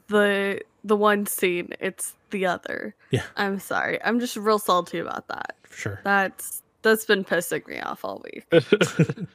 [0.08, 2.94] the the one scene; it's the other.
[3.10, 3.22] Yeah.
[3.36, 4.02] I'm sorry.
[4.02, 5.56] I'm just real salty about that.
[5.70, 8.46] sure, That's that's been pissing me off all week.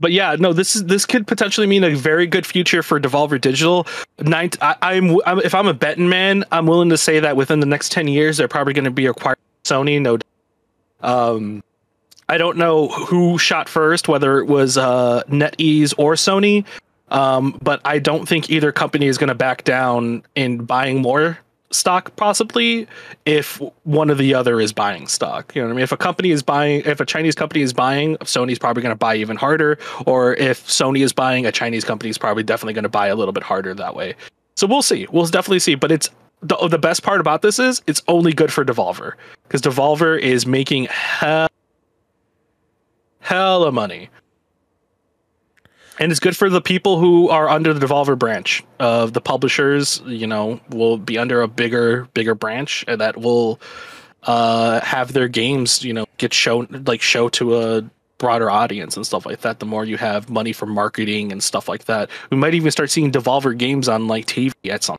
[0.00, 3.40] But yeah, no, this is this could potentially mean a very good future for Devolver
[3.40, 3.86] Digital.
[4.18, 7.60] Nine, I, I'm, I'm if I'm a betting man, I'm willing to say that within
[7.60, 10.02] the next ten years, they're probably going to be acquired by Sony.
[10.02, 10.18] No,
[11.00, 11.62] um,
[12.28, 16.64] I don't know who shot first, whether it was uh, NetEase or Sony,
[17.08, 21.38] um, but I don't think either company is going to back down in buying more
[21.74, 22.86] stock possibly
[23.26, 25.54] if one or the other is buying stock.
[25.54, 25.82] You know what i mean?
[25.82, 28.98] If a company is buying if a chinese company is buying sony's probably going to
[28.98, 29.78] buy even harder.
[30.06, 33.14] Or if sony is buying a chinese company is probably definitely going to buy a
[33.14, 34.14] little bit harder that way.
[34.56, 35.06] So we'll see.
[35.10, 35.74] We'll definitely see.
[35.74, 39.14] But it's the, the best part about this is it's only good for devolver.
[39.44, 41.48] Because devolver is making hell
[43.20, 44.10] hella money
[45.98, 50.02] and it's good for the people who are under the devolver branch of the publishers
[50.06, 53.60] you know will be under a bigger bigger branch that will
[54.24, 57.82] uh have their games you know get shown like show to a
[58.18, 61.68] broader audience and stuff like that the more you have money for marketing and stuff
[61.68, 64.96] like that we might even start seeing devolver games on like tv at some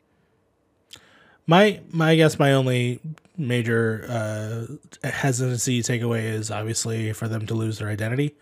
[1.46, 3.00] My my I guess my only
[3.38, 8.34] major uh, hesitancy takeaway is obviously for them to lose their identity.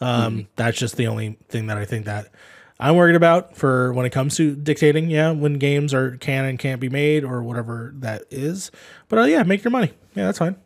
[0.00, 2.28] Um, That's just the only thing that I think that
[2.78, 5.10] I'm worried about for when it comes to dictating.
[5.10, 8.70] Yeah, when games are can and can't be made or whatever that is.
[9.08, 9.92] But uh, yeah, make your money.
[10.14, 10.56] Yeah, that's fine.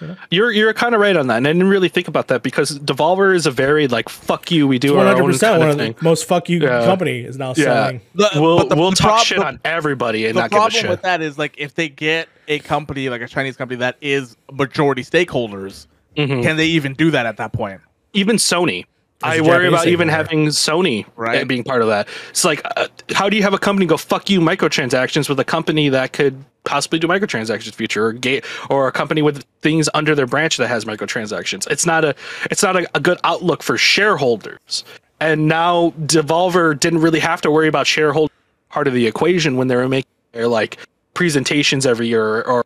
[0.00, 2.42] Yeah, You're you're kind of right on that, and I didn't really think about that
[2.42, 5.50] because Devolver is a very like fuck you, we do One our hundred own percent.
[5.52, 5.94] kind One of of the thing.
[6.02, 6.84] most fuck you Yeah.
[6.84, 7.64] company is now Yeah.
[7.64, 8.00] selling.
[8.16, 10.56] The- We'll but the- we'll the talk prob- shit on everybody and the not give
[10.58, 13.78] a problem with that is like if they get a company like a Chinese company
[13.78, 15.86] that is majority stakeholders,
[16.16, 16.42] Mhm.
[16.42, 17.80] can they even do that at that point?
[18.12, 18.86] Even Sony.
[19.24, 20.10] I worry about even stakeholder.
[20.10, 21.46] having Sony Right.
[21.46, 22.08] being part of that.
[22.30, 25.44] It's like, uh, how do you have a company go fuck you microtransactions with a
[25.44, 30.16] company that could possibly do microtransactions future, or gate, or a company with things under
[30.16, 31.70] their branch that has microtransactions?
[31.70, 32.16] It's not a,
[32.50, 34.84] it's not a, a good outlook for shareholders.
[35.20, 38.32] And now Devolver didn't really have to worry about shareholder
[38.70, 40.78] part of the equation when they were making their like
[41.14, 42.64] presentations every year or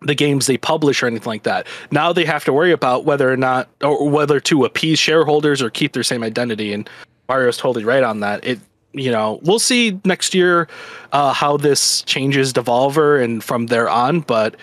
[0.00, 1.66] the games they publish or anything like that.
[1.90, 5.70] Now they have to worry about whether or not or whether to appease shareholders or
[5.70, 6.72] keep their same identity.
[6.72, 6.88] And
[7.28, 8.44] Mario's totally right on that.
[8.44, 8.60] It
[8.92, 10.66] you know, we'll see next year
[11.12, 14.20] uh, how this changes Devolver and from there on.
[14.20, 14.56] But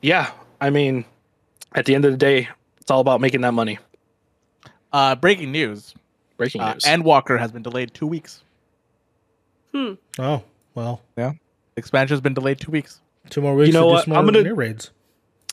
[0.00, 0.30] yeah,
[0.60, 1.04] I mean,
[1.74, 2.48] at the end of the day,
[2.80, 3.78] it's all about making that money.
[4.92, 5.94] Uh, breaking news:
[6.36, 8.42] Breaking uh, Endwalker has been delayed two weeks.
[9.72, 9.94] Hmm.
[10.18, 10.42] Oh
[10.74, 11.32] well, Yeah.
[11.76, 13.00] Expansion has been delayed two weeks.
[13.34, 13.66] Two more weeks.
[13.66, 14.06] You know what?
[14.06, 14.90] more I'm gonna- near raids.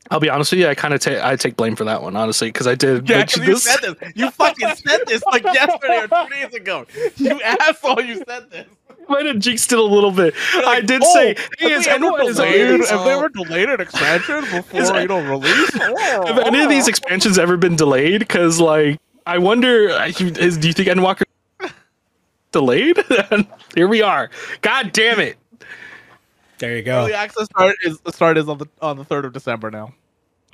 [0.10, 2.16] I'll be honest with you, I kind of take I take blame for that one,
[2.16, 3.64] honestly, because I did Yeah, mention 'cause you this.
[3.64, 4.12] said this.
[4.16, 6.86] You fucking said this like yesterday or two days ago.
[7.16, 8.02] You asshole!
[8.02, 8.68] You said this.
[9.08, 10.34] Might have jinxed it a little bit.
[10.54, 13.30] I did oh, say, If hey, is they ever anyone delayed, any- if they ever
[13.30, 16.90] delayed an expansion before you know release, oh, have any of these oh.
[16.90, 18.20] expansions ever been delayed?
[18.20, 19.90] Because like, I wonder,
[20.20, 21.24] is, do you think Endwalker
[22.52, 22.98] delayed?
[23.76, 24.30] Here we are.
[24.62, 25.38] God damn it!
[26.62, 27.02] There you go.
[27.02, 29.94] early access start is the start is on the on the third of December now.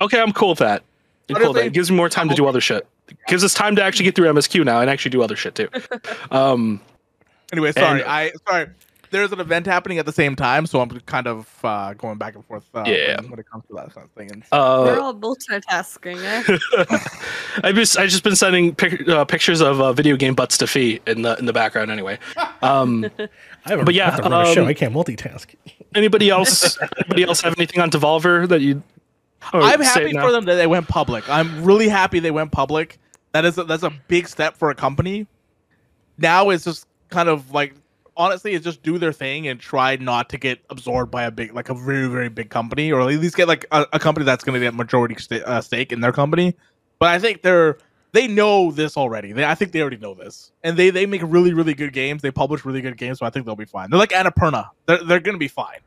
[0.00, 0.82] Okay, I'm cool with that.
[1.28, 1.66] I'm What cool with that.
[1.66, 2.86] It gives me more time to do other shit.
[3.26, 5.68] Gives us time to actually get through MSQ now and actually do other shit too.
[6.30, 6.80] Um,
[7.52, 8.66] Anyway, sorry, And- I sorry.
[9.10, 12.34] There's an event happening at the same time, so I'm kind of uh, going back
[12.34, 12.64] and forth.
[12.74, 13.20] Uh, Yeah.
[13.20, 14.30] when, when it comes to that kind of thing.
[14.32, 16.98] And We're uh, all multitasking, eh?
[17.64, 20.66] I've just I just been sending pic- uh, pictures of uh, video game butts to
[20.66, 22.18] Fee in the in the background anyway.
[22.62, 24.62] Um, I have a, But yeah, I have to a show.
[24.62, 25.54] um, I can't multitask.
[25.94, 26.78] anybody else?
[26.98, 28.82] anybody else have anything on Devolver that you?
[29.52, 31.28] I'm happy for them that they went public.
[31.28, 32.98] I'm really happy they went public.
[33.32, 35.26] That is a, that's a big step for a company.
[36.18, 37.74] Now it's just kind of like
[38.18, 41.54] honestly, is just do their thing and try not to get absorbed by a big
[41.54, 44.44] like a very very big company, or at least get like a, a company that's
[44.44, 46.54] going to get majority sta- uh, stake in their company.
[46.98, 47.78] But I think they're
[48.12, 49.32] they know this already.
[49.32, 52.20] They, I think they already know this, and they they make really really good games.
[52.20, 53.90] They publish really good games, so I think they'll be fine.
[53.90, 54.68] They're like Annapurna.
[54.86, 55.78] They're they're going to be fine.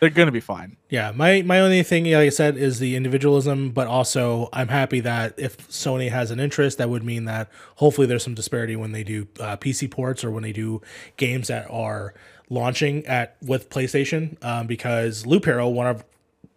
[0.00, 0.76] They're to be fine.
[0.88, 5.00] Yeah, my my only thing, like I said, is the individualism, but also I'm happy
[5.00, 8.92] that if Sony has an interest, that would mean that hopefully there's some disparity when
[8.92, 10.80] they do uh, PC ports or when they do
[11.16, 12.14] games that are
[12.48, 14.42] launching at with PlayStation.
[14.44, 16.04] Um, because Loop Hero, one of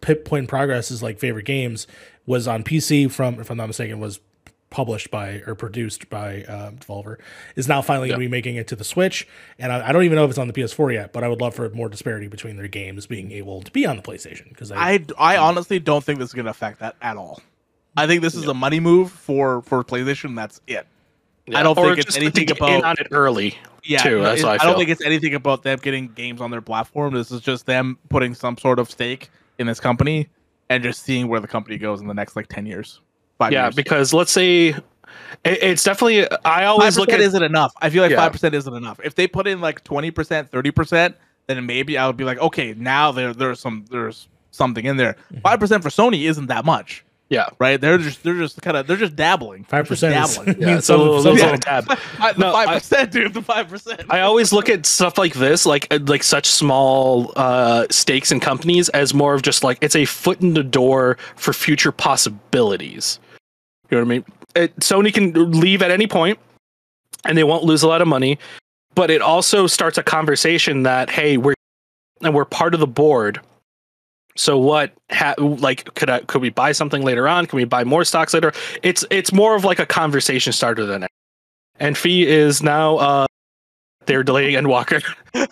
[0.00, 1.86] Pip Point Progress's like favorite games,
[2.26, 4.20] was on PC from, if I'm not mistaken, was
[4.72, 7.18] published by or produced by uh, Devolver,
[7.54, 9.28] is now finally going to be making it to the Switch.
[9.58, 11.40] And I, I don't even know if it's on the PS4 yet, but I would
[11.40, 14.72] love for more disparity between their games being able to be on the PlayStation because
[14.72, 17.40] I, I, I honestly don't think this is going to affect that at all.
[17.96, 20.34] I think this is a money move for for PlayStation.
[20.34, 20.86] That's it.
[21.54, 23.56] I don't Or think it's anything about- in on it early.
[23.84, 24.22] Yeah, too.
[24.22, 26.62] That's it- what I I, don't think it's anything about them getting games on their
[26.62, 27.12] platform.
[27.14, 29.28] This is just them putting some sort of stake
[29.58, 30.28] in this company
[30.70, 33.00] and just seeing where the company goes in the next like ten years,
[33.44, 33.74] five yeah, years.
[33.74, 34.74] because let's say
[35.44, 36.30] it's definitely.
[36.30, 37.72] I five always look at isn't enough.
[37.80, 38.18] I feel like Yeah.
[38.18, 39.00] five percent isn't enough.
[39.02, 41.16] If they put in like twenty percent, thirty percent,
[41.48, 45.14] then maybe I would be like, okay, now there there's some there's something in there.
[45.32, 45.40] Mm-hmm.
[45.40, 47.48] Five percent for Sony isn't that much, yeah.
[47.58, 47.80] right?
[47.80, 49.64] They're just they're just kind of they're just dabbling.
[49.64, 50.56] Five percent dabbling.
[50.60, 51.98] Yeah, means it's a little, something- little, little tab.
[51.98, 53.34] Five- the No, five I- percent, dude.
[53.34, 54.02] The five percent.
[54.10, 58.38] I always look at stuff like this, like uh, like such small uh, stakes in
[58.38, 63.18] companies, as more of just like it's a foot in the door for future possibilities.
[63.92, 64.24] You know what I mean?
[64.54, 66.38] It, Sony can leave at any point,
[67.26, 68.38] and they won't lose a lot of money.
[68.94, 71.54] But it also starts a conversation that hey, we're
[72.22, 73.40] and we're part of the board.
[74.34, 74.94] So what?
[75.10, 77.44] Ha- like, could I could we buy something later on?
[77.44, 78.54] Can we buy more stocks later?
[78.82, 81.10] It's it's more of like a conversation starter than it.
[81.78, 83.26] And Fee is now uh,
[84.06, 85.02] they're delaying Endwalker.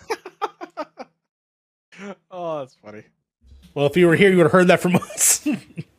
[2.31, 3.03] oh, that's funny.
[3.75, 5.47] Well, if you were here, you would have heard that from us.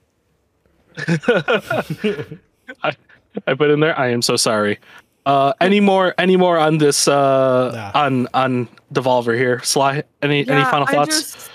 [2.83, 2.97] I,
[3.47, 3.99] I put in there.
[3.99, 4.79] I am so sorry.
[5.25, 6.15] Uh, any more?
[6.19, 7.07] Any more on this?
[7.07, 8.01] Uh, Nah.
[8.01, 9.63] on on Devolver here?
[9.63, 10.03] Sly.
[10.21, 11.33] Any any final thoughts?
[11.33, 11.51] just-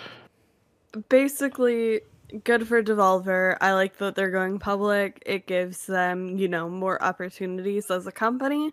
[1.09, 2.01] basically
[2.43, 3.57] good for Devolver.
[3.61, 5.21] I like that they're going public.
[5.25, 8.71] It gives them, you know, more opportunities as a company.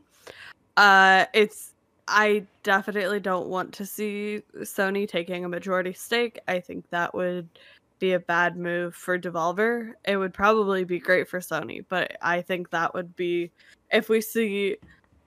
[0.77, 1.73] Uh it's
[2.07, 6.39] I definitely don't want to see Sony taking a majority stake.
[6.49, 7.49] I think that would
[8.05, 9.93] be a bad move for Devolver.
[10.05, 13.51] It would probably be great for Sony, but I think that would be
[13.91, 14.77] if we see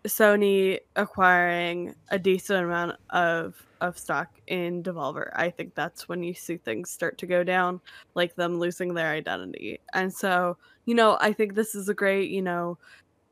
[0.03, 6.35] Sony acquiring a decent amount of of stock in Devolver, I think that's when you
[6.35, 7.81] see things start to go down,
[8.13, 9.79] like them losing their identity.
[9.93, 12.77] And so, you know, I think this is a great, you know,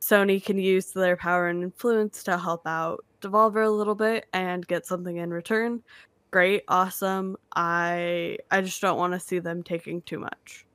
[0.01, 4.67] Sony can use their power and influence to help out Devolver a little bit and
[4.67, 5.83] get something in return.
[6.35, 7.37] Great, awesome.
[7.55, 10.65] I I just don't want to see them taking too much.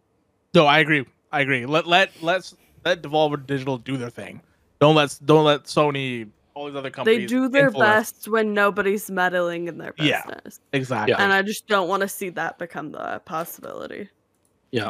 [0.55, 1.05] No, I agree.
[1.33, 1.67] I agree.
[1.67, 4.41] Let let let's let Devolver Digital do their thing.
[4.81, 7.19] Don't let don't let Sony all these other companies.
[7.19, 10.23] They do their influence- best when nobody's meddling in their business.
[10.27, 10.35] Yeah.
[10.35, 10.61] business.
[10.73, 11.13] Exactly.
[11.19, 14.09] And I just don't want to see that become the possibility.
[14.71, 14.89] Yeah.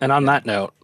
[0.00, 0.74] And on that note,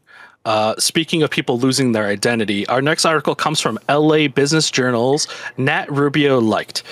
[0.45, 5.27] uh, speaking of people losing their identity, our next article comes from LA Business Journal's
[5.57, 6.85] Nat Rubio-Licht.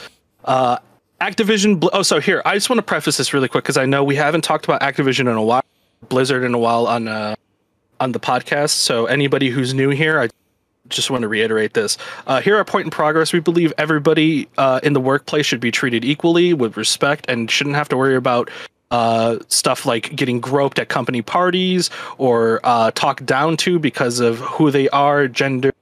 [0.44, 0.78] Uh,
[1.20, 1.88] Activision.
[1.92, 4.14] Oh, so here, I just want to preface this really quick because I know we
[4.14, 5.64] haven't talked about Activision in a while,
[6.08, 7.34] Blizzard in a while on uh,
[8.00, 8.70] on the podcast.
[8.70, 10.28] So anybody who's new here, I
[10.88, 11.98] just want to reiterate this.
[12.26, 15.72] Uh, here at Point in Progress, we believe everybody uh, in the workplace should be
[15.72, 18.48] treated equally with respect and shouldn't have to worry about
[18.90, 24.38] uh, stuff like getting groped at company parties or uh, talked down to because of
[24.38, 25.74] who they are, gender,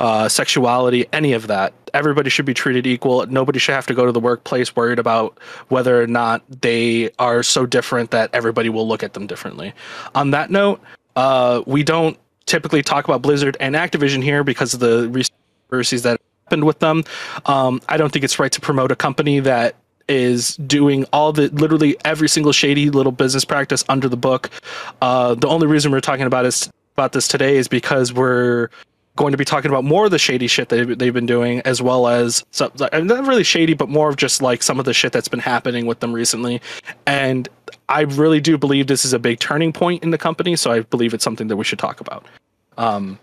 [0.00, 1.74] uh, sexuality, any of that.
[1.92, 3.26] Everybody should be treated equal.
[3.26, 7.42] Nobody should have to go to the workplace worried about whether or not they are
[7.42, 9.74] so different that everybody will look at them differently.
[10.14, 10.80] On that note,
[11.16, 15.26] uh, we don't typically talk about Blizzard and Activision here because of the
[15.68, 17.04] controversies that happened with them.
[17.44, 19.74] Um, I don't think it's right to promote a company that
[20.08, 24.48] is doing all the literally every single shady little business practice under the book.
[25.02, 28.70] Uh, the only reason we're talking about is about this today is because we're
[29.20, 31.82] going to be talking about more of the shady shit that they've been doing, as
[31.82, 32.42] well as
[32.78, 35.40] like, not really shady, but more of just like some of the shit that's been
[35.40, 36.62] happening with them recently.
[37.06, 37.46] And
[37.90, 40.80] I really do believe this is a big turning point in the company, so I
[40.80, 42.24] believe it's something that we should talk about.
[42.78, 43.18] Um,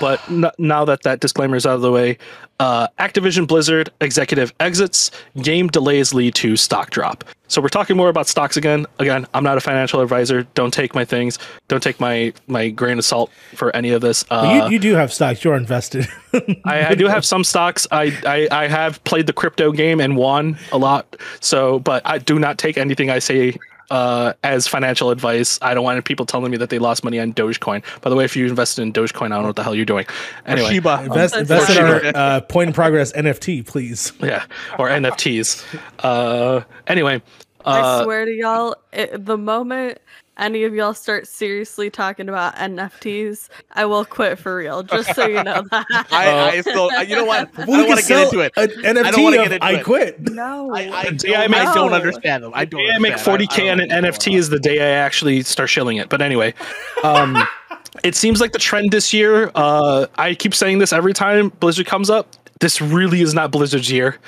[0.00, 2.18] but n- now that that disclaimer is out of the way,
[2.60, 5.10] uh, Activision Blizzard executive exits,
[5.42, 7.24] game delays lead to stock drop.
[7.46, 8.84] So we're talking more about stocks again.
[8.98, 10.42] Again, I'm not a financial advisor.
[10.54, 11.38] Don't take my things.
[11.68, 14.24] Don't take my my grain of salt for any of this.
[14.30, 15.44] Uh, you, you do have stocks.
[15.44, 16.06] You're invested.
[16.64, 17.86] I, I do have some stocks.
[17.90, 21.16] I, I I have played the crypto game and won a lot.
[21.40, 23.54] So, but I do not take anything I say
[23.90, 25.58] uh, as financial advice.
[25.62, 27.82] I don't want people telling me that they lost money on Dogecoin.
[28.00, 29.84] By the way, if you invested in Dogecoin, I don't know what the hell you're
[29.84, 30.06] doing.
[30.46, 31.02] Anyway, Shiba.
[31.04, 34.12] invest Um, invest in our uh, point in progress NFT, please.
[34.20, 34.44] yeah,
[34.78, 35.64] or NFTs.
[36.00, 37.22] Uh, anyway,
[37.64, 39.98] I uh, swear to y'all, it, the moment
[40.38, 44.82] any of y'all start seriously talking about NFTs, I will quit for real.
[44.82, 45.86] Just so you know that.
[46.10, 47.50] I, Uh, I still, you know what?
[47.58, 48.52] I We don't want to get into it.
[48.56, 49.84] An NFT I don't wanna get into I it.
[49.84, 50.20] quit.
[50.20, 50.74] no.
[50.74, 51.96] I, I, The day I don't, make- I don't No.
[51.96, 52.52] understand them.
[52.54, 52.80] I don't.
[52.82, 55.68] the day I make 40k I on an NFT is the day I actually start
[55.70, 56.08] shilling it.
[56.08, 56.54] But anyway,
[57.02, 57.36] um,
[58.04, 59.50] it seems like the trend this year.
[59.54, 62.28] Uh, I keep saying this every time Blizzard comes up.
[62.60, 64.18] This really is not Blizzard's year.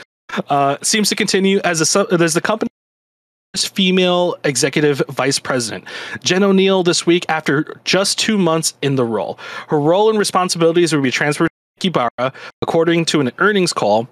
[0.48, 2.68] Uh, seems to continue as a su- as the company
[3.56, 5.84] female executive vice president.
[6.22, 9.38] Jen Oneal this week after just two months in the role.
[9.68, 11.50] Her role and responsibilities will be transferred
[11.80, 12.32] to Ybarra
[12.62, 14.08] according to an earnings call.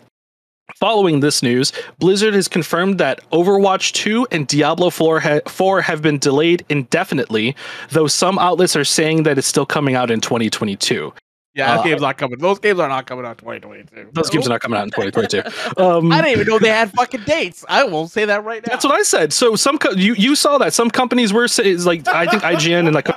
[0.77, 6.03] Following this news, Blizzard has confirmed that Overwatch 2 and Diablo 4, ha- 4 have
[6.03, 7.57] been delayed indefinitely,
[7.91, 11.13] though some outlets are saying that it's still coming out in 2022.
[11.59, 12.39] Yeah, that Uh, game's not coming.
[12.39, 14.11] Those games are not coming out in 2022.
[14.13, 15.43] Those games are not coming out in 2022.
[15.83, 17.65] Um, I didn't even know they had fucking dates.
[17.69, 18.73] I won't say that right now.
[18.73, 19.33] that's what I said.
[19.33, 22.87] So some co- you you saw that some companies were saying like I think IGN
[22.87, 23.09] and like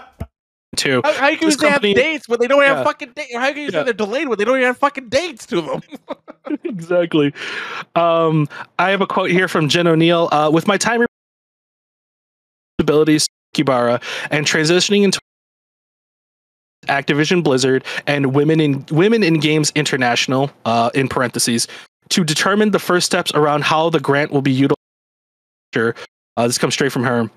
[0.76, 1.02] too.
[1.04, 2.84] How, how can you This they have dates when they don't have yeah.
[2.84, 3.36] fucking dates?
[3.36, 3.70] How can you yeah.
[3.72, 5.82] say they're delayed when they don't even have fucking dates to them?
[6.64, 7.34] exactly.
[7.96, 8.48] Um,
[8.80, 10.30] I have a quote here from Jen Oneal.
[10.32, 11.06] Uh, with my time
[12.80, 13.28] abilities,
[13.58, 14.02] Ybarra,
[14.32, 15.20] and transitioning into
[16.88, 21.68] Activision Blizzard and Women in Women in Games International, uh, in parentheses,
[22.10, 24.78] to determine the first steps around how the grant will be utilized.
[25.74, 25.96] Sure,
[26.38, 27.30] Uh, this comes straight from her.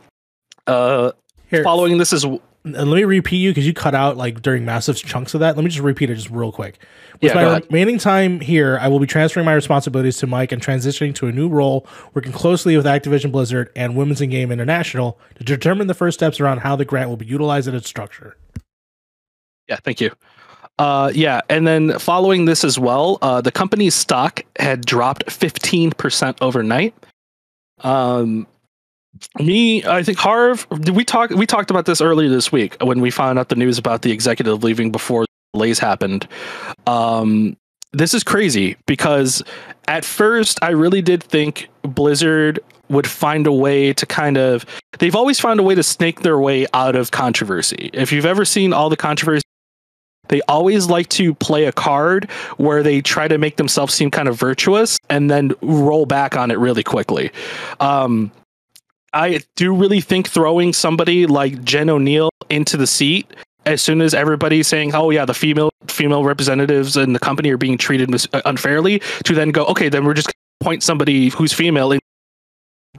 [0.66, 1.12] Uh,
[1.50, 2.24] Here, following this is
[2.64, 5.54] and let me repeat you because you cut out like during massive chunks of that.
[5.54, 6.78] Let me just repeat it just real quick.
[7.20, 10.62] With Yeah, my remaining time here, I will be transferring my responsibilities to Mike and
[10.62, 15.18] transitioning to a new role, working closely with Activision Blizzard and Women's in Game International
[15.34, 18.34] to determine the first steps around how the grant will be utilized and its structure.
[19.69, 20.11] Yeah, thank you.
[20.78, 26.36] Uh, yeah, and then following this as well, uh, the company's stock had dropped 15%
[26.41, 26.95] overnight.
[27.81, 28.47] Um,
[29.39, 30.66] me, I think Harv.
[30.81, 31.31] Did we talk?
[31.31, 34.11] We talked about this earlier this week when we found out the news about the
[34.11, 36.27] executive leaving before delays happened.
[36.86, 37.57] Um,
[37.93, 39.43] this is crazy because
[39.86, 42.59] at first I really did think Blizzard
[42.89, 44.66] would find a way to kind of.
[44.99, 47.91] They've always found a way to snake their way out of controversy.
[47.93, 49.43] If you've ever seen all the controversy.
[50.28, 54.28] They always like to play a card where they try to make themselves seem kind
[54.28, 57.30] of virtuous and then roll back on it really quickly.
[57.80, 58.30] Um,
[59.12, 63.32] I do really think throwing somebody like Jen Oneal into the seat
[63.66, 67.56] as soon as everybody's saying, "Oh yeah, the female female representatives in the company are
[67.56, 71.28] being treated mis- uh, unfairly," to then go, "Okay, then we're just gonna point somebody
[71.28, 72.01] who's female." In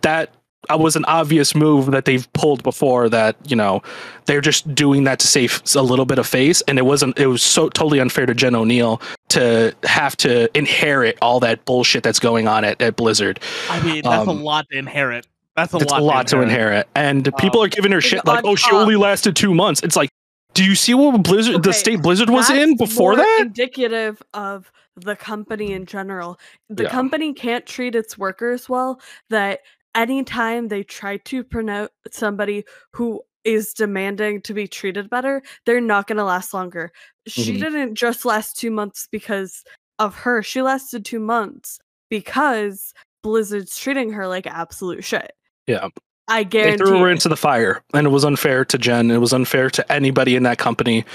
[0.02, 0.32] that
[0.72, 3.10] uh, was an obvious move that they've pulled before.
[3.10, 3.82] That you know
[4.26, 7.18] they're just doing that to save a little bit of face, and it wasn't.
[7.20, 12.04] It was so totally unfair to Jen Oneal to have to inherit all that bullshit
[12.04, 13.40] that's going on at, at Blizzard.
[13.70, 15.28] I mean, that's Um, a lot to inherit.
[15.56, 16.02] That's a It's lot.
[16.02, 18.70] a lot to inherit, and people Um, are giving her shit like, on "Oh, she
[18.70, 20.10] top- only lasted two months." It's like,
[20.54, 23.38] do you see what Blizzard, the state Blizzard was in before that?
[23.42, 26.40] indicative of the company in general.
[26.70, 26.90] The Yeah.
[26.90, 29.00] company can't treat its workers well.
[29.30, 29.60] That
[29.96, 36.08] anytime they try to promote somebody who is demanding to be treated better, they're not
[36.08, 36.92] going to last longer.
[37.28, 37.60] She Mhm.
[37.60, 39.64] didn't just last two months because
[40.00, 40.44] of her.
[40.44, 42.94] She lasted two months because
[43.24, 45.32] Blizzard's treating her like absolute shit.
[45.68, 45.90] Yeah.
[46.28, 46.84] I guarantee.
[46.84, 49.12] They threw her into the fire, and it was unfair to Jen.
[49.12, 51.06] It was unfair to anybody in that company,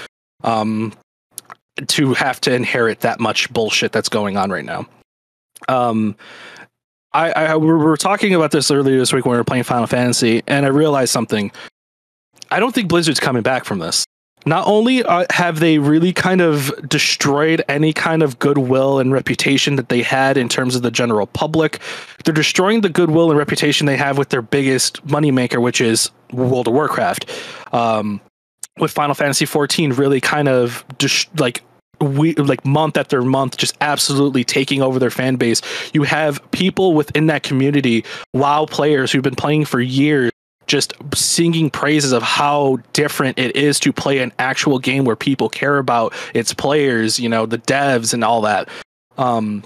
[0.43, 0.93] um,
[1.87, 4.85] to have to inherit that much bullshit that's going on right now.
[5.67, 6.15] Um,
[7.13, 9.87] I, I we were talking about this earlier this week when we were playing Final
[9.87, 11.51] Fantasy, and I realized something.
[12.49, 14.05] I don't think Blizzard's coming back from this.
[14.45, 19.75] Not only uh, have they really kind of destroyed any kind of goodwill and reputation
[19.75, 21.79] that they had in terms of the general public,
[22.25, 26.67] they're destroying the goodwill and reputation they have with their biggest moneymaker, which is World
[26.67, 27.29] of Warcraft.
[27.71, 28.19] Um,
[28.79, 31.61] with Final Fantasy 14 really kind of dis- like
[32.01, 35.61] we like month after month just absolutely taking over their fan base.
[35.93, 38.03] You have people within that community
[38.33, 40.31] wow players who've been playing for years
[40.67, 45.49] just singing praises of how different it is to play an actual game where people
[45.49, 48.69] care about its players you know the devs and all that.
[49.17, 49.63] Um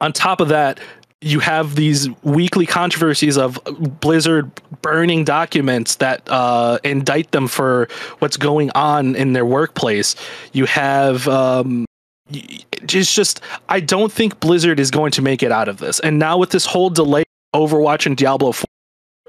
[0.00, 0.80] on top of that
[1.22, 3.58] you have these weekly controversies of
[4.00, 7.88] Blizzard burning documents that uh, indict them for
[8.20, 10.16] what's going on in their workplace.
[10.52, 11.84] You have um,
[12.30, 16.00] it's just I don't think Blizzard is going to make it out of this.
[16.00, 17.24] And now with this whole delay,
[17.54, 18.64] Overwatch and Diablo 4,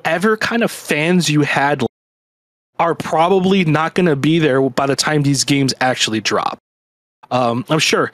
[0.06, 1.84] ever kind of fans you had
[2.80, 6.58] are probably not going to be there by the time these games actually drop.
[7.32, 8.12] Um, I'm sure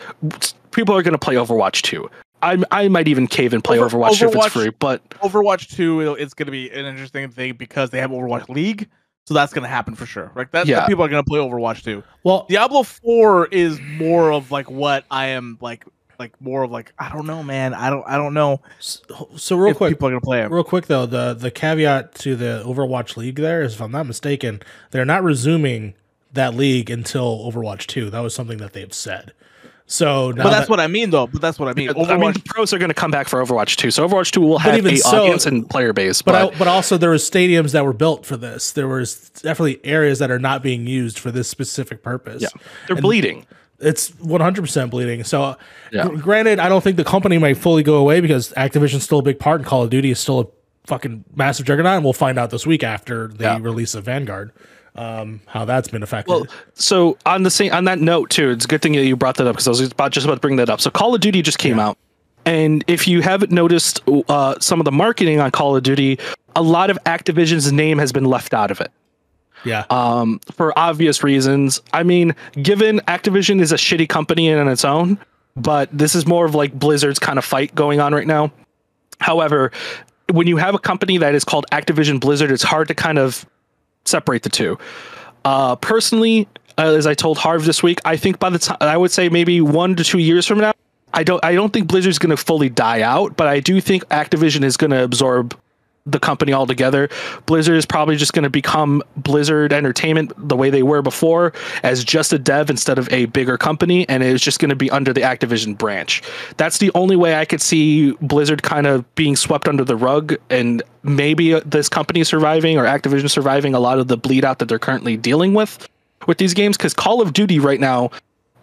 [0.71, 2.09] people are going to play Overwatch 2.
[2.41, 6.01] I I might even cave and play Over- Overwatch, if it's free, but Overwatch Two.
[6.15, 8.89] It's going to be an interesting thing because they have Overwatch League,
[9.25, 10.31] so that's going to happen for sure.
[10.35, 10.85] Like that, Yeah.
[10.87, 12.03] people are going to play Overwatch Two.
[12.23, 15.85] Well, Diablo Four is more of like what I am like,
[16.19, 17.73] like more of like I don't know, man.
[17.73, 19.01] I don't, I don't know s-
[19.35, 20.51] so real if quick, people are going to play it.
[20.51, 24.05] real quick though, the the caveat to the Overwatch League there is, if I'm not
[24.05, 24.61] mistaken,
[24.91, 25.95] they're not resuming
[26.33, 28.09] that league until Overwatch Two.
[28.11, 29.33] That was something that they've said.
[29.89, 31.27] So now But that's that- what I mean, though.
[31.27, 31.89] But that's what I mean.
[31.89, 33.89] I mean, the pros are going to come back for Overwatch 2.
[33.89, 36.21] So Overwatch 2 will have even a so- audience and player base.
[36.21, 38.71] But But, I, but also there was stadiums that were built for this.
[38.71, 42.41] There was definitely areas that are not being used for this specific purpose.
[42.41, 42.49] Yeah.
[42.87, 43.45] they're And bleeding.
[43.79, 45.23] It's 100% bleeding.
[45.23, 45.55] So
[45.93, 46.09] Yeah.
[46.09, 49.39] granted, I don't think the company might fully go away because Activision's still a big
[49.39, 50.45] part and Call of Duty is still a
[50.85, 51.93] fucking massive juggernaut.
[51.95, 53.57] And we'll find out this week after the Yeah.
[53.61, 54.51] release of Vanguard
[54.97, 56.31] um, how that's been affected.
[56.31, 59.15] Well, so on the same on that note too, it's a good thing that you
[59.15, 60.81] brought that up because I was about just about to bring that up.
[60.81, 61.97] So Call of Duty just came out,
[62.45, 66.19] and if you haven't noticed, uh, some of the marketing on Call of Duty,
[66.55, 68.91] a lot of Activision's name has been left out of it.
[69.63, 69.85] yeah.
[69.89, 71.81] um, for obvious reasons.
[71.93, 75.19] I mean, given Activision is a shitty company in its own,
[75.55, 78.51] but this is more of like Blizzard's kind of fight going on right now.
[79.19, 79.71] However,
[80.31, 83.45] when you have a company that is called Activision Blizzard, it's hard to kind of
[84.07, 84.77] separate the two.
[85.45, 86.47] Uh, personally,
[86.77, 89.29] uh, as I told Harv this week, I think by the time I would say
[89.29, 90.73] maybe one to two years from now,
[91.13, 94.05] I don't I don't think Blizzard's going to fully die out, but I do think
[94.09, 95.57] Activision is going to absorb
[96.07, 97.09] the company altogether.
[97.45, 101.53] Blizzard is probably just going to become Blizzard Entertainment the way they were before,
[101.83, 104.89] as just a dev instead of a bigger company, and it's just going to be
[104.89, 106.23] under the Activision branch.
[106.55, 110.35] That's the only way I could see Blizzard kind of being swept under the rug,
[110.49, 114.69] and maybe this company surviving or Activision surviving a lot of the bleed out that
[114.69, 115.87] they're currently dealing with
[116.25, 116.77] with these games.
[116.77, 118.11] Because Call of Duty right now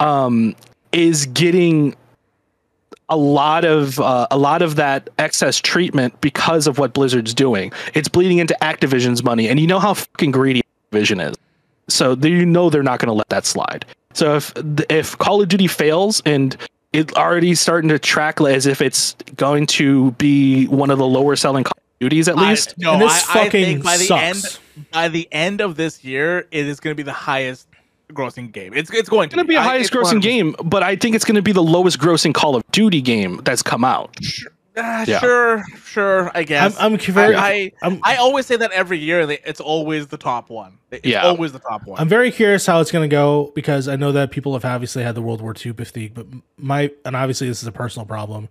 [0.01, 0.57] um,
[0.93, 1.95] is getting
[3.09, 7.73] a lot of uh, a lot of that excess treatment because of what Blizzard's doing.
[7.95, 10.63] It's bleeding into Activision's money, and you know how fucking greedy
[10.93, 11.37] Activision is.
[11.89, 13.85] So you know they're not going to let that slide.
[14.15, 14.53] So if
[14.89, 16.57] if Call of Duty fails and
[16.93, 21.37] it already starting to track as if it's going to be one of the lower
[21.37, 22.75] selling Call of Duties at I- least.
[22.79, 24.23] no, and this I, I think by the sucks.
[24.23, 24.59] end
[24.91, 27.69] by the end of this year, it is going to be the highest
[28.15, 28.73] grossing game.
[28.75, 30.83] It's it's going to It's going to be a I- highest it's grossing game, but
[30.83, 33.85] I think it's going to be the lowest grossing Call of Duty game that's come
[33.85, 34.17] out.
[34.77, 35.21] Ah, Yeah.
[35.21, 36.31] Sure, sure.
[36.35, 36.77] I I'm, guess.
[36.81, 39.21] I'm very, I, I'm, I always say that every year.
[39.31, 40.79] It's always the top one.
[40.91, 41.23] It's Yeah.
[41.23, 42.01] always the top one.
[42.01, 45.05] I'm very curious how it's going to go because I know that people have obviously
[45.05, 46.27] had the World War II fatigue, but
[46.57, 48.49] my and obviously this is a personal problem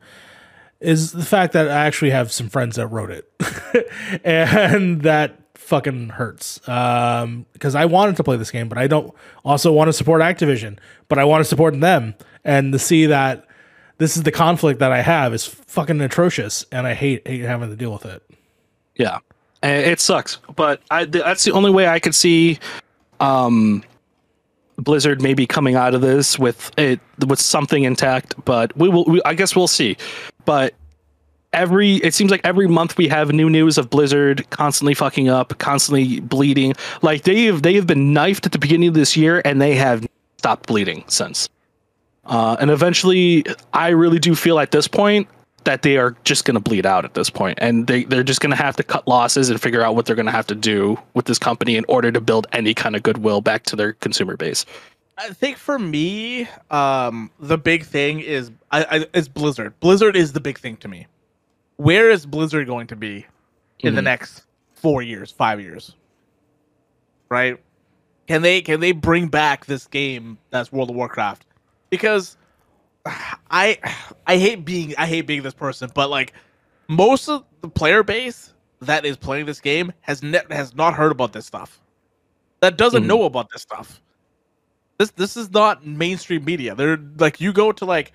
[0.79, 3.29] is the fact that I actually have some friends that wrote it,
[4.23, 6.67] and that fucking hurts.
[6.67, 9.13] Um, because I wanted to play this game, but I don't
[9.43, 10.77] also want to support Activision,
[11.07, 13.47] but I want to support them, and to see that
[13.97, 17.69] this is the conflict that I have is fucking atrocious, and I hate hate having
[17.69, 18.21] to deal with it.
[18.95, 19.19] Yeah,
[19.61, 22.59] it sucks, but I, that's the only way I could see
[23.19, 23.83] um,
[24.77, 28.35] Blizzard maybe coming out of this with it with something intact.
[28.45, 29.05] But we will.
[29.05, 29.97] We, I guess we'll see.
[30.45, 30.73] But
[31.53, 35.57] every it seems like every month we have new news of Blizzard constantly fucking up,
[35.59, 36.73] constantly bleeding.
[37.01, 39.75] Like they have they have been knifed at the beginning of this year, and they
[39.75, 40.05] have
[40.37, 41.49] stopped bleeding since.
[42.25, 45.27] Uh, and eventually, I really do feel at this point
[45.65, 48.41] that they are just going to bleed out at this point and they, they're just
[48.41, 50.55] going to have to cut losses and figure out what they're going to have to
[50.55, 53.93] do with this company in order to build any kind of goodwill back to their
[53.93, 54.65] consumer base
[55.17, 59.79] I think for me, um, the big thing is I, I, is Blizzard.
[59.79, 61.07] Blizzard is the big thing to me.
[61.77, 63.25] Where is Blizzard going to be
[63.79, 64.05] in the Mhm.
[64.05, 65.95] next four years, five years?
[67.29, 67.57] Right?
[68.27, 71.45] Can they can they bring back this game that's World of Warcraft?
[71.89, 72.37] Because
[73.05, 73.77] I
[74.27, 76.33] I hate being I hate being this person, but like
[76.87, 81.11] most of the player base that is playing this game has ne- has not heard
[81.11, 81.79] about this stuff.
[82.61, 83.07] That doesn't Mhm.
[83.07, 83.99] know about this stuff
[84.99, 86.75] this this is not mainstream media.
[86.75, 88.13] They're like you go to like,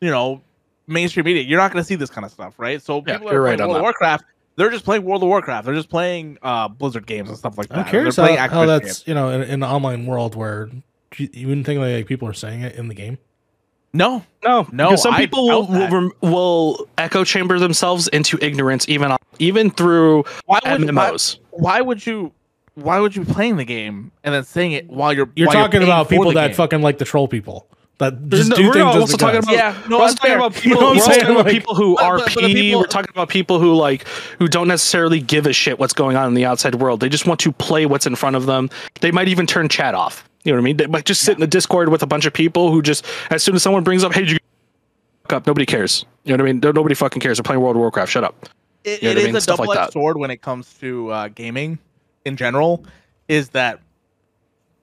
[0.00, 0.42] you know,
[0.86, 2.80] mainstream media, you're not gonna see this kind of stuff, right?
[2.82, 3.82] So people that you're are right playing World of.
[3.82, 4.24] Warcraft,
[4.56, 5.66] they're just playing World of Warcraft.
[5.66, 7.78] They're just playing uh Blizzard games and stuff like that.
[7.78, 9.04] I'm curious they're how, playing how that's games.
[9.06, 10.70] you know in, in an online world where
[11.16, 13.18] you, you wouldn't think like people are saying it in the game.
[13.92, 14.24] no.
[14.42, 19.70] no No, some I people will, will, will echo chamber themselves into ignorance even even
[19.70, 22.32] through Why would why, mmos why would you
[22.74, 25.56] why would you be playing the game and then saying it while you're You're while
[25.56, 26.56] talking paying about people that game?
[26.56, 27.66] fucking like to troll people
[27.98, 30.30] that There's just no- do we're things also talking about- Yeah, no, we're also talking
[30.30, 30.38] fair.
[30.38, 32.44] about You people, know we're also talking about Like- people who But- are but- but
[32.44, 32.52] RP.
[32.54, 34.06] people- we're talking about people who like
[34.38, 37.00] who don't necessarily give a shit what's going on in the outside world.
[37.00, 38.70] They just want to play what's in front of them.
[39.00, 40.28] They might even turn chat off.
[40.44, 40.76] You know what I mean?
[40.78, 43.42] They might just sit in the Discord with a bunch of people who just as
[43.44, 44.38] soon as someone brings up, "Hey, did you
[45.24, 46.04] fuck up?" Nobody cares.
[46.24, 46.60] You know what I mean?
[46.60, 47.38] No- Nobody fucking cares.
[47.38, 48.10] They're playing World of Warcraft.
[48.10, 48.34] Shut up.
[48.84, 49.36] it, You know it what I mean?
[49.36, 49.92] a double-edged that.
[49.92, 51.78] sword when it comes to uh, gaming
[52.24, 52.84] in general.
[53.28, 53.78] Is that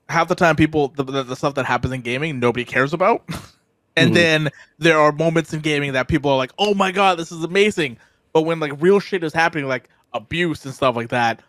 [0.10, 3.24] half the time people the, the, the stuff that happens in gaming nobody cares about,
[3.96, 4.14] and Mhm.
[4.16, 4.50] then
[4.80, 7.98] there are moments in gaming that people are like, "Oh my god, this is amazing,"
[8.34, 11.42] but when like real shit is happening, like abuse and stuff like that,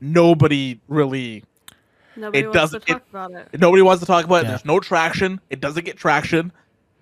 [0.00, 1.44] nobody really
[2.18, 3.60] Nobody It wants doesn't- to talk about it.
[3.60, 4.48] Nobody wants to talk about it.
[4.48, 5.38] There's no traction.
[5.50, 6.50] It doesn't get traction.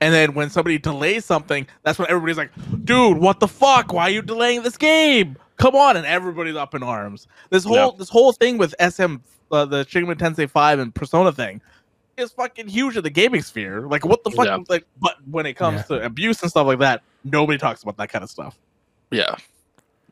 [0.01, 2.51] And then when somebody delays something, that's when everybody's like,
[2.85, 3.93] dude, what the fuck?
[3.93, 5.37] Why are you delaying this game?
[5.57, 5.97] Come on.
[5.97, 7.29] And everybody's up in arms.
[7.51, 7.91] This whole Yeah.
[7.97, 9.19] this whole thing with SM
[9.51, 11.61] uh, the Shin Tensei 5 and Persona thing
[12.17, 13.81] is fucking huge in the gaming sphere.
[13.83, 14.59] Like what the fuck Yeah.
[14.69, 18.09] like but when it comes to abuse and stuff like that, nobody talks about that
[18.11, 18.57] kind of stuff.
[19.11, 19.35] Yeah.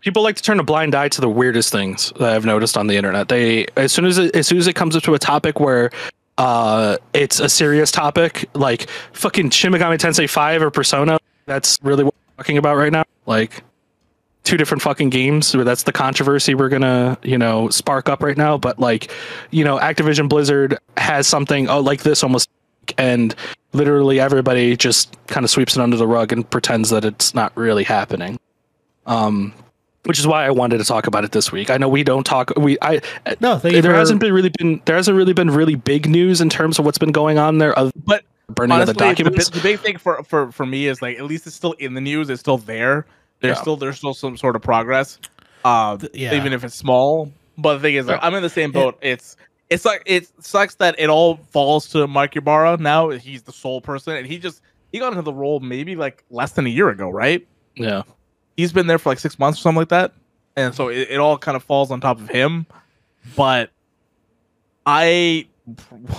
[0.00, 2.88] People like to turn a blind eye to the weirdest things that I've noticed on
[2.88, 3.28] the internet.
[3.28, 5.90] They as soon as it, as soon as it comes up to a topic where
[6.38, 12.02] uh it's a serious topic, like fucking Shin Megami Tensei 5 or Persona, that's really
[12.04, 13.04] what we're talking about right now.
[13.26, 13.62] Like
[14.44, 15.52] two different fucking games.
[15.52, 18.58] That's the controversy we're gonna, you know, spark up right now.
[18.58, 19.10] But like,
[19.50, 22.48] you know, Activision Blizzard has something oh, like this almost
[22.98, 23.34] and
[23.72, 27.56] literally everybody just kind of sweeps it under the rug and pretends that it's not
[27.56, 28.36] really happening
[29.06, 29.54] um
[30.04, 31.70] which is why I wanted to talk about it this week.
[31.70, 32.50] I know we don't talk.
[32.56, 33.00] We I
[33.40, 36.08] No, thank you there for- hasn't been really been there hasn't really been really big
[36.08, 37.78] news in terms of what's been going on there.
[37.78, 39.50] Other But than burning of the Honestly, the, documents.
[39.50, 41.94] bi- the big thing for, for for me is like at least it's still in
[41.94, 42.30] the news.
[42.30, 43.06] It's still there.
[43.42, 43.60] There's Yeah.
[43.60, 45.18] still there's still some sort of progress,
[45.64, 46.34] uh, yeah.
[46.34, 47.30] even if it's small.
[47.58, 48.96] But the thing is, like, I'm in the same boat.
[49.02, 49.36] It's
[49.68, 53.10] it's like it sucks that it all falls to Mike Ybarra now.
[53.10, 54.62] He's the sole person, and he just
[54.92, 57.46] he got into the role maybe like less than a year ago, right?
[57.74, 58.02] yeah,
[58.56, 60.12] He's been there for like six months or something like that,
[60.56, 62.66] and so it, it all kind of falls on top of him.
[63.36, 63.70] But
[64.86, 65.46] I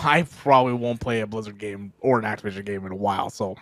[0.03, 3.55] I probably won't play a Blizzard game or an Activision game in a while, so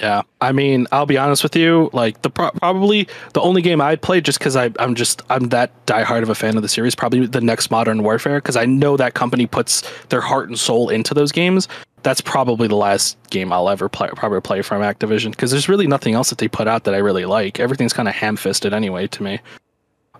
[0.00, 1.88] Yeah, I mean, I'll be honest with you.
[1.92, 5.70] Like the pro- probably the only game I'd play just because I'm just I'm that
[5.86, 6.96] diehard of a fan of the series.
[6.96, 10.88] Probably the next Modern Warfare because I know that company puts their heart and soul
[10.88, 11.68] into those games.
[12.02, 15.86] That's probably the last game I'll ever play, probably play from Activision because there's really
[15.86, 17.60] nothing else that they put out that I really like.
[17.60, 19.40] Everything's kind of ham-fisted anyway to me,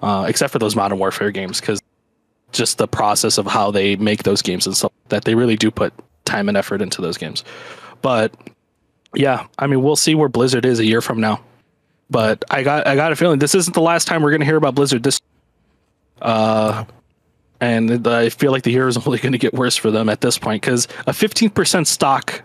[0.00, 1.82] uh, except for those Modern Warfare games because
[2.52, 5.70] just the process of how they make those games and stuff that they really do
[5.70, 5.92] put
[6.24, 7.44] time and effort into those games.
[8.00, 8.32] But
[9.14, 11.42] yeah, I mean, we'll see where Blizzard is a year from now.
[12.10, 14.46] But I got I got a feeling this isn't the last time we're going to
[14.46, 15.02] hear about Blizzard.
[15.02, 15.20] This,
[16.22, 16.84] uh,
[17.60, 20.20] and I feel like the year is only going to get worse for them at
[20.20, 22.42] this point because a 15% stock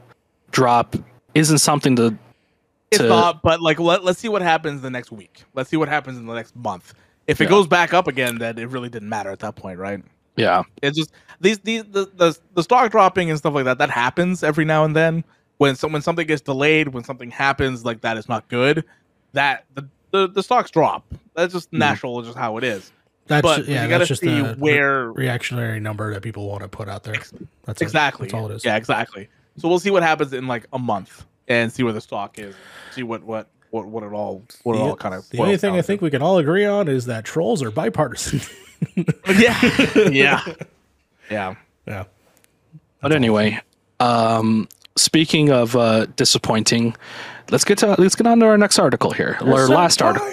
[0.51, 0.95] drop
[1.35, 2.15] isn't something to.
[2.91, 5.43] It's to- not, but like let, let's see what happens the next week.
[5.53, 6.93] Let's see what happens in the next month.
[7.27, 7.49] If it Yeah.
[7.51, 10.01] goes back up again, then it really didn't matter at that point, right?
[10.35, 13.77] Yeah, It's just these these the, the the stock dropping and stuff like that.
[13.77, 15.25] That happens every now and then
[15.59, 18.83] when some when something gets delayed, when something happens like that is not good.
[19.33, 21.05] That the the, the stocks drop.
[21.35, 22.17] That's just natural.
[22.19, 22.91] It's just how it is.
[23.27, 26.47] That's but yeah, you got to that's just see a where reactionary number that people
[26.47, 27.21] want to put out there.
[27.65, 27.85] That's it.
[27.85, 28.25] exactly.
[28.25, 28.65] That's all it is.
[28.65, 29.29] Yeah, exactly.
[29.57, 32.55] So we'll see what happens in like a month and see where the stock is.
[32.91, 35.29] See what what what what it all what it all kind of.
[35.29, 38.41] The only thing I think we can all agree on is that trolls are bipartisan.
[39.27, 39.59] yeah,
[40.09, 40.41] yeah,
[41.29, 41.55] yeah.
[41.85, 42.05] yeah.
[43.01, 43.59] but anyway,
[43.99, 46.95] um, speaking of uh, disappointing,
[47.51, 49.37] let's get to let's get on to our next article here.
[49.41, 50.27] Our last article.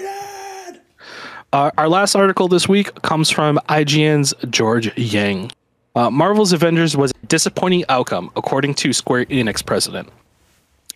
[1.53, 5.51] Uh, our last article this week comes from IGN's George Yang.
[5.95, 10.09] Uh, Marvel's Avengers was a disappointing outcome, according to Square Enix president.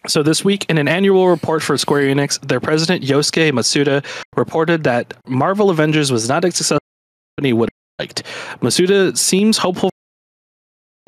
[0.07, 4.03] So this week, in an annual report for Square Enix, their president Yosuke Matsuda
[4.35, 6.81] reported that Marvel Avengers was not as successful
[7.37, 8.23] as he would have liked.
[8.61, 9.90] Matsuda seems hopeful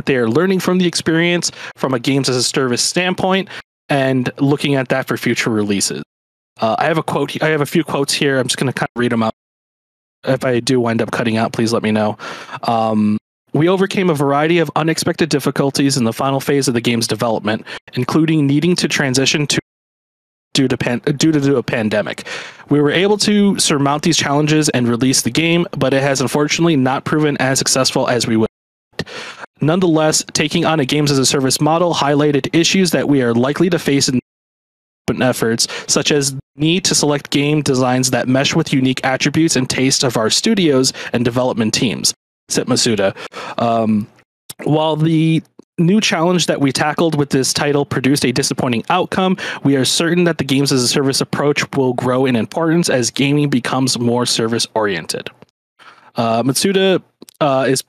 [0.03, 3.49] that they are learning from the experience from a games as a service standpoint
[3.89, 6.03] and looking at that for future releases.
[6.59, 7.41] Uh, I have a quote.
[7.41, 8.39] I have a few quotes here.
[8.39, 9.33] I'm just going to kind of read them out.
[10.25, 12.17] If I do wind up cutting out, please let me know.
[12.63, 13.17] Um,
[13.53, 17.65] we overcame a variety of unexpected difficulties in the final phase of the game's development,
[17.93, 19.59] including needing to transition to
[20.53, 22.25] due to pan- due to a pandemic.
[22.69, 26.75] We were able to surmount these challenges and release the game, but it has unfortunately
[26.75, 28.49] not proven as successful as we would.
[29.63, 33.69] Nonetheless, taking on a games as a service model highlighted issues that we are likely
[33.69, 34.19] to face in
[35.21, 40.03] efforts, such as need to select game designs that mesh with unique attributes and taste
[40.03, 42.13] of our studios and development teams.
[42.49, 43.15] Said Matsuda.
[43.61, 44.07] Um,
[44.63, 45.41] while the
[45.77, 50.23] new challenge that we tackled with this title produced a disappointing outcome, we are certain
[50.25, 54.25] that the games as a service approach will grow in importance as gaming becomes more
[54.25, 55.29] service oriented.
[56.15, 57.01] Uh, Matsuda
[57.41, 57.83] uh, is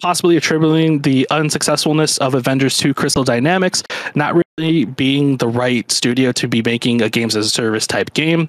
[0.00, 3.82] possibly attributing the unsuccessfulness of Avengers 2 Crystal Dynamics
[4.14, 8.14] not really being the right studio to be making a games as a service type
[8.14, 8.48] game.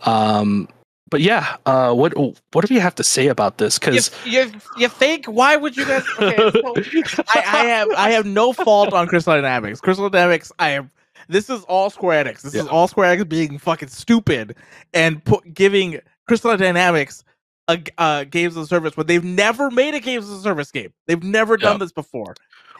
[0.00, 0.68] Um,
[1.12, 3.78] but yeah, uh, what what do you have to say about this?
[3.78, 5.26] Because you, you think?
[5.26, 6.04] Why would you guys?
[6.18, 6.50] Okay,
[7.06, 9.78] so I, I have I have no fault on Crystal Dynamics.
[9.80, 10.88] Crystal Dynamics, I have.
[11.28, 12.40] This is all Square Enix.
[12.40, 14.56] This is all Square Enix being fucking stupid
[14.94, 17.24] and put, giving Crystal Dynamics
[17.72, 20.42] a g- uh, games as a service when they've never made a games as a
[20.42, 20.92] service game.
[21.06, 21.78] They've never done Yeah.
[21.78, 22.34] this before.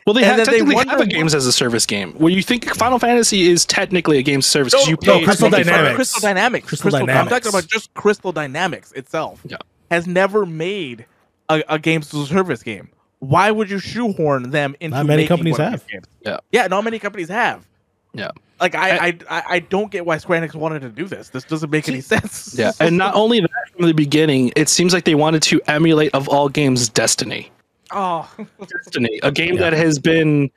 [0.06, 2.14] well, they and have then they technically have a games as a service game.
[2.18, 4.74] Well, you think Final Fantasy is technically a games service?
[4.74, 5.94] 'cause you no, pay Crystal I'm Dynamics.
[5.96, 6.68] Crystal Dynamics.
[6.68, 9.40] Crystal Crystal, I'm talking about just Crystal Dynamics itself.
[9.44, 9.58] Yeah.
[9.90, 11.06] Has never made
[11.48, 12.88] a, a games as a service game.
[13.20, 15.84] Why would you shoehorn them into Not many making companies one have.
[16.24, 16.38] Yeah.
[16.50, 17.64] Yeah, not many companies have.
[18.12, 18.30] Yeah.
[18.62, 21.30] Like I, I, I, I don't get why Square Enix wanted to do this.
[21.30, 22.54] This doesn't make any sense.
[22.56, 26.14] Yeah, and not only that, from the beginning, it seems like they wanted to emulate
[26.14, 27.50] of all games Destiny.
[27.90, 28.30] oh,
[28.60, 30.48] Destiny, a game that has been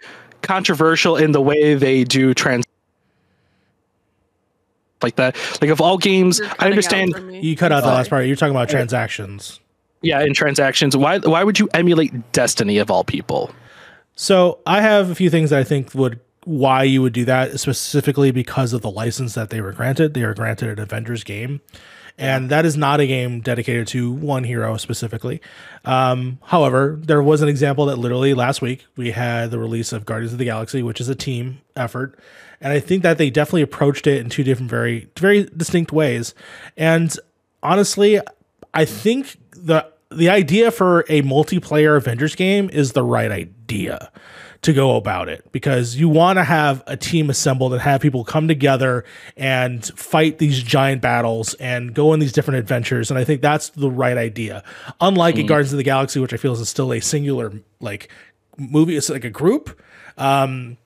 [0.44, 2.64] controversial in the way they do trans
[5.02, 5.36] like that.
[5.60, 7.15] Like of all games, I understand.
[7.44, 8.27] You cut out the last part.
[8.27, 9.60] You're talking about transactions.
[10.02, 13.52] Yeah, in transactions, why why would you emulate Destiny of all people?
[14.15, 17.60] So I have a few things that I think would why you would do that
[17.60, 20.14] specifically because of the license that they were granted.
[20.14, 21.60] They were granted an Avengers game,
[22.18, 25.42] and that is not a game dedicated to one hero specifically.
[25.84, 30.06] Um, however, there was an example that literally last week we had the release of
[30.06, 32.18] Guardians of the Galaxy, which is a team effort,
[32.62, 36.36] and I think that they definitely approached it in two different, very very distinct ways.
[36.78, 37.18] And
[37.64, 38.20] honestly,
[38.74, 44.12] I think the the idea for a multiplayer Avengers game is the right idea
[44.66, 48.24] to go about it because you want to have a team assembled and have people
[48.24, 49.06] come together
[49.38, 53.70] and fight these giant battles and go on these different adventures and I think that's
[53.70, 54.64] the right idea.
[55.00, 58.10] Unlike in Guardians of the Galaxy which I feel is still a singular like
[58.58, 59.80] movie it's like a group
[60.18, 60.78] um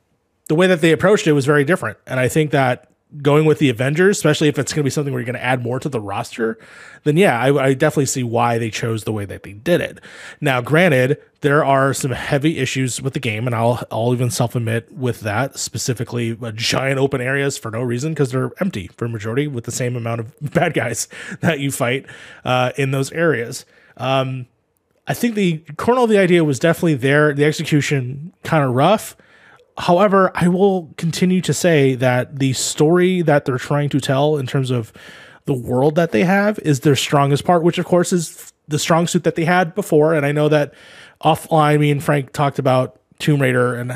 [0.49, 2.88] the way that they approached it was very different and I think that
[3.21, 5.43] going with the Avengers, especially if it's going to be something where you're going to
[5.43, 6.59] add more to the roster,
[7.03, 9.99] then yeah, I, I definitely see why they chose the way that they did it.
[10.39, 14.55] Now, granted, there are some heavy issues with the game, and I'll I'll even self
[14.55, 19.07] admit with that specifically, uh, giant open areas for no reason because they're empty for
[19.07, 21.07] majority with the same amount of bad guys
[21.41, 22.05] that you fight
[22.45, 23.65] uh, in those areas.
[23.97, 24.47] Um,
[25.07, 27.33] I think the kernel of the idea was definitely there.
[27.33, 29.17] The execution kind of rough.
[29.79, 34.45] However, I will continue to say that the story that they're trying to tell in
[34.45, 34.91] terms of
[35.45, 39.07] the world that they have is their strongest part, which of course is the strong
[39.07, 40.13] suit that they had before.
[40.13, 40.73] And I know that
[41.23, 43.91] offline, me and Frank talked about Tomb Raider and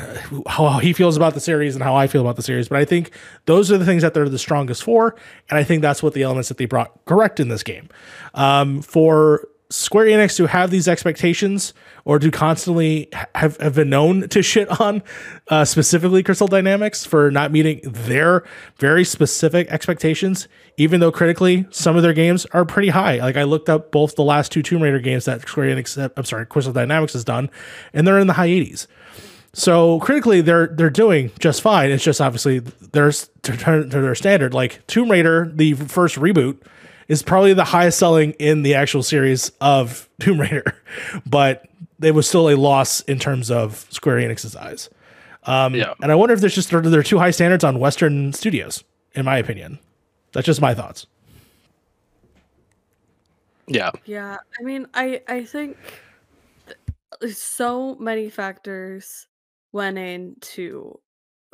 [0.46, 2.68] how he feels about the series and how I feel about the series.
[2.68, 3.10] But I think
[3.44, 5.14] those are the things that they're the strongest for.
[5.50, 7.90] And I think that's what the elements that they brought correct in this game.
[8.32, 11.74] Um, for Square Enix to have these expectations
[12.04, 15.02] or to constantly have, have been known to shit on
[15.48, 18.44] uh, specifically Crystal Dynamics for not meeting their
[18.78, 20.46] very specific expectations,
[20.76, 23.16] even though critically some of their games are pretty high.
[23.16, 26.08] Like I looked up both the last two Tomb Raider games that Square Enix, uh,
[26.16, 27.50] I'm sorry, Crystal Dynamics has done,
[27.92, 28.86] and they're in the high 80s.
[29.54, 31.90] So critically, they're they're doing just fine.
[31.90, 34.52] It's just obviously there's to, to their standard.
[34.52, 36.58] Like Tomb Raider, the first reboot,
[37.08, 40.76] is probably the highest selling in the actual series of Tomb Raider,
[41.26, 41.68] but
[42.02, 44.90] it was still a loss in terms of Square Enix's eyes.
[45.44, 45.94] Um, Yeah.
[46.02, 48.82] And I wonder if there's just there are too high standards on Western studios,
[49.14, 49.78] in my opinion.
[50.32, 51.06] That's just my thoughts.
[53.66, 53.90] Yeah.
[54.04, 55.76] Yeah, I mean, I I think
[57.20, 59.26] th- so many factors
[59.72, 60.98] went into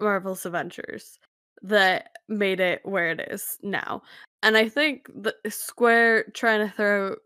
[0.01, 1.19] Marvel's Avengers
[1.63, 4.03] that made it where it is now,
[4.43, 7.17] and I think the Square trying to throw.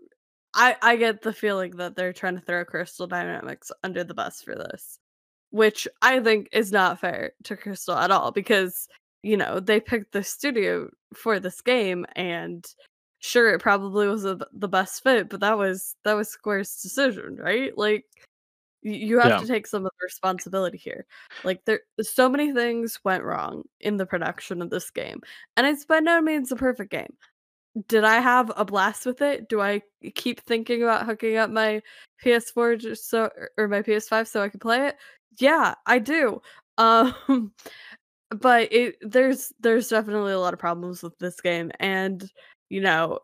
[0.55, 4.43] I I get the feeling that they're trying to throw Crystal Dynamics under the bus
[4.43, 4.99] for this,
[5.51, 8.89] which I think is not fair to Crystal at all because
[9.23, 12.65] you know they picked the studio for this game and
[13.21, 17.77] sure it probably was the best fit but that was that was square's decision right
[17.79, 18.05] like
[18.85, 19.41] you have Yeah.
[19.41, 21.07] to take some of the responsibility here.
[21.45, 25.21] Like there so many things went wrong in the production of this game
[25.57, 27.15] and it's by no means a perfect game.
[27.89, 29.49] Did i have a blast with it?
[29.49, 29.83] Do i
[30.15, 31.83] keep thinking about hooking up my
[32.25, 34.97] ps4 just so or my ps5 so i can play it?
[35.39, 36.41] Yeah i do.
[36.79, 37.53] Um
[38.31, 42.31] but it there's there's definitely a lot of problems with this game and
[42.71, 43.21] you know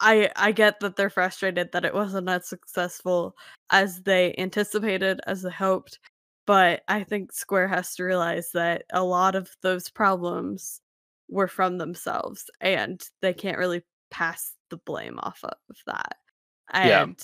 [0.00, 3.36] i i get that they're frustrated that it wasn't as successful
[3.70, 5.98] as they anticipated as they hoped
[6.46, 10.80] but i think square has to realize that a lot of those problems
[11.28, 16.16] were from themselves and they can't really pass the blame off of that
[16.74, 17.02] Yeah.
[17.02, 17.22] and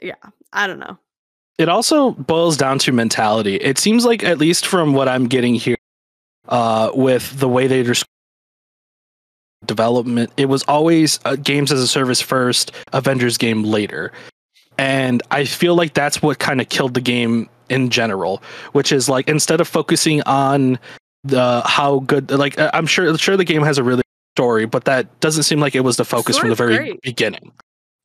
[0.00, 0.14] yeah
[0.52, 0.98] i don't know
[1.58, 3.56] It also boils down to mentality.
[3.56, 5.76] It seems like, at least from what I'm getting here,
[6.48, 8.08] uh, with the way they describe
[9.66, 14.12] development, it was always uh, games as a service first, Avengers game later.
[14.78, 19.08] And I feel like that's what kind of killed the game in general, which is
[19.08, 20.78] like instead of focusing on
[21.24, 24.02] the how good, like uh, I'm sure, sure the game has a really
[24.36, 27.02] story, but that doesn't seem like it was the focus from the very great.
[27.02, 27.52] beginning.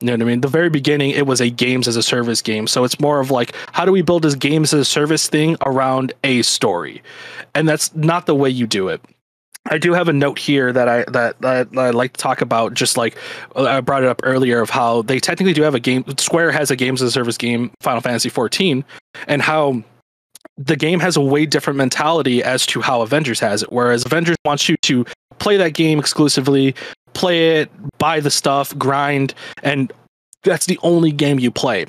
[0.00, 0.40] You know what I mean?
[0.42, 2.68] The very beginning, it was a games as a service game.
[2.68, 5.56] So it's more of like, how do we build this games as a service thing
[5.66, 7.02] around a story?
[7.54, 9.00] And that's not the way you do it.
[9.68, 12.74] I do have a note here that I that, that I'd like to talk about.
[12.74, 13.16] Just like
[13.54, 16.04] uh, I brought it up earlier, of how they technically do have a game.
[16.18, 18.84] Square has a games as a service game, Final Fantasy 14,
[19.26, 19.82] and how
[20.56, 23.72] the game has a way different mentality as to how Avengers has it.
[23.72, 25.04] Whereas Avengers wants you to
[25.38, 26.74] play that game exclusively,
[27.14, 29.92] play it, buy the stuff, grind, and
[30.42, 31.86] that's the only game you play.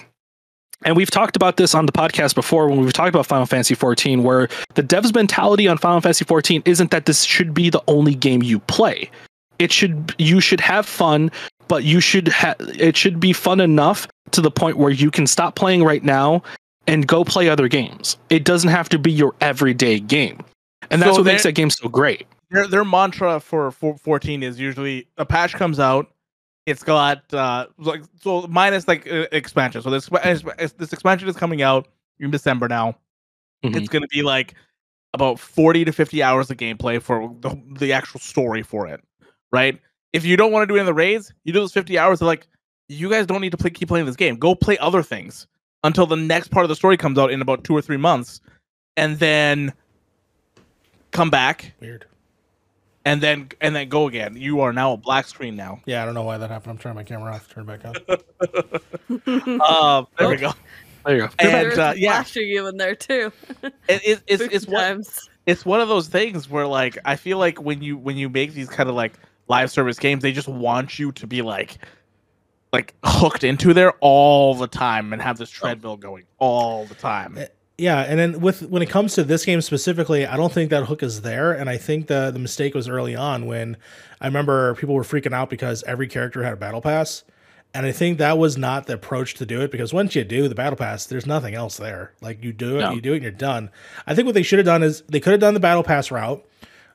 [0.85, 3.75] And we've talked about this on the podcast before when we've talked about Final Fantasy
[3.75, 7.83] 14, where the devs' mentality on Final Fantasy 14 isn't that this should be the
[7.87, 9.09] only game you play.
[9.59, 11.31] It should you should have fun,
[11.67, 15.27] but you should ha- it should be fun enough to the point where you can
[15.27, 16.43] stop playing right now
[16.87, 18.15] and go play other games.
[18.29, 20.39] It doesn't have to be your everyday game.
[20.89, 22.25] And that's So what makes that game so great.
[22.51, 26.09] their their mantra for, for 14 is usually a patch comes out
[26.69, 30.07] it's got uh like so minus like uh, expansion so this
[30.77, 31.87] this expansion is coming out
[32.19, 32.95] in december now
[33.63, 33.75] Mhm.
[33.75, 34.53] it's going to be like
[35.13, 39.01] about 40 to 50 hours of gameplay for the, the actual story for it
[39.51, 39.77] right
[40.13, 42.19] if you don't want to do it in the raids you do those 50 hours
[42.19, 42.47] they're like
[42.87, 45.45] you guys don't need to play, keep playing this game go play other things
[45.83, 48.39] until the next part of the story comes out in about two or three months
[48.97, 49.73] and then
[51.11, 52.05] come back Weird.
[53.09, 54.35] And then and then go again.
[54.37, 55.81] You are now a black screen now.
[55.87, 56.73] Yeah, I don't know why that happened.
[56.73, 57.49] I'm turning my camera off.
[57.49, 59.59] Turn it back on.
[59.61, 60.51] Uh, there we go.
[61.05, 61.29] There you go.
[61.39, 63.31] And uh, yeah, flashing you in there too.
[63.63, 65.03] it, it, it's it's one
[65.47, 68.53] it's one of those things where like I feel like when you when you make
[68.53, 69.17] these kind of like
[69.47, 71.79] live service games, they just want you to be like
[72.71, 77.39] like hooked into there all the time and have this treadmill going all the time.
[77.79, 80.85] Yeah, and then with when it comes to this game specifically, I don't think that
[80.85, 83.77] hook is there, and I think the the mistake was early on when
[84.19, 87.23] I remember people were freaking out because every character had a battle pass,
[87.73, 90.47] and I think that was not the approach to do it because once you do
[90.49, 92.11] the battle pass, there's nothing else there.
[92.21, 92.91] Like you do it, No.
[92.91, 93.69] you do it, and you're done.
[94.05, 96.11] I think what they should have done is they could have done the battle pass
[96.11, 96.45] route.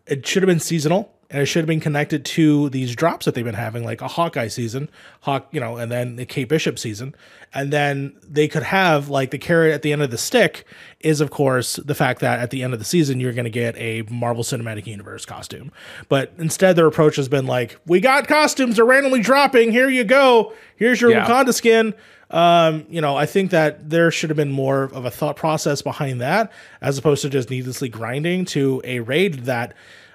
[0.06, 1.14] It should have been seasonal.
[1.35, 4.06] And it should have been connected to these drops that they've been having, like a
[4.06, 4.89] Hawkeye season,
[5.23, 7.12] Hawk, you know, and then the Kate Bishop season.
[7.52, 10.65] And then they could have like the carrot at the end of the stick
[11.01, 13.51] is, of course, the fact that at the end of the season, you're going to
[13.51, 15.73] get a Marvel Cinematic Universe costume.
[16.09, 19.73] But instead, their approach has been like, we got costumes, they're randomly dropping.
[19.73, 20.52] Here you go.
[20.77, 21.27] Here's your Yeah.
[21.27, 21.94] Wakanda skin.
[22.31, 25.82] Um, you know, I think that there should have been more of a thought process
[25.82, 29.74] behind that as opposed to just needlessly grinding to a raid that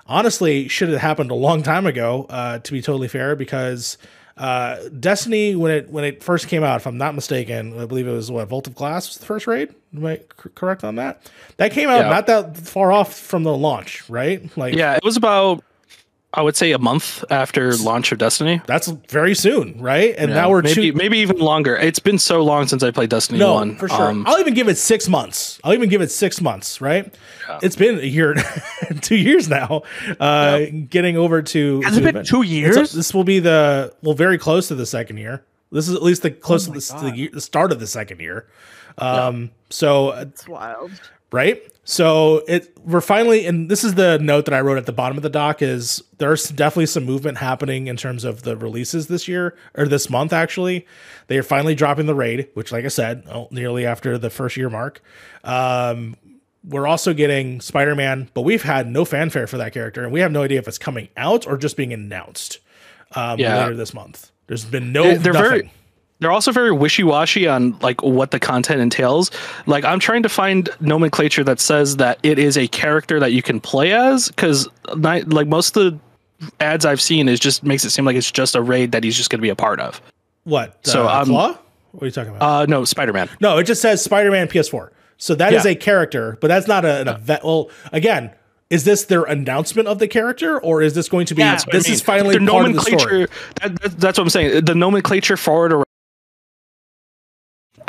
[0.09, 3.97] honestly should have happened a long time ago, uh, to be totally fair, because
[4.37, 8.07] uh, Destiny when it when it first came out, if I'm not mistaken, I believe
[8.07, 9.73] it was what Vault of Glass was the first raid.
[9.95, 10.23] Am I c-
[10.55, 11.29] correct on that?
[11.57, 12.09] That came out Yeah.
[12.09, 14.49] not that far off from the launch, right?
[14.57, 15.63] Like Yeah, it was about
[16.31, 18.61] I would say a month after launch of Destiny.
[18.67, 20.13] that's very soon, right?
[20.15, 21.75] And Yeah, now we're maybe two, maybe even longer.
[21.75, 23.75] It's been so long since I played Destiny No, One.
[23.77, 24.09] for sure.
[24.11, 25.59] Um, I'll even give it six months.
[25.63, 26.81] I'll even give it six months.
[26.81, 27.11] Right?
[27.63, 28.35] It's been a year,
[29.01, 29.81] two years now.
[30.19, 32.91] Uh, Getting over to Has to it been two It's- years?
[32.91, 35.43] this will be the well, very close to the second year.
[35.71, 38.19] This is at least the close to the, to the, the start of the second
[38.19, 38.45] year.
[38.99, 40.91] Um, so uh, It's wild.
[41.31, 41.61] Right?
[41.83, 45.17] So it we're finally and this is the note that I wrote at the bottom
[45.17, 49.27] of the doc is there's definitely some movement happening in terms of the releases this
[49.27, 50.85] year or this month actually.
[51.27, 54.55] They are finally dropping the raid, which like I said, oh, nearly after the first
[54.55, 55.01] year mark.
[55.43, 56.15] Um
[56.63, 60.31] we're also getting Spider-Man, but we've had no fanfare for that character and we have
[60.31, 62.59] no idea if it's coming out or just being announced
[63.15, 63.57] um Yeah.
[63.63, 64.31] later this month.
[64.47, 65.71] There's been no They- they're very-
[66.19, 69.31] they're also very wishy-washy on like what the content entails.
[69.65, 73.41] Like I'm trying to find nomenclature that says that it is a character that you
[73.41, 77.89] can play as because like most of the ads I've seen is just makes it
[77.89, 80.01] seem like it's just a raid that he's just going to be a part of.
[80.43, 80.77] what?
[80.85, 81.57] So, uh, um, Claw?
[81.91, 82.61] What are you talking about?
[82.61, 83.29] Uh no, Spider-Man.
[83.41, 84.89] No, it just says Spider-Man PS4.
[85.17, 85.71] So that is Yeah.
[85.71, 87.43] a character, but that's not a, an event.
[87.43, 88.31] Well, again,
[88.69, 91.41] is this their announcement of the character, or is this going to be?
[91.41, 92.95] Yeah, this I is finally the part of the story.
[92.97, 93.29] nomenclature.
[93.61, 94.63] That, that, that's what I'm saying.
[94.65, 95.83] The nomenclature for it.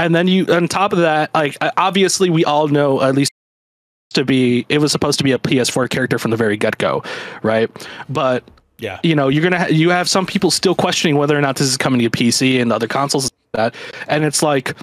[0.00, 3.30] And then you, on top of that, like obviously we all know at least
[4.14, 7.02] to be it was supposed to be a PS4 character from the very get go,
[7.42, 7.70] right?
[8.08, 8.42] But
[8.78, 11.56] Yeah, you know you're gonna ha- you have some people still questioning whether or not
[11.56, 13.74] this is coming to PC and other consoles and that,
[14.08, 14.74] and it's like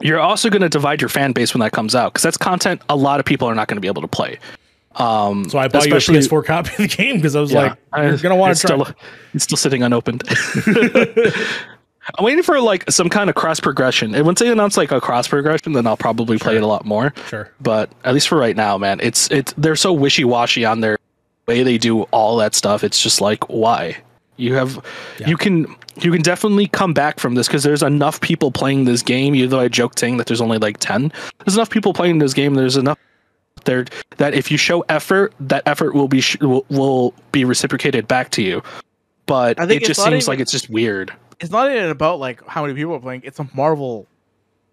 [0.00, 2.82] you're also going to divide your fan base when that comes out because that's content
[2.88, 4.36] a lot of people are not going to be able to play.
[4.96, 7.60] Um, so I bought you a PS4 copy of the game because I was yeah,
[7.60, 8.76] like, I- you're gonna want to try.
[8.76, 8.94] Still,
[9.32, 10.24] it's still sitting unopened.
[12.18, 14.14] I'm waiting for like some kind of cross progression.
[14.14, 16.84] And once they announce like a cross progression, then I'll probably play it a lot
[16.84, 17.14] more.
[17.28, 17.50] Sure.
[17.60, 20.98] But at least for right now, man, it's it's they're so wishy washy on their
[21.46, 22.82] way they do all that stuff.
[22.84, 23.96] It's just like why
[24.36, 24.84] you have
[25.18, 25.28] Yeah.
[25.28, 29.02] you can you can definitely come back from this because there's enough people playing this
[29.02, 29.34] game.
[29.34, 31.12] Even though I joked saying that there's only like ten,
[31.44, 32.54] there's enough people playing this game.
[32.54, 32.98] There's enough
[33.64, 33.84] there
[34.16, 38.30] that if you show effort, that effort will be sh- will, will be reciprocated back
[38.30, 38.62] to you.
[39.26, 41.12] But I think it just seems even- like it's just weird.
[41.40, 43.22] It's not even about like how many people are playing.
[43.24, 44.06] It's a Marvel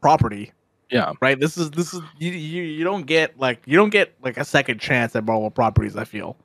[0.01, 0.51] property,
[0.91, 1.39] Yeah, right?
[1.39, 4.45] This is this is you you, you don't get like you don't get like a
[4.45, 5.95] second chance at Marvel properties.
[5.95, 6.37] I feel,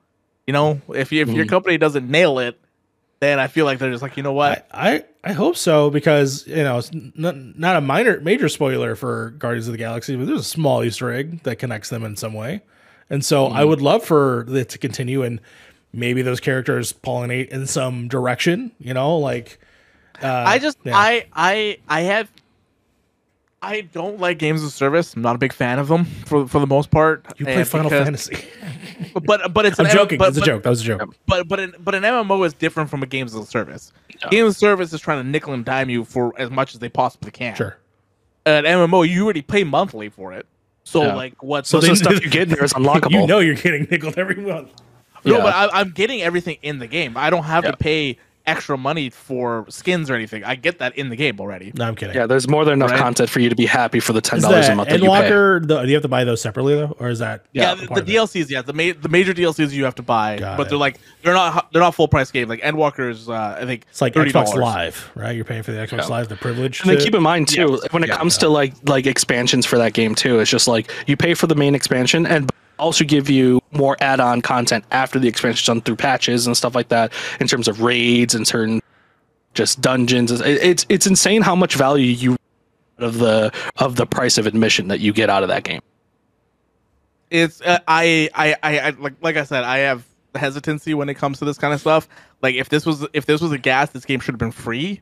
[0.47, 1.51] you know, if you, if your Mhm.
[1.51, 2.59] company doesn't nail it,
[3.21, 4.67] then I feel like they're just like you know what.
[4.73, 8.95] I, I I hope so because you know it's not, not a minor major spoiler
[8.97, 12.17] for Guardians of the Galaxy, but there's a small Easter egg that connects them in
[12.17, 12.63] some way,
[13.11, 13.57] and so Mm-hmm.
[13.57, 15.41] I would love for it to continue and
[15.95, 18.73] maybe those characters pollinate in some direction.
[18.79, 19.59] You know, like
[20.23, 20.97] uh, I just yeah.
[20.97, 22.31] I I I have
[23.63, 25.15] I don't like games of service.
[25.15, 27.25] I'm not a big fan of them for for the most part.
[27.39, 28.45] you play and Final because- Fantasy.
[29.25, 30.19] but but it's I'm an M- joking.
[30.19, 30.63] But, That's a but- joke.
[30.65, 31.17] That was a joke.
[31.27, 33.93] But but an, but an MMO is different from a games of service.
[34.21, 34.29] Yeah.
[34.29, 36.89] Games of service is trying to nickel and dime you for as much as they
[36.91, 37.55] possibly can.
[37.57, 37.79] Sure.
[38.47, 40.47] An MMO, you already pay monthly for it.
[40.85, 41.15] So Yeah.
[41.15, 41.67] like what?
[41.67, 43.13] so they- the stuff you get in there is unlockable.
[43.13, 44.71] You know you're getting nickled every month.
[45.25, 45.43] No, Yeah.
[45.43, 47.17] but I, I'm getting everything in the game.
[47.17, 47.71] I don't have Yeah.
[47.73, 50.45] to pay extra money for skins or anything.
[50.45, 51.73] I get that in the game already.
[51.75, 52.15] No, I'm kidding.
[52.15, 53.01] yeah, there's more than enough Right.
[53.01, 55.31] content for you to be happy for the ten dollars a month that you pay.
[55.31, 55.67] Endwalker?
[55.67, 58.13] Do you have to buy those separately though, or is that Yeah, Yeah, the, the?
[58.13, 60.69] DLCs, yeah, the ma- the major DLCs you have to buy, Got but it.
[60.69, 62.47] they're like they're not they're not full price game.
[62.47, 64.33] Like Endwalker is, uh, I think It's like $30.
[64.33, 65.35] Xbox Live, right?
[65.35, 66.07] You're paying for the Xbox Yeah.
[66.09, 66.83] Live, the privilege.
[66.83, 67.93] And then to- keep in mind too, Yes.
[67.93, 68.19] when it Yeah.
[68.19, 71.47] comes to like like expansions for that game too, it's just like you pay for
[71.47, 75.97] the main expansion, and also give you more add-on content after the expansion's done through
[75.97, 78.81] patches and stuff like that in terms of raids and certain
[79.55, 80.31] just dungeons.
[80.33, 82.37] It- It's it's insane how much value you
[82.99, 85.81] of the of the price of admission that you get out of that game.
[87.31, 91.39] it's uh, I I I like like I said I have hesitancy when it comes
[91.41, 92.09] to this kind of stuff.
[92.43, 95.01] Like if this was if this was a gas, this game should have been free,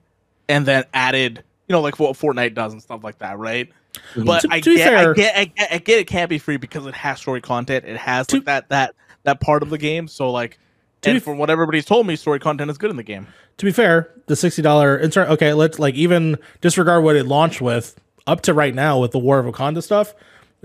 [0.48, 3.70] and then added you know like what Fortnite does and stuff like that, right?
[4.16, 6.38] But To- I, to get, fair- I get I get I get it can't be
[6.38, 7.84] free because it has story content.
[7.86, 10.08] It has To- like that that that part of the game.
[10.08, 10.58] So like.
[11.02, 13.26] To And f- from what everybody's told me, story content is good in the game.
[13.58, 15.28] to be fair, the sixty dollar insert.
[15.30, 19.18] Okay, let's like even disregard what it launched with up to right now with the
[19.18, 20.14] War of Wakanda stuff.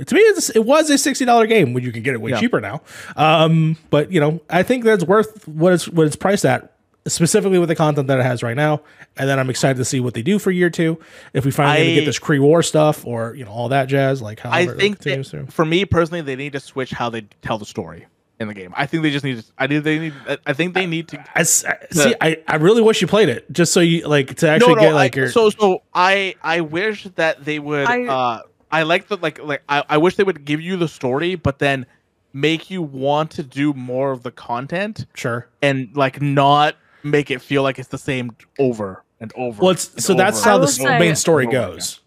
[0.05, 2.30] To me, it's, it was a sixty dollar game when you can get it way
[2.30, 2.39] Yeah.
[2.39, 2.84] cheaper now.
[3.15, 6.72] Um, but you know, I think that's worth what it's what it's priced at,
[7.07, 8.81] specifically with the content that it has right now.
[9.17, 10.99] And then I'm excited to see what they do for year two.
[11.34, 13.88] If we finally gonna I- get this Kree War stuff or you know all that
[13.88, 15.51] jazz, like how I it think continues that, to.
[15.51, 18.05] for me personally, they need to switch how they tell the story
[18.39, 18.71] in the game.
[18.77, 19.39] I think they just need.
[19.39, 19.79] To, I need.
[19.79, 20.13] They need.
[20.45, 21.19] I think they need to.
[21.34, 22.15] I, s- I- see.
[22.21, 25.17] I, I really wish you played it just so you like to actually get like
[25.17, 25.29] I, your.
[25.31, 29.63] so so I I wish that they would I- uh I like the like like
[29.69, 31.85] I, I wish they would give you the story but then
[32.34, 35.47] make you want to do more of the content sure.
[35.61, 39.61] and like not make it feel like it's the same over and over.
[39.61, 41.69] Well, it's and so that's how the say- main story Over again.
[41.72, 41.99] goes.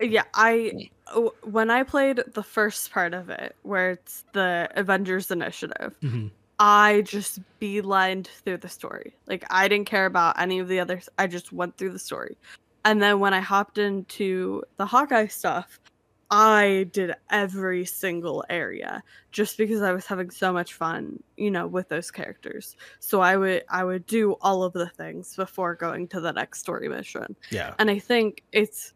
[0.00, 5.30] Yeah, I w- when I played the first part of it, where it's the Avengers
[5.30, 6.30] Initiative, Mhm.
[6.60, 9.14] I just beelined through the story.
[9.26, 11.08] Like I didn't care about any of the others.
[11.18, 12.36] I just went through the story.
[12.84, 15.80] And then when I hopped into the Hawkeye stuff,
[16.30, 19.02] I did every single area
[19.32, 22.76] just because I was having so much fun, you know, with those characters.
[23.00, 26.60] So I would I would do all of the things before going to the next
[26.60, 27.34] story mission.
[27.50, 27.74] Yeah.
[27.78, 28.92] And I think it's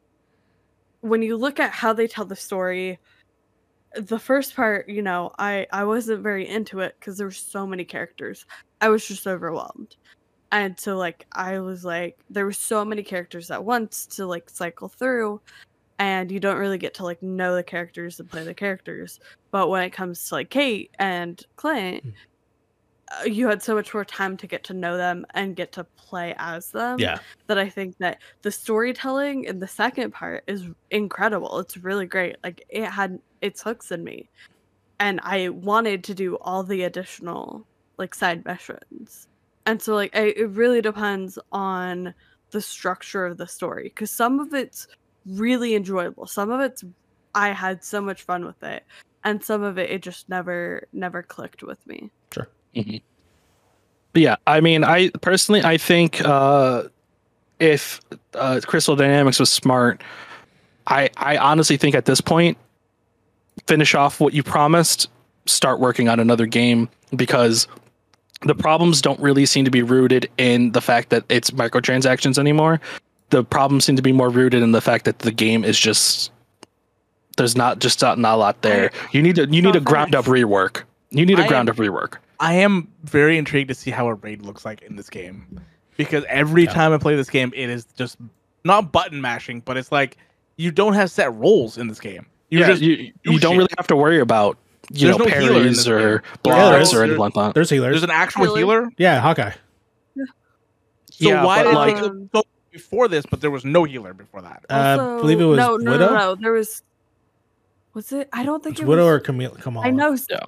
[1.00, 3.00] when you look at how they tell the story,
[3.96, 7.66] the first part, you know, I I wasn't very into it because there were so
[7.66, 8.44] many characters.
[8.82, 9.96] I was just overwhelmed.
[10.50, 14.50] And so like I was like there were so many characters at once to like
[14.50, 15.40] cycle through
[16.02, 19.20] and you don't really get to like know the characters and play the characters.
[19.52, 22.12] But when it comes to like Kate and Clint, Mm.
[23.20, 25.84] uh, you had so much more time to get to know them and get to
[25.84, 27.20] play as them Yeah.
[27.46, 31.60] that I think that the storytelling in the second part is incredible.
[31.60, 32.34] It's really great.
[32.42, 34.28] Like it had its hooks in me.
[34.98, 37.64] And I wanted to do all the additional
[37.96, 39.28] like side missions.
[39.66, 42.12] And so like I, it really depends on
[42.50, 44.88] the structure of the story cuz some of it's
[45.26, 46.26] really enjoyable.
[46.26, 46.84] Some of it's
[47.34, 48.84] I had so much fun with it
[49.24, 52.10] and some of it it just never never clicked with me.
[54.12, 56.84] But yeah, I mean, I personally, I think uh,
[57.58, 58.00] if
[58.34, 60.02] uh, Crystal Dynamics was smart,
[60.86, 62.58] I, I honestly think at this point,
[63.66, 65.08] finish off what you promised,
[65.46, 67.66] start working on another game because
[68.42, 72.80] the problems don't really seem to be rooted in the fact that it's microtransactions anymore.
[73.32, 76.30] The problems seem to be more rooted in the fact that the game is just
[77.38, 78.90] there's not just not, not a lot there.
[79.12, 80.82] You need to you need a ground up rework.
[81.10, 82.16] You need a ground up rework.
[82.40, 85.60] I am very intrigued to see how a raid looks like in this game.
[85.96, 86.72] Because every Yeah.
[86.72, 88.16] time I play this game, it is just
[88.64, 90.16] not button mashing, but it's like
[90.56, 92.26] you don't have set roles in this game.
[92.50, 93.58] You yeah, just you, do you don't shit.
[93.58, 94.58] really have to worry about
[94.92, 96.20] you There's know no parries or game.
[96.42, 97.08] Blocks there or is.
[97.10, 97.54] anything like that.
[97.54, 97.92] There's healers.
[97.94, 98.58] there's an actual Healer?
[98.82, 98.88] healer.
[98.98, 99.52] yeah, Hawkeye.
[100.14, 100.24] Yeah.
[101.10, 102.42] So Yeah, why but, did like- they go so
[102.72, 104.64] before this, but there was no healer before that?
[104.68, 106.06] Uh, I believe it was no, no, Widow.
[106.08, 106.34] no, no.
[106.34, 106.82] There was
[107.94, 108.28] was it?
[108.32, 109.12] I don't think It's it Widow was.
[109.16, 109.50] or Camille.
[109.60, 109.86] Kamala.
[109.86, 110.16] I know.
[110.16, 110.38] So.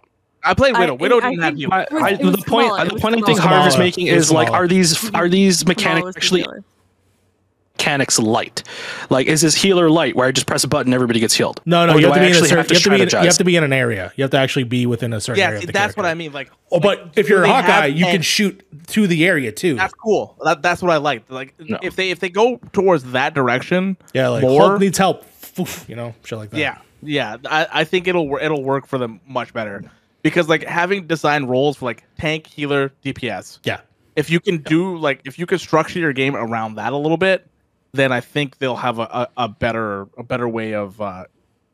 [0.43, 0.95] I played I- Widow.
[0.95, 1.75] Widow I didn't have think- healer.
[1.75, 3.57] I, It was- I, it was the point Kamala, the point I think Kamala.
[3.57, 3.85] Harv is Kamala.
[3.87, 6.65] making is like are these are these mechanics was the actually healer.
[7.79, 8.63] Mechanics light?
[9.11, 11.61] Like is this healer light where I just press a button and everybody gets healed?
[11.67, 11.97] No, no.
[11.99, 13.45] You have, to be in certain, have you, have to be in, you have to
[13.45, 14.13] be in an area.
[14.17, 15.61] You have to actually be within a certain Yeah, area.
[15.61, 16.07] see, of the that's what.
[16.07, 16.33] I mean.
[16.33, 19.75] Like, Oh, but if you're a Hawkeye, you can shoot to the area too.
[19.75, 20.37] that's cool.
[20.45, 21.31] That, that's what I like.
[21.31, 21.79] Like, No.
[21.83, 25.25] if they if they go towards that direction, Yeah, like more- Hulk needs help.
[25.59, 26.59] Oof, you know, shit like that.
[26.59, 29.85] yeah, yeah, I, I think it'll wor- it'll work for them much better
[30.23, 33.61] because like having designed roles for like tank, healer, DPS.
[33.63, 33.81] Yeah.
[34.17, 37.17] If you can do like if you can structure your game around that a little
[37.17, 37.47] bit,
[37.95, 41.25] then I think they'll have a, a, a better a better way of uh,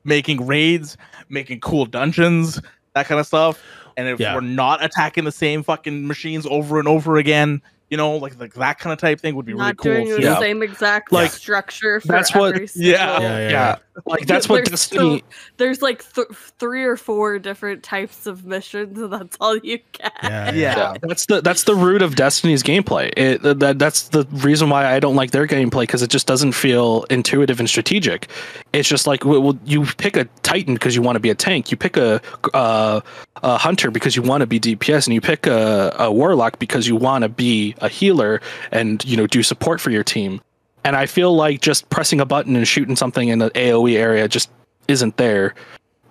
[0.05, 0.97] making raids,
[1.29, 2.61] making cool dungeons,
[2.95, 3.63] that kind of stuff.
[3.97, 4.35] And if Yeah.
[4.35, 7.61] we're not attacking the same fucking machines over and over again,
[7.91, 9.93] You know, like like that kind of type thing would be really Not cool.
[9.93, 10.23] doing the.
[10.23, 10.39] Yeah.
[10.39, 12.01] same exact Like, structure.
[12.01, 13.17] For that's what- every Yeah.
[13.17, 13.77] single- Yeah, yeah, yeah.
[14.07, 15.19] Like that's what There's Destiny.
[15.19, 19.79] still- There's like th- three or four different types of missions, and that's all you
[19.93, 20.13] get.
[20.23, 20.53] Yeah, Yeah.
[20.55, 23.13] Yeah, that's the that's the root of Destiny's gameplay.
[23.17, 26.53] It that that's the reason why I don't like their gameplay because it just doesn't
[26.53, 28.29] feel intuitive and strategic.
[28.73, 31.35] It's just like well, well, you pick a Titan because you want to be a
[31.35, 31.71] tank.
[31.71, 32.23] You pick a
[32.55, 33.01] uh,
[33.43, 36.87] a hunter because you want to be DPS, and you pick a, a warlock because
[36.87, 38.41] you want to be a healer
[38.73, 40.41] and you know do support for your team.
[40.85, 44.27] And I feel like just pressing a button and shooting something in the AOE area
[44.29, 44.51] just
[44.89, 45.55] isn't there.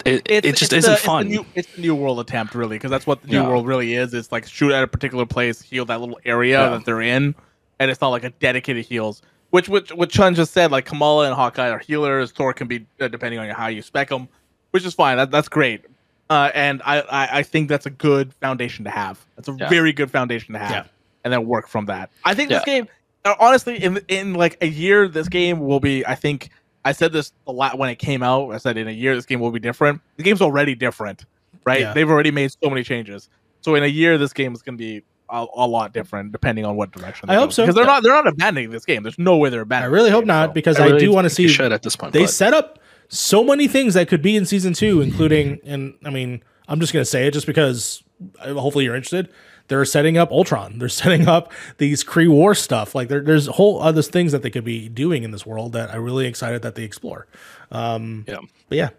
[0.05, 1.27] It, it just it's isn't the, fun.
[1.27, 3.47] It's the, new, it's the new world attempt, really, because that's what the new Yeah.
[3.47, 4.13] world really is.
[4.13, 6.69] It's like shoot at a particular place, heal that little area Yeah.
[6.69, 7.35] that they're in,
[7.79, 9.21] and it's not like a dedicated heals.
[9.49, 12.31] Which, which, what Chun just said, like Kamala and Hawkeye are healers.
[12.31, 14.29] Thor can be uh, depending on how you spec them,
[14.71, 15.17] which is fine.
[15.17, 15.83] That, that's great,
[16.29, 19.19] uh, and I, I, I think that's a good foundation to have.
[19.35, 19.67] That's a Yeah.
[19.67, 20.83] very good foundation to have, Yeah.
[21.23, 22.09] And then work from that.
[22.25, 22.87] I think this game,
[23.25, 26.05] uh, honestly, in in like a year, this game will be.
[26.05, 26.49] I think
[26.85, 28.51] I said this a lot when it came out.
[28.51, 30.01] I said in a year this game will be different.
[30.17, 31.25] The game's already different,
[31.65, 31.81] right?
[31.81, 31.93] Yeah.
[31.93, 33.29] They've already made so many changes.
[33.61, 36.65] So in a year, this game is going to be a, a lot different depending
[36.65, 37.29] on what direction.
[37.29, 37.53] I they hope go.
[37.53, 37.63] so.
[37.63, 37.91] because they're Yeah.
[37.91, 39.03] not they're not abandoning this game.
[39.03, 39.91] There's no way they're abandoning.
[39.91, 41.47] I really hope game, not so- because I, really do want to see.
[41.47, 42.13] should at this point.
[42.13, 42.79] They but- set up
[43.09, 46.93] so many things that could be in season two, including, and I mean, I'm just
[46.93, 48.01] gonna say it just because
[48.39, 49.29] uh, hopefully you're interested.
[49.69, 50.77] They're setting up Ultron.
[50.79, 52.93] They're setting up these Kree War stuff.
[52.93, 55.91] Like there, there's whole other things that they could be doing in this world that
[55.93, 57.27] I'm really excited that they explore.
[57.71, 58.39] Um, Yeah.
[58.67, 58.89] But yeah,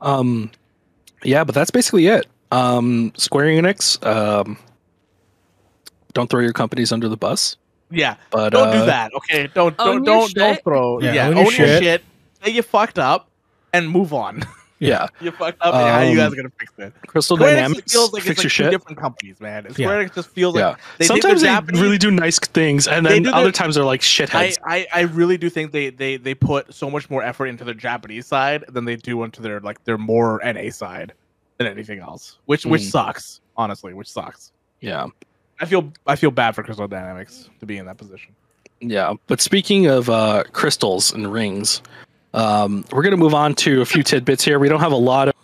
[0.00, 0.50] Um,
[1.22, 2.26] yeah, but that's basically it.
[2.50, 4.56] Um, Square Enix, um,
[6.14, 7.56] don't throw your companies under the bus.
[7.90, 8.16] yeah.
[8.30, 9.12] But Don't uh, do that.
[9.14, 9.48] Okay.
[9.54, 11.00] Don't Own don't don't don't throw.
[11.00, 11.28] Yeah, Yeah.
[11.28, 11.82] own Own, your your, shit.
[11.82, 12.04] shit.
[12.42, 13.28] Say you fucked up,
[13.72, 14.42] and move on.
[14.80, 15.74] Yeah, you fucked up.
[15.74, 16.94] and how you Um, guys are gonna fix it?
[17.06, 18.70] Crystal Square Enix Dynamics, feels like fix it's your like two shit.
[18.80, 19.64] different companies, man.
[19.66, 19.72] Yeah.
[19.72, 21.80] Square Enix just feels like yeah, they sometimes they Japanese.
[21.82, 24.58] really do nice things, and then do other their- times they're like I, shitheads.
[24.64, 27.74] I, I really do think they, they they put so much more effort into their
[27.74, 31.12] Japanese side than they do into their like their more NA side
[31.58, 32.38] than anything else.
[32.46, 32.90] Which which Mm.
[32.90, 34.52] sucks, honestly, which sucks.
[34.80, 35.06] yeah,
[35.60, 38.34] I feel I feel bad for Crystal Dynamics to be in that position.
[38.80, 39.12] yeah.
[39.26, 41.82] But speaking of uh, crystals and rings,
[42.34, 44.58] um, we're gonna move on to a few tidbits here.
[44.58, 45.34] We don't have a lot of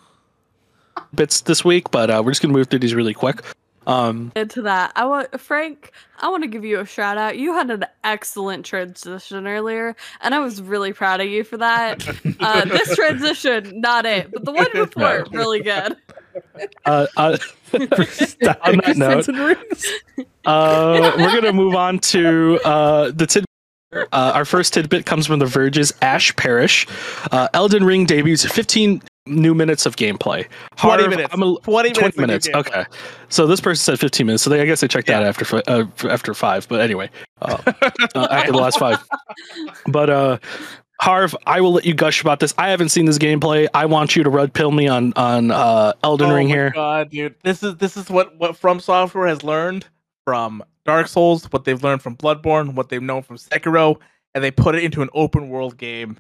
[1.15, 3.43] bits this week, but uh, we're just gonna move through these really quick.
[3.87, 4.93] Um, into that.
[4.97, 5.93] I want Frank.
[6.19, 7.39] I want to give you a shout out.
[7.39, 12.07] You had an excellent transition earlier, and I was really proud of you for that.
[12.41, 15.97] Uh, this transition, not it, but the one before, really good.
[16.85, 17.39] uh, uh,
[17.73, 19.29] on that note,
[20.45, 23.45] uh, we're gonna move on to uh, the tid.
[23.93, 26.87] Uh, our first tidbit comes from The Verge's Ash Parrish.
[27.31, 30.47] Uh, Elden Ring debuts 15 new minutes of gameplay.
[30.77, 31.33] 20 minutes.
[31.33, 31.99] A- 20 minutes.
[31.99, 32.49] 20 of new minutes.
[32.55, 32.85] Okay.
[33.29, 34.43] So this person said 15 minutes.
[34.43, 35.29] So they, I guess they checked that Yeah.
[35.29, 36.67] after uh, after five.
[36.69, 37.11] But anyway,
[37.43, 37.59] uh,
[38.15, 39.03] uh, after the last five.
[39.87, 40.39] But uh,
[41.01, 42.55] Harv, I will let you gush about this.
[42.59, 43.69] I haven't seen this gameplay.
[43.75, 46.71] I want you to red pill me on on uh, Elden oh Ring my here.
[46.71, 49.87] God, dude, this is this is what what From Software has learned
[50.25, 53.97] from Dark Souls, what they've learned from Bloodborne, what they've known from Sekiro,
[54.35, 56.19] and they put it into an open world game,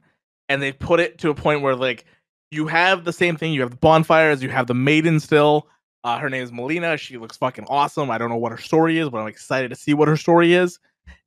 [0.48, 2.05] and they put it to a point where like
[2.51, 3.52] you have the same thing.
[3.52, 5.68] You have the bonfires, you have the maiden still.
[6.05, 6.97] Uh, her name is Melina.
[6.97, 8.10] She looks fucking awesome.
[8.10, 10.55] I don't know what her story is, but I'm excited to see what her story
[10.55, 10.78] is.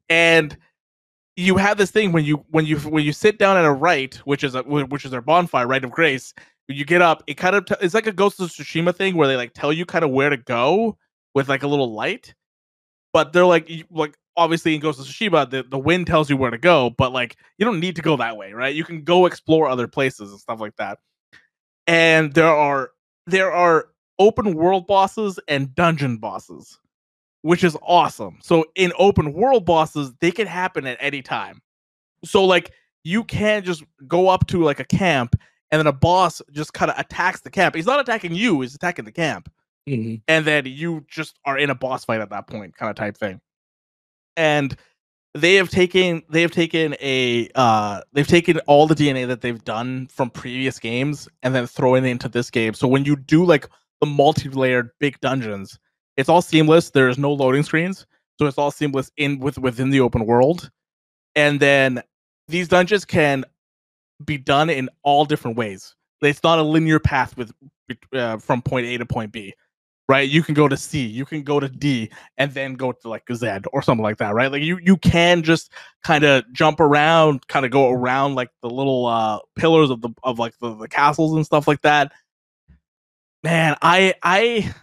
[0.09, 0.57] And
[1.35, 4.15] you have this thing when you when you when you sit down at a rite,
[4.25, 6.33] which is a which is their bonfire, rite of grace.
[6.67, 9.15] When you get up, it kind of t- it's like a Ghost of Tsushima thing
[9.15, 10.97] where they like tell you kind of where to go
[11.33, 12.33] with like a little light,
[13.13, 16.51] but they're like like obviously in Ghost of Tsushima the, the wind tells you where
[16.51, 18.75] to go, but like you don't need to go that way, right?
[18.75, 20.99] You can go explore other places and stuff like that.
[21.87, 22.91] And there are
[23.27, 26.77] there are open world bosses and dungeon bosses,
[27.41, 28.37] which is awesome.
[28.41, 31.61] So in open world bosses, they can happen at any time.
[32.23, 32.71] So like
[33.03, 35.35] you can just go up to like a camp
[35.71, 37.75] and then a boss just kind of attacks the camp.
[37.75, 39.51] He's not attacking you, he's attacking the camp.
[39.89, 40.21] Mhm.
[40.27, 43.17] And then you just are in a boss fight at that point, kind of type
[43.17, 43.41] thing.
[44.37, 44.75] And
[45.35, 49.63] they have taken they have taken a uh they've taken all the DNA that they've
[49.65, 52.73] done from previous games and then throwing it into this game.
[52.73, 53.67] So when you do like
[54.01, 55.79] the multi-layered big dungeons,
[56.17, 56.91] it's all seamless.
[56.91, 58.07] There's no loading screens,
[58.39, 60.71] so it's all seamless in with within the open world.
[61.35, 62.03] And then
[62.47, 63.45] these dungeons can
[64.25, 65.95] be done in all different ways.
[66.21, 67.51] It's not a linear path with
[68.13, 69.53] uh, from point A to point B,
[70.09, 70.27] right?
[70.27, 73.23] You can go to C, you can go to D, and then go to like
[73.31, 74.51] Z or something like that, right?
[74.51, 75.71] Like you you can just
[76.03, 80.09] kind of jump around, kind of go around like the little uh pillars of the
[80.23, 82.11] of like the, the castles and stuff like that.
[83.43, 84.73] Man, I I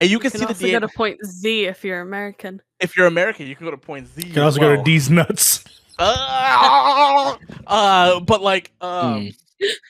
[0.00, 2.00] and you can, You can see the also DA go to point Z if you're
[2.02, 2.62] American.
[2.80, 4.26] if you're American, you can go to point Z.
[4.26, 5.64] You can also go to D's nuts.
[5.98, 7.36] Uh,
[7.66, 9.32] uh, but like, um,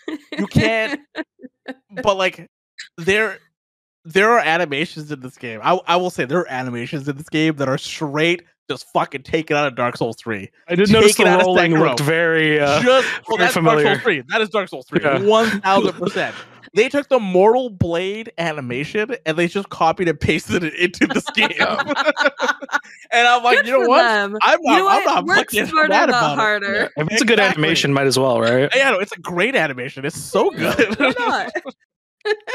[0.08, 0.18] Hmm.
[0.38, 1.00] you can't.
[2.02, 2.48] But like,
[2.96, 3.38] there,
[4.12, 5.60] there are animations in this game.
[5.62, 9.22] I, I will say there are animations in this game that are straight, just fucking
[9.22, 10.50] taken out of Dark Souls Three.
[10.68, 11.80] I did notice Take the out of rolling Sekiro.
[11.88, 12.60] looked very.
[12.60, 12.86] Uh, just
[13.28, 13.84] well, very that's Dark familiar.
[13.86, 14.22] Souls Three.
[14.28, 15.00] That is Dark Souls Three.
[15.02, 15.20] Yeah.
[15.22, 16.34] One thousand percent.
[16.74, 21.24] They took the Mortal Blade animation and they just copied and pasted it into this
[21.34, 21.50] game.
[21.58, 24.02] and I'm like, Good you know for what?
[24.02, 24.36] them.
[24.42, 24.78] I'm You not.
[24.78, 26.36] know I'm not Work fucking smarter, mad not about it.
[26.38, 26.90] harder.
[26.94, 28.70] if it's a good animation, might as well, right?
[28.76, 30.04] Yeah, no, it's a great animation.
[30.04, 30.94] It's so good.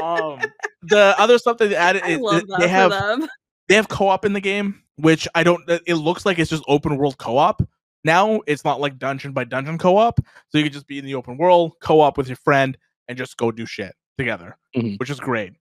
[0.01, 0.39] Um,
[0.81, 2.91] the other stuff that they added is love that that they have
[3.69, 5.61] they have co-op in the game, which I don't.
[5.85, 7.61] It looks like it's just open world co-op.
[8.03, 10.19] Now it's not like dungeon by dungeon co-op,
[10.49, 12.77] so you can just be in the open world co-op with your friend
[13.07, 14.99] and just go do shit together, Mhm.
[14.99, 15.53] which is great.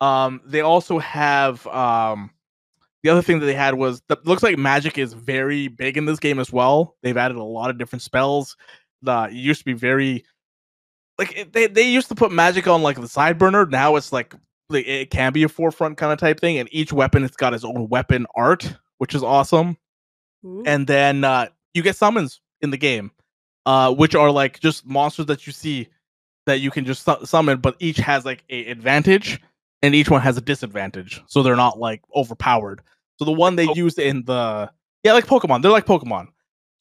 [0.00, 2.30] Um, they also have um,
[3.02, 6.04] the other thing that they had was that looks like magic is very big in
[6.04, 6.96] this game as well.
[7.02, 8.56] They've added a lot of different spells.
[9.02, 10.24] The it used to be very
[11.18, 13.66] like they they used to put magic on like the side burner.
[13.66, 14.34] Now it's like
[14.70, 17.64] it can be a forefront kind of type thing, and each weapon it's got its
[17.64, 19.76] own weapon art, which is awesome.
[20.44, 20.62] Ooh.
[20.66, 23.10] And then uh, you get summons in the game,
[23.64, 25.88] uh, which are like just monsters that you see
[26.46, 29.40] that you can just su- summon, but each has like a advantage,
[29.82, 32.82] and each one has a disadvantage, so they're not like overpowered.
[33.18, 34.70] So the one they used in the
[35.02, 36.26] yeah, like Pokemon, they're like Pokemon,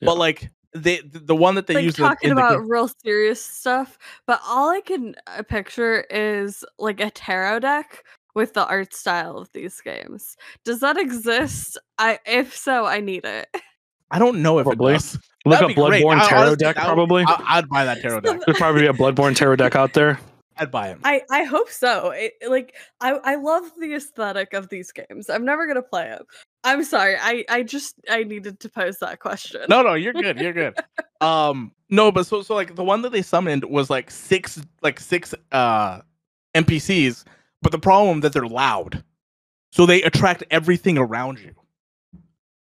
[0.01, 0.07] Yeah.
[0.07, 2.60] but like they the the one that they like used in- talking in the about
[2.60, 3.97] game- real serious stuff,
[4.27, 8.03] but all I can uh, picture is like a tarot deck
[8.35, 10.35] with the art style of these games.
[10.65, 11.77] Does that exist?
[11.97, 13.47] I if so, I need it.
[14.11, 14.93] I don't know if Probably.
[14.93, 15.18] it does.
[15.45, 16.03] Look That'd up be great.
[16.03, 17.23] Bloodborne I- Tarot honestly, deck, would- probably.
[17.27, 18.41] I, I'd buy that tarot deck.
[18.45, 20.19] There'd probably be a Bloodborne Tarot deck out there.
[20.57, 20.97] I'd buy it.
[21.03, 22.11] I I hope so.
[22.11, 25.30] It, like I I love the aesthetic of these games.
[25.30, 26.23] I'm never gonna play them.
[26.65, 27.15] I'm sorry.
[27.21, 29.61] I I just I needed to pose that question.
[29.69, 30.37] No, no, you're good.
[30.39, 30.77] You're good.
[31.21, 34.99] um, no, but so so like the one that they summoned was like six like
[34.99, 36.01] six uh
[36.55, 37.23] NPCs,
[37.61, 39.03] but the problem that they're loud,
[39.71, 41.53] so they attract everything around you.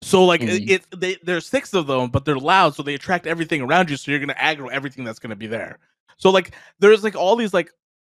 [0.02, 0.70] So like it, Mm.
[0.70, 3.96] it they there's six of them, but they're loud, so they attract everything around you.
[3.96, 5.78] So you're gonna aggro everything that's gonna be there.
[6.16, 7.70] So like there's like all these like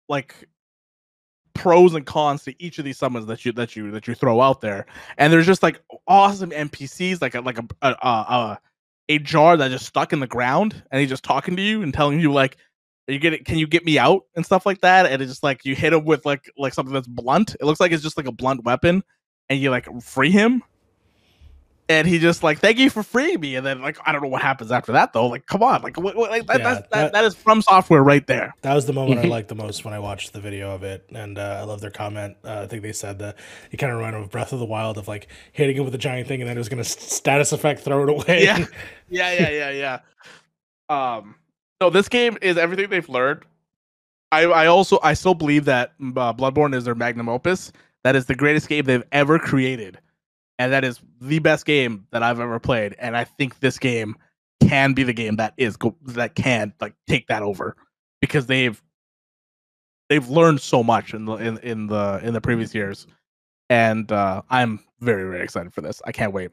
[0.10, 0.49] like
[1.56, 4.41] pros and cons to each of these summons that you that you that you throw
[4.41, 4.86] out there.
[5.18, 8.60] And there's just like awesome npcs like a like a a, a,
[9.10, 11.94] a, jar that just stuck in the ground and he's just talking to you and
[11.94, 12.57] telling you like
[13.07, 14.26] are you get can you get me out?
[14.36, 15.06] and stuff like that.
[15.06, 17.56] And it's just like you hit him with like like something that's blunt.
[17.60, 19.03] It looks like it's just like a blunt weapon
[19.49, 20.61] and you like free him
[21.88, 24.28] and he just like thank you for freeing me and then like i don't know
[24.28, 26.82] what happens after that though like come on like, what, what, like that, Yeah, that's,
[26.82, 29.30] that, that- that is from software right there That was the moment I Mhm.
[29.30, 31.91] liked the most when I watched the video of it, and uh, I love their
[31.91, 32.38] comment.
[32.44, 33.36] Uh, I think they said that
[33.72, 35.94] it kind of reminded them of Breath of the Wild of like hitting it with
[35.94, 38.44] a giant thing, and then it was going to status effect throw it away.
[38.44, 38.57] Yeah.
[39.10, 39.99] yeah, yeah, yeah,
[40.90, 41.16] yeah.
[41.18, 41.36] Um,
[41.82, 43.44] no, this game is everything they've learned.
[44.32, 47.72] I, I also, I still believe that uh, Bloodborne is their magnum opus.
[48.03, 49.99] That is the greatest game they've ever created,
[50.60, 52.95] and that is the best game that I've ever played.
[52.99, 54.15] And I think this game
[54.61, 55.77] can be the game that is
[56.07, 57.76] that can like take that over
[58.22, 58.82] because they've
[60.10, 63.07] they've learned so much in the in, in the in the previous years,
[63.69, 66.02] and uh, I'm very very excited for this.
[66.06, 66.52] I can't wait.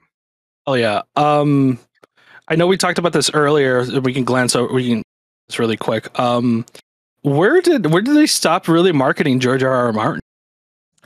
[0.66, 1.02] Oh yeah.
[1.16, 1.78] Um,
[2.48, 4.00] I know we talked about this earlier.
[4.00, 4.72] We can glance over.
[4.72, 5.02] We can.
[5.48, 6.18] It's really quick.
[6.18, 6.64] Um,
[7.22, 9.72] where did where did they stop really marketing George R.
[9.72, 9.92] R.
[9.92, 10.20] Martin?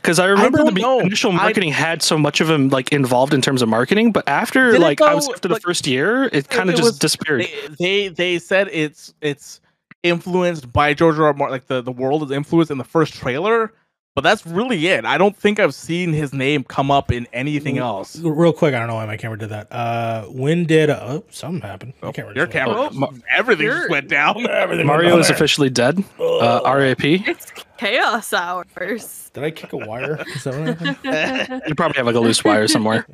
[0.06, 1.00] Because I remember the know.
[1.00, 4.28] initial I- marketing had so much of him like involved in terms of marketing, but
[4.28, 6.98] after like I was go, after the like- first year, it kind of just was-
[7.00, 7.42] disappeared.
[7.42, 9.60] they, they they said it's it's
[10.04, 11.26] influenced by George R.
[11.26, 11.32] R.
[11.34, 13.72] Martin, like the the world is influenced in the first trailer,
[14.16, 15.04] but that's really it.
[15.04, 18.18] I don't think I've seen his name come up in anything else.
[18.18, 19.70] Real quick, I don't know why my camera did that.
[19.70, 21.92] Uh, when did oh something happened?
[22.00, 22.94] My camera Your just went camera, off.
[22.94, 24.46] Ma- everything just went down.
[24.50, 26.02] Everything went Mario down is officially dead.
[26.18, 27.04] Uh, RAP.
[27.04, 29.30] It's chaos hours.
[29.34, 30.24] Did I kick a wire?
[30.34, 31.62] Is that what happened?
[31.68, 33.06] You probably have like a loose wire somewhere.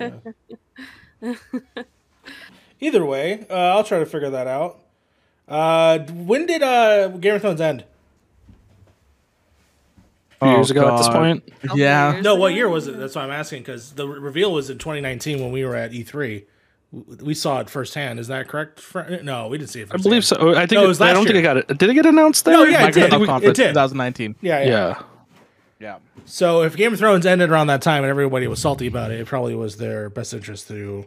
[2.81, 4.79] Either way, uh, I'll try to figure that out.
[5.49, 7.85] Uh, when did uh, Game of Thrones end?
[10.43, 11.61] A few years Oh, ago at this point.
[11.63, 12.21] Couple Yeah.
[12.23, 12.99] No, what year was it?
[12.99, 15.93] That's why I'm asking because the re- reveal was in 2019 when we were at
[15.93, 16.45] E3.
[17.23, 18.19] We saw it firsthand.
[18.21, 18.83] Is that correct?
[19.23, 19.89] No, we didn't see it.
[19.93, 20.37] I believe so.
[20.39, 21.41] Oh, I think No, it it- was I don't think year.
[21.41, 21.79] it got it.
[21.79, 22.55] Did it get announced there?
[22.55, 23.11] No, yeah, it did.
[23.11, 23.69] Conference it did.
[23.69, 24.37] 2019.
[24.43, 24.67] Yeah, yeah.
[24.69, 25.03] Yeah.
[25.81, 25.97] Yeah.
[26.27, 29.19] So if Game of Thrones ended around that time and everybody was salty about it,
[29.21, 31.07] it probably was their best interest to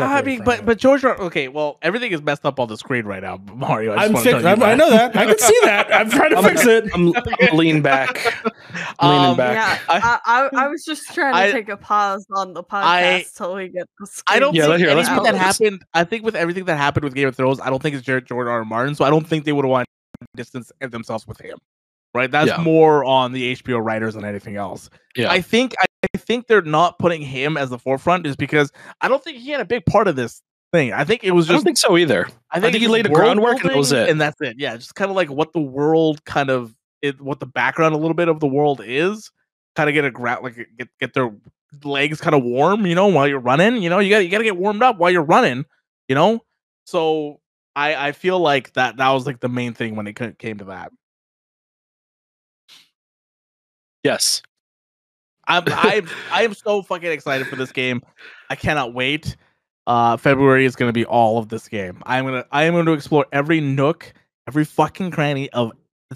[0.00, 0.66] I mean, from but it.
[0.66, 3.92] but George, okay, well, everything is messed up on the screen right now, Mario.
[3.92, 5.16] I just I'm wanna fix- tell you I'm, I know that.
[5.16, 5.94] I can see that.
[5.94, 6.90] I'm trying to I'm- fix it.
[6.92, 8.16] I'm, I'm lean back.
[9.02, 9.80] leaning Um, back.
[9.88, 12.64] Yeah, I- I, I, I was just trying to I- take a pause on the
[12.64, 15.32] podcast I- till we get the I don't Yeah, think let- here, let's anything put
[15.32, 15.82] that happened.
[15.94, 18.26] I think with everything that happened with Game of Thrones, I don't think it's George
[18.26, 18.52] George R.
[18.54, 18.64] R.
[18.64, 18.94] Martin.
[18.96, 19.86] So I don't think they would want
[20.20, 21.58] to distance themselves with him.
[22.16, 22.30] Right?
[22.30, 22.56] That's Yeah.
[22.62, 24.90] more on the HBO writers than anything else.
[25.14, 25.30] Yeah.
[25.30, 25.84] I think I,
[26.14, 29.50] I think they're not putting him as the forefront is because I don't think he
[29.50, 30.92] had a big part of this thing.
[30.92, 31.52] I think it was just.
[31.52, 32.26] I don't think so either.
[32.50, 34.08] I think it's he laid the world groundwork and that was it.
[34.08, 34.56] and that's it.
[34.58, 37.98] Yeah, just kind of like what the world kind of it, what the background a
[37.98, 39.30] little bit of the world is.
[39.76, 41.30] Kind of get a gra- like get get their
[41.84, 43.82] legs kind of warm, you know, while you're running.
[43.82, 45.64] You know, you got you got to get warmed up while you're running.
[46.08, 46.40] You know,
[46.86, 47.40] so
[47.74, 50.64] I I feel like that that was like the main thing when it came to
[50.66, 50.92] that.
[54.06, 54.40] Yes.
[55.48, 58.02] I'm I'm I am so fucking excited for this game.
[58.50, 59.36] I cannot wait.
[59.88, 62.00] Uh February is going to be all of this game.
[62.06, 64.12] I'm to I am going to explore every nook,
[64.46, 65.72] every fucking cranny of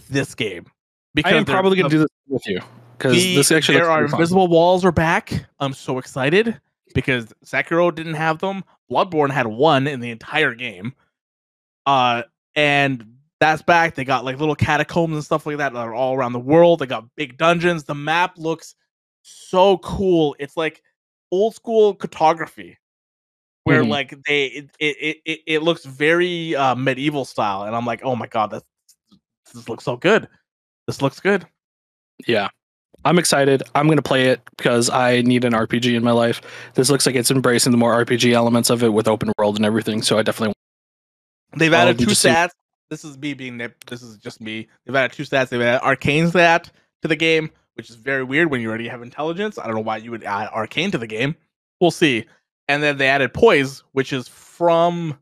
[0.09, 0.67] this game.
[1.15, 2.61] Because I am probably to do this with you
[2.97, 4.21] because this actually there are pretty fun.
[4.21, 5.47] invisible walls are back.
[5.59, 6.61] I'm so excited
[6.95, 8.63] because Sekiro didn't have them.
[8.89, 10.95] Bloodborne had one in the entire game.
[11.87, 12.23] Uh
[12.55, 13.05] and
[13.41, 13.95] that's back.
[13.95, 16.79] They got like little catacombs and stuff like that that are all around the world.
[16.81, 17.85] They got big dungeons.
[17.85, 18.75] The map looks
[19.23, 20.37] so cool.
[20.39, 20.83] It's like
[21.33, 22.77] old school cartography
[23.65, 23.89] where Mhm.
[23.89, 28.15] like they it, it it it looks very uh medieval style and I'm like, "Oh
[28.17, 28.65] my god, that's
[29.55, 30.29] this looks so good.
[30.87, 31.47] This looks good."
[32.27, 32.49] Yeah.
[33.05, 33.63] I'm excited.
[33.75, 36.43] I'm going to play it because I need an RPG in my life.
[36.75, 39.65] This looks like it's embracing the more RPG elements of it with open world and
[39.65, 40.03] everything.
[40.03, 40.53] So I definitely
[41.57, 42.51] They've added two stats.
[42.91, 43.85] This is me being nip.
[43.87, 44.69] This is just me.
[44.85, 45.49] They've added two stats.
[45.49, 46.71] They've added arcane stat
[47.03, 49.59] to the game, which is very weird when you already have intelligence.
[49.59, 51.37] I don't know why you would add arcane to the game.
[51.81, 52.27] We'll see.
[52.69, 55.17] And then they added poise, which is from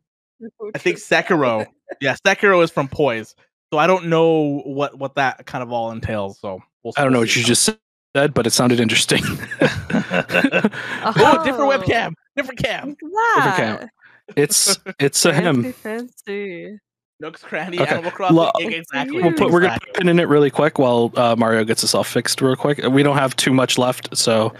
[0.60, 1.66] oh, I think Sekiro.
[2.00, 3.34] yeah, Sekiro is from poise.
[3.72, 6.38] So I don't know what what that kind of all entails.
[6.40, 7.68] So we'll, I don't know we'll what you just
[8.16, 9.22] said, but it sounded interesting.
[9.60, 11.78] oh, different Oh.
[11.78, 12.96] webcam, different cam.
[13.02, 13.80] Look at camp.
[13.80, 13.90] that.
[14.36, 15.72] it's it's a Fancy, him.
[15.74, 16.78] fancy.
[17.20, 17.90] Nook's Cranny, Okay.
[17.90, 18.36] Animal Crossing.
[18.36, 19.16] Lo- yeah, exactly.
[19.16, 21.82] We'll We'll put, we're gonna put pin in it really quick while uh, Mario gets
[21.82, 22.78] us all fixed real quick.
[22.90, 24.54] We don't have too much left, so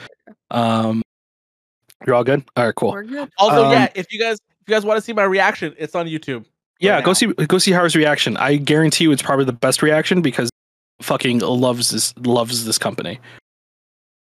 [0.50, 1.02] um,
[2.06, 2.44] you're all good.
[2.56, 2.90] All right, cool.
[2.92, 3.30] We're good.
[3.38, 5.94] Also, Um, yeah, if you guys if you guys want to see my reaction, it's
[5.94, 6.44] on YouTube.
[6.80, 7.14] Yeah, right go now.
[7.14, 8.36] see go see Howard's reaction.
[8.36, 10.50] I guarantee you, it's probably the best reaction because
[11.00, 13.20] fucking loves this loves this company.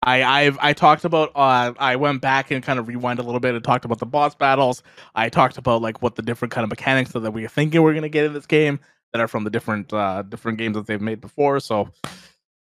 [0.02, 3.40] I I've I talked about uh I went back and kind of rewind a little
[3.40, 4.82] bit and talked about the boss battles.
[5.14, 7.94] I talked about like what the different kind of mechanics that we are thinking we're
[7.94, 8.80] gonna get in this game
[9.12, 11.60] that are from the different uh different games that they've made before.
[11.60, 11.90] So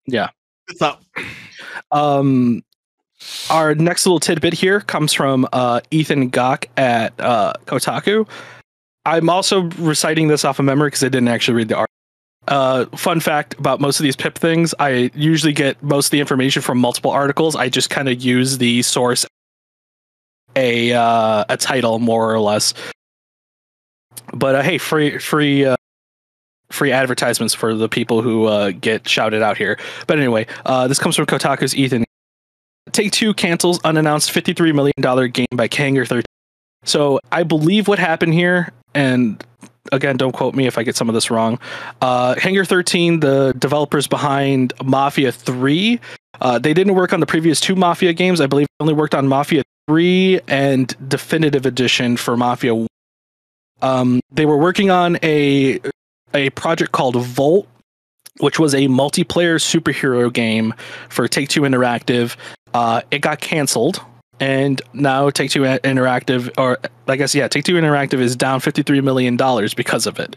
[0.05, 0.29] Yeah.
[0.67, 1.01] it's up.
[1.91, 2.63] Um,
[3.49, 8.27] our next little tidbit here comes from uh, Ethan Gach at uh, Kotaku.
[9.05, 11.93] I'm also reciting this off of memory because I didn't actually read the article.
[12.47, 16.19] Uh, fun fact about most of these pip things, I usually get most of the
[16.19, 17.55] information from multiple articles.
[17.55, 19.25] I just kind of use the source,
[20.55, 22.73] a uh, a title more or less.
[24.33, 25.75] But uh, hey, free free uh,
[26.69, 29.79] free advertisements for the people who uh, get shouted out here.
[30.07, 32.03] But anyway, uh, this comes from Kotaku's Ethan.
[32.91, 36.23] Take Two cancels unannounced $53 million game by Hangar 13.
[36.83, 39.43] So I believe what happened here, and
[39.93, 41.59] again, don't quote me if I get some of this wrong.
[42.01, 45.99] Uh, Hangar 13, the developers behind Mafia 3,
[46.41, 48.41] uh, they didn't work on the previous two Mafia games.
[48.41, 52.87] I believe they only worked on Mafia 3 and Definitive Edition for Mafia 1.
[53.81, 55.79] Um, they were working on a
[56.33, 57.67] a project called Volt,
[58.39, 60.73] which was a multiplayer superhero game
[61.09, 62.35] for Take Two Interactive.
[62.73, 64.01] Uh, it got canceled,
[64.39, 66.77] and now Take Two Interactive, or
[67.07, 70.35] I guess yeah, Take Two Interactive is down fifty three million dollars because of it.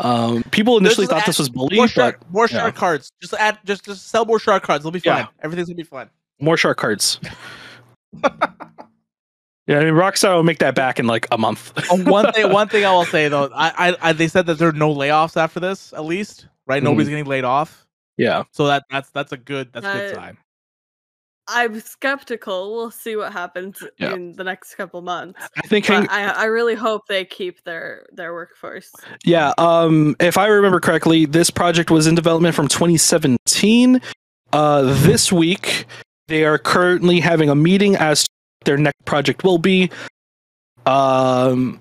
[0.00, 2.70] Um, people initially thought add- this was bully, More but shark, more yeah.
[2.72, 3.10] cards.
[3.20, 4.82] Just add just just sell more shark cards.
[4.82, 5.18] It'll be fine.
[5.18, 5.26] Yeah.
[5.42, 6.10] Everything's gonna be fine.
[6.40, 7.20] more shark cards.
[8.22, 11.72] yeah, I mean, Rockstar will make that back in like a month.
[11.90, 14.58] Uh, one thing one thing I will say though, I, I, I they said that
[14.58, 16.46] there are no layoffs after this, at least.
[16.66, 16.80] Right?
[16.82, 16.86] Mhm.
[16.86, 17.86] Nobody's getting laid off.
[18.16, 20.38] yeah, So that that's that's a good that's a good sign.
[21.46, 22.74] I'm skeptical.
[22.74, 24.14] We'll see what happens Yeah.
[24.14, 25.38] in the next couple months.
[25.56, 28.90] I think Hang- I, I really hope they keep their their workforce.
[29.24, 34.00] Yeah, um, if I remember correctly, this project was in development from 2017.
[34.52, 35.84] Uh, this week,
[36.28, 38.28] they are currently having a meeting as to
[38.60, 39.90] what their next project will be.
[40.86, 41.80] Um,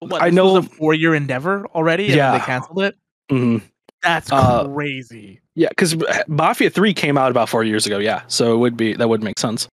[0.00, 2.32] What, I know- was a four year endeavor already, and Yeah.
[2.38, 2.94] they canceled it.
[3.30, 3.62] mhm.
[4.04, 5.40] That's Uh, crazy.
[5.54, 5.96] yeah, because
[6.28, 7.98] Mafia 3 came out about four years ago.
[7.98, 9.66] Yeah, so it would be that would make sense.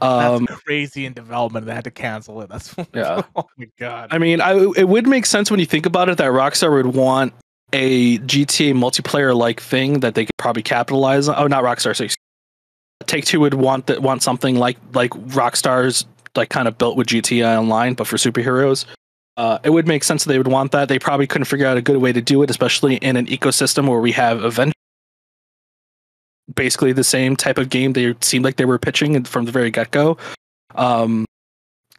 [0.00, 1.66] That's Um, crazy in development.
[1.66, 2.48] They had to cancel it.
[2.48, 3.22] That's Yeah.
[3.36, 4.08] oh my god.
[4.12, 6.94] I mean, I, it would make sense when you think about it that Rockstar would
[6.94, 7.32] want
[7.72, 11.34] a GTA multiplayer like thing that they could probably capitalize on.
[11.38, 11.96] Oh, not Rockstar.
[11.96, 12.10] Sorry.
[13.06, 16.06] Take Two would want that want something like like Rockstar's
[16.36, 18.84] like kind of built with GTA Online, but for superheroes.
[19.36, 20.88] Uh, it would make sense that they would want that.
[20.88, 23.88] They probably couldn't figure out a good way to do it, especially in an ecosystem
[23.88, 24.74] where we have event.
[26.54, 29.70] Basically, the same type of game they seemed like they were pitching from the very
[29.70, 30.18] get go.
[30.74, 31.24] Um,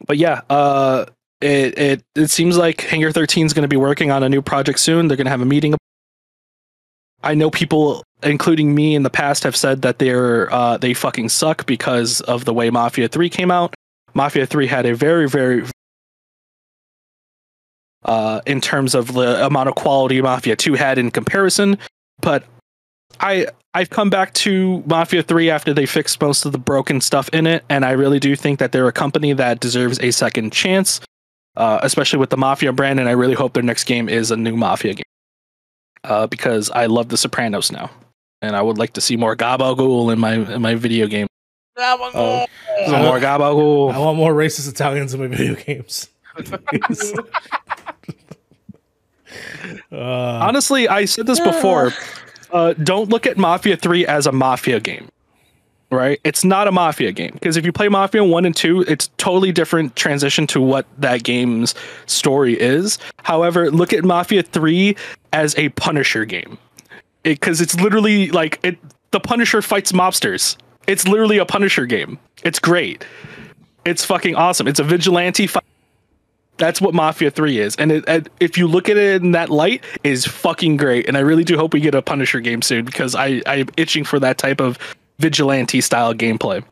[0.06, 1.06] but yeah, uh,
[1.42, 4.42] it it it seems like Hangar 13 is going to be working on a new
[4.42, 5.08] project soon.
[5.08, 5.76] They're going to have a meeting.
[7.24, 11.30] I know people, including me, in the past have said that they're uh, they fucking
[11.30, 13.74] suck because of the way Mafia 3 came out.
[14.14, 15.64] Mafia 3 had a very very
[18.06, 21.78] uh, in terms of the amount of quality Mafia 2 had in comparison,
[22.22, 22.44] but
[23.20, 27.30] I I've come back to Mafia 3 after they fixed most of the broken stuff
[27.30, 30.54] in it, and I really do think that they're a company that deserves a second
[30.54, 31.02] chance,
[31.56, 33.00] uh, especially with the Mafia brand.
[33.00, 35.04] And I really hope their next game is a new Mafia game,
[36.04, 37.90] uh, because I love The Sopranos now,
[38.42, 41.28] and I would like to see more Gabagool in my in my video game.
[42.16, 42.46] Oh,
[42.86, 43.20] some more
[43.92, 46.10] I want more racist Italians in my video games.
[49.62, 49.80] Please.
[49.92, 51.92] uh, Honestly, I said this before.
[52.52, 55.10] Uh, don't look at Mafia 3 as a Mafia game.
[55.90, 56.20] Right?
[56.24, 57.32] It's not a Mafia game.
[57.34, 61.24] Because if you play Mafia 1 and 2, it's totally different transition to what that
[61.24, 61.76] game's
[62.08, 62.98] story is.
[63.24, 64.96] However, look at Mafia 3
[65.34, 66.58] as a Punisher game.
[67.24, 68.78] Because it's literally like it
[69.12, 70.58] the Punisher fights mobsters.
[70.88, 72.18] It's literally a Punisher game.
[72.44, 73.06] It's great.
[73.86, 74.68] It's fucking awesome.
[74.68, 75.64] It's a vigilante fight.
[76.58, 77.76] That's what Mafia 3 is.
[77.78, 81.08] And it, it- if you look at it in that light, is fucking great.
[81.08, 84.04] And I really do hope we get a Punisher game soon because I, I'm itching
[84.04, 84.78] for that type of
[85.20, 86.64] vigilante style gameplay.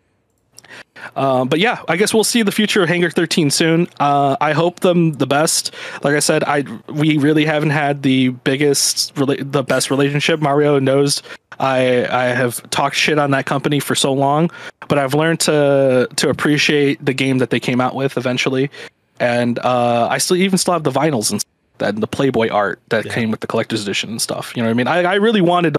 [1.16, 3.88] Um, but yeah, I guess we'll see the future of Hangar 13 soon.
[4.00, 5.74] Uh, I hope them the best.
[6.04, 10.40] Like I said, I we really haven't had the biggest, rela- the best relationship.
[10.42, 11.24] Mario knows
[11.60, 14.52] I I have talked shit on that company for so long,
[14.88, 18.70] but I've learned to to appreciate the game that they came out with eventually,
[19.20, 21.44] and uh, I still even still have the vinyls and
[21.80, 23.14] that and the Playboy art that Yeah.
[23.14, 24.54] came with the collector's edition and stuff.
[24.56, 24.88] You know what I mean?
[24.88, 25.78] I, I really wanted,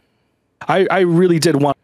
[0.69, 1.77] I I really did want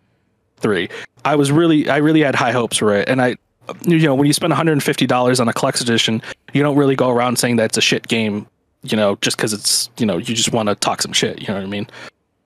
[0.58, 0.88] three.
[1.24, 3.36] I was really, I really had high hopes for it, and I,
[3.82, 6.22] you know, when you spend 150 dollars on a collector's edition,
[6.52, 8.46] you don't really go around saying that it's a shit game,
[8.82, 11.40] you know, just because it's, you know, you just want to talk some shit.
[11.40, 11.86] You know what I mean?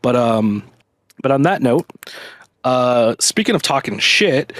[0.02, 0.62] But um,
[1.22, 1.86] but on that note,
[2.64, 4.52] uh, speaking of talking shit,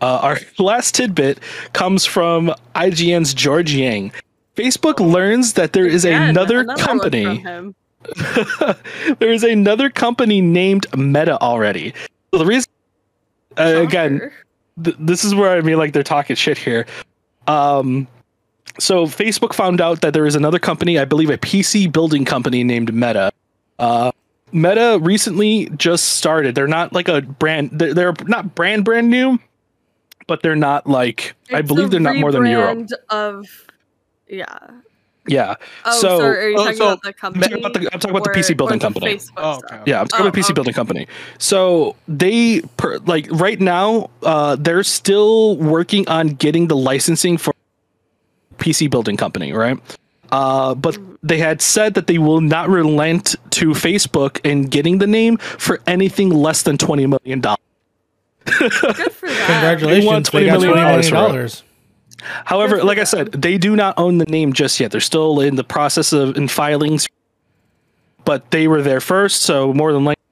[0.00, 1.38] uh, our last tidbit
[1.72, 4.12] comes from IGN's George Yang.
[4.56, 7.44] Facebook learns that there is Again, another, another company
[9.18, 11.92] there is another company named Meta already.
[12.32, 12.70] So the reason,
[13.58, 14.30] uh, again,
[14.82, 16.86] th- this is where I mean, like they're talking shit here.
[17.46, 18.06] Um,
[18.78, 22.64] so Facebook found out that there is another company, I believe, a PC building company
[22.64, 23.32] named Meta.
[23.78, 24.12] Uh,
[24.52, 26.54] Meta recently just started.
[26.54, 27.70] They're not like a brand.
[27.72, 29.38] They're, they're not brand brand new,
[30.30, 32.78] but they're not like I believe they're not more than Europe.
[32.78, 33.46] rebrand Of
[34.28, 34.46] yeah.
[35.26, 35.54] Yeah,
[35.84, 36.38] Oh, So- sorry.
[36.46, 37.42] Are you oh, talking so about the I'm company?
[37.42, 39.06] talking about the, I'm talking about the PC building the company.
[39.16, 39.72] Facebook Oh, stuff?
[39.72, 39.82] okay.
[39.90, 40.54] Yeah, I'm talking Oh, about PC okay.
[40.54, 41.06] building company.
[41.38, 47.52] So they per, like right now, uh, they're still working on getting the licensing for
[48.58, 49.78] PC building company, right?
[50.32, 55.06] Uh, but they had said that they will not relent to Facebook in getting the
[55.06, 57.58] name for anything less than twenty million dollars.
[58.44, 59.46] Good for that.
[59.48, 61.10] congratulations, $20 they got million twenty million for it.
[61.10, 61.62] dollars.
[62.44, 64.90] However, Good for like I said, they do not own the name just yet.
[64.90, 67.06] They're still in the process of in filings,
[68.24, 70.22] but they were there first, so more than likely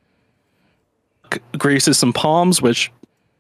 [1.32, 2.90] g- graces some palms, which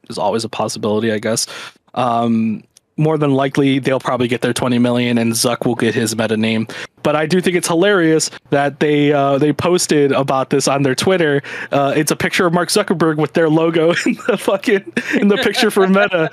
[0.08, 1.46] is always a possibility, I guess.
[1.94, 2.62] Um,
[2.98, 6.36] more than likely, they'll probably get their 20 million, and Zuck will get his meta
[6.36, 6.66] name.
[7.02, 10.94] But I do think it's hilarious that they uh, they posted about this on their
[10.94, 11.42] Twitter.
[11.70, 15.36] Uh, it's a picture of Mark Zuckerberg with their logo in the fucking in the
[15.38, 16.30] picture for Meta.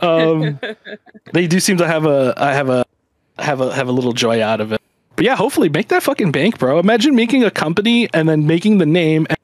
[0.00, 0.58] Um,
[1.32, 2.84] they do seem to have a I have a
[3.38, 4.80] have a have a little joy out of it.
[5.16, 6.78] But yeah, hopefully make that fucking bank, bro.
[6.78, 9.38] Imagine making a company and then making the name and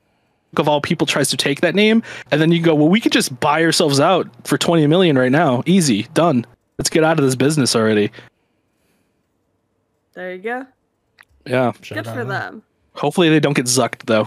[0.57, 3.13] of all people tries to take that name and then you go, "Well, we could
[3.13, 5.63] just buy ourselves out for 20 million right now.
[5.67, 6.47] Easy, done.
[6.79, 8.11] Let's get out of this business already."
[10.15, 10.67] There you go.
[11.45, 11.73] Yeah.
[11.83, 12.63] Shout Good for to them.
[12.95, 14.27] Hopefully they don't get zucked though.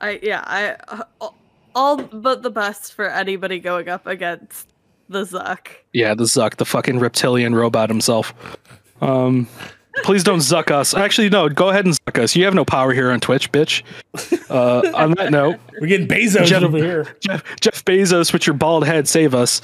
[0.00, 0.42] I yeah.
[0.44, 0.76] I
[1.20, 1.28] uh,
[1.74, 4.68] all but the best for anybody going up against
[5.08, 5.68] the Zuck.
[5.92, 8.34] Yeah, the Zuck, the fucking reptilian robot himself.
[9.00, 9.48] Um,
[10.02, 10.92] please don't Zuck us.
[10.94, 11.48] Actually, no.
[11.48, 12.34] Go ahead and Zuck us.
[12.36, 13.82] You have no power here on Twitch, bitch.
[14.50, 17.16] Uh, on that note, We're getting Bezos Jeff- over here.
[17.20, 19.62] Jeff, Jeff Bezos with your bald head, save us.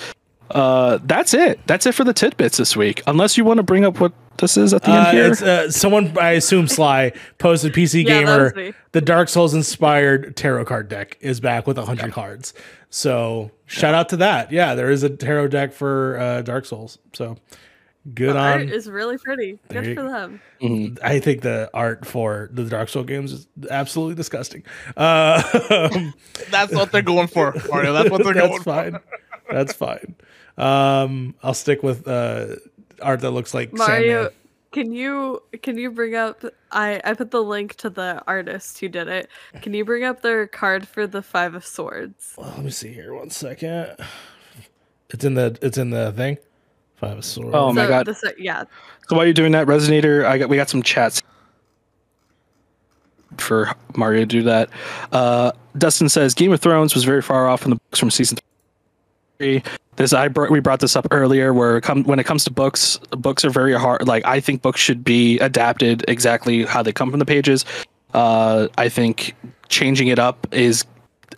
[0.50, 1.60] Uh, that's it.
[1.66, 3.02] That's it for the tidbits this week.
[3.06, 5.26] Unless you want to bring up what this is at the Uh, end here.
[5.32, 8.74] it's uh, someone I assume Sly posted PC Yeah, Gamer.
[8.92, 12.52] The Dark Souls inspired tarot card deck is back with hundred cards.
[12.90, 14.52] So shout out to that.
[14.52, 16.98] Yeah, there is a tarot deck for uh, Dark Souls.
[17.12, 17.36] So
[18.14, 18.52] good The on.
[18.60, 19.58] art is really pretty.
[19.68, 20.08] There Good you for go.
[20.10, 20.40] them.
[20.60, 20.98] Mhm.
[21.02, 24.62] I think the art for the Dark Souls games is absolutely disgusting.
[24.96, 25.42] Uh,
[26.50, 27.92] That's what they're going for, Mario.
[27.92, 28.92] That's what they're that's going fine.
[28.92, 29.54] for.
[29.54, 30.14] That's fine.
[30.56, 32.56] Um, I'll stick with uh,
[33.02, 34.32] art that looks like Mario, Sandman.
[34.72, 36.44] can you can you bring up?
[36.70, 39.28] I I put the link to the artist who did it.
[39.62, 42.34] Can you bring up their card for the Five of Swords?
[42.38, 43.14] Well, let me see here.
[43.14, 43.96] One second.
[45.10, 46.38] It's in the it's in the thing.
[46.96, 47.50] Five of swords.
[47.54, 48.06] Oh my So God.
[48.06, 48.64] this- yeah,
[49.08, 51.20] So while you're doing that, Resonator, I got we got some chats
[53.38, 54.70] for Mario to do that.
[55.10, 58.36] Uh, Dustin says Game of Thrones was very far off from the books from season
[58.36, 58.44] three.
[59.96, 62.98] This I brought, we brought this up earlier, where come, when it comes to books,
[63.10, 64.06] books are very hard.
[64.08, 67.64] Like I think books should be adapted exactly how they come from the pages.
[68.12, 69.34] Uh, I think
[69.68, 70.84] changing it up is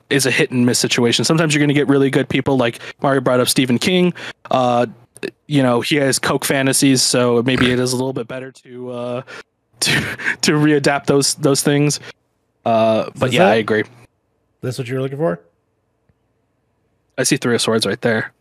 [0.08, 1.24] is a hit and miss situation.
[1.24, 4.14] Sometimes you're going to get really good people, like Mario brought up Stephen King.
[4.50, 4.86] Uh,
[5.46, 8.90] you know he has Coke fantasies, so maybe it is a little bit better to
[8.90, 9.22] uh,
[9.80, 9.90] to
[10.42, 12.00] to readapt those those things.
[12.64, 13.84] Uh, but yeah, that- I agree.
[14.62, 15.40] That's what you're looking for?
[17.18, 18.32] I see three of swords right there.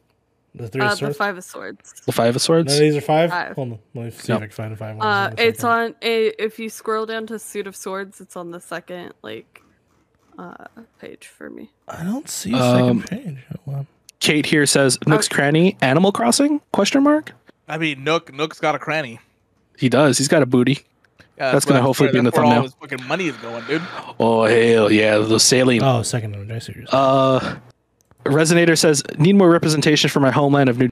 [0.53, 1.13] The three uh, of the?
[1.13, 1.93] Five of Swords.
[2.05, 2.73] The five of swords.
[2.73, 3.29] of these are five?
[3.29, 3.55] Five.
[3.55, 3.79] Hold on.
[3.93, 4.37] Let me see No.
[4.37, 4.97] if I can find a five.
[5.01, 5.95] Uh, it's on.
[6.01, 9.61] A, if you scroll down to Suit of Swords, it's on the second like
[10.37, 10.53] uh
[10.99, 11.71] page for me.
[11.87, 13.37] I don't see a second Um, page.
[13.65, 13.87] Hold on.
[14.19, 15.35] Kate here says Nook's Okay.
[15.35, 17.33] cranny Animal Crossing question mark.
[17.67, 19.19] I mean, Nook Nook's got a cranny.
[19.77, 20.17] He does.
[20.17, 20.79] He's got a booty.
[21.37, 22.57] Yeah, That's gonna hopefully be in the where thumbnail.
[22.59, 23.81] All his fucking money is going, dude.
[24.21, 25.83] Oh hell yeah, the saline.
[25.83, 26.49] Oh, second image.
[26.51, 26.93] I see what.
[26.93, 27.55] Uh,
[28.25, 30.89] Resonator says need more representation for my homeland of New.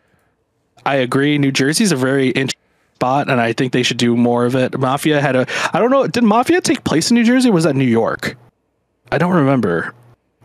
[0.86, 1.38] I agree.
[1.38, 2.60] New Jersey's a very interesting
[2.96, 4.78] spot, and I think they should do more of it.
[4.78, 5.46] Mafia had a.
[5.74, 6.08] I don't know.
[6.08, 7.50] Did Mafia take place in New Jersey?
[7.50, 8.36] Or was that New York?
[9.12, 9.94] I don't remember.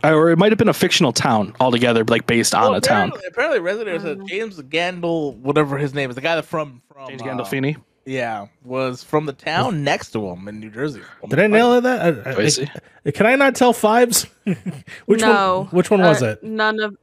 [0.05, 3.13] I- Or it might have been a fictional town altogether, like based on a town.
[3.27, 4.25] apparently, Resonator Resident said Uh.
[4.27, 7.77] James Gandol, whatever his name is, the guy that from from James uh, Gandolfini.
[8.09, 11.03] Yeah, was from the town next to him in New Jersey.
[11.29, 12.27] Did I nail that?
[12.27, 12.69] I, I,
[13.05, 14.27] I can I not tell fives?
[15.07, 15.67] which no, one?
[15.67, 16.43] Which one was uh, it?
[16.43, 16.97] None of.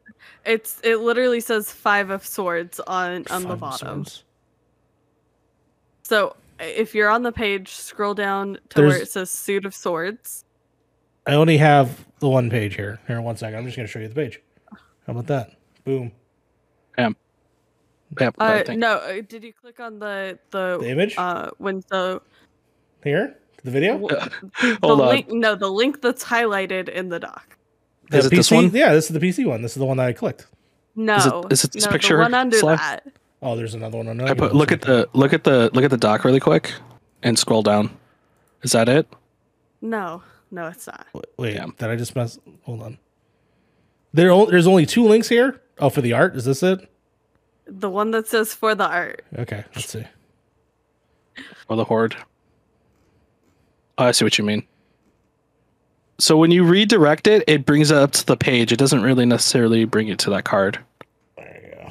[0.45, 4.05] It's it literally says Five of Swords on on the Five of bottom.
[4.05, 4.23] swords.
[6.01, 10.43] So if you're on the page, scroll down to where it says Suit of Swords.
[11.27, 12.99] I only have the one page here.
[13.07, 13.59] Here, one second.
[13.59, 14.41] I'm just going to show you the page.
[15.05, 15.51] How about that?
[15.83, 16.11] Boom.
[16.97, 17.09] Yeah,
[18.17, 18.79] I Uh, think.
[18.79, 21.15] no, uh, did you click on the the, The image?
[21.17, 22.21] uh when the
[23.03, 23.97] Here, the video.
[24.07, 25.07] the Hold on.
[25.09, 25.29] link?
[25.29, 27.57] No, the link that's highlighted in the doc.
[28.09, 28.69] The Is it this one?
[28.73, 29.61] Yeah, this is the PC one.
[29.61, 30.45] This is the one that I clicked.
[30.95, 32.75] No, is it this no, picture, The one under Sly?
[32.77, 33.07] that.
[33.41, 34.21] Oh, there's another one.
[34.21, 36.71] I put look at the look at the look at the doc really quick,
[37.21, 37.89] and scroll down.
[38.61, 39.05] Is that it?
[39.81, 41.05] No, no, it's not.
[41.37, 41.65] Wait, Yeah.
[41.77, 42.39] did I just mess?
[42.63, 42.97] Hold on.
[44.13, 45.61] There, there's only two links here.
[45.79, 46.89] Oh, for the art, is this it?
[47.67, 49.23] The one that says for the art.
[49.37, 50.05] Okay, let's see.
[51.67, 52.15] Or the horde?
[53.97, 54.65] Oh, I see what you mean.
[56.17, 58.71] So when you redirect it, it brings it up to the page.
[58.71, 60.79] It doesn't really necessarily bring it to that card.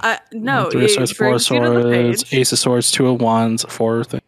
[0.01, 2.59] Uh, no, three of it swords, four of brings you to the swords, ace of
[2.59, 4.23] swords, two of wands, four things.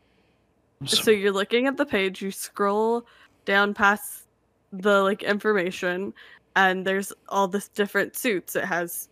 [0.84, 3.06] So you're looking at the page, you scroll
[3.44, 4.24] down past
[4.72, 6.14] the like information,
[6.54, 8.56] and there's all this different suits.
[8.56, 9.08] It has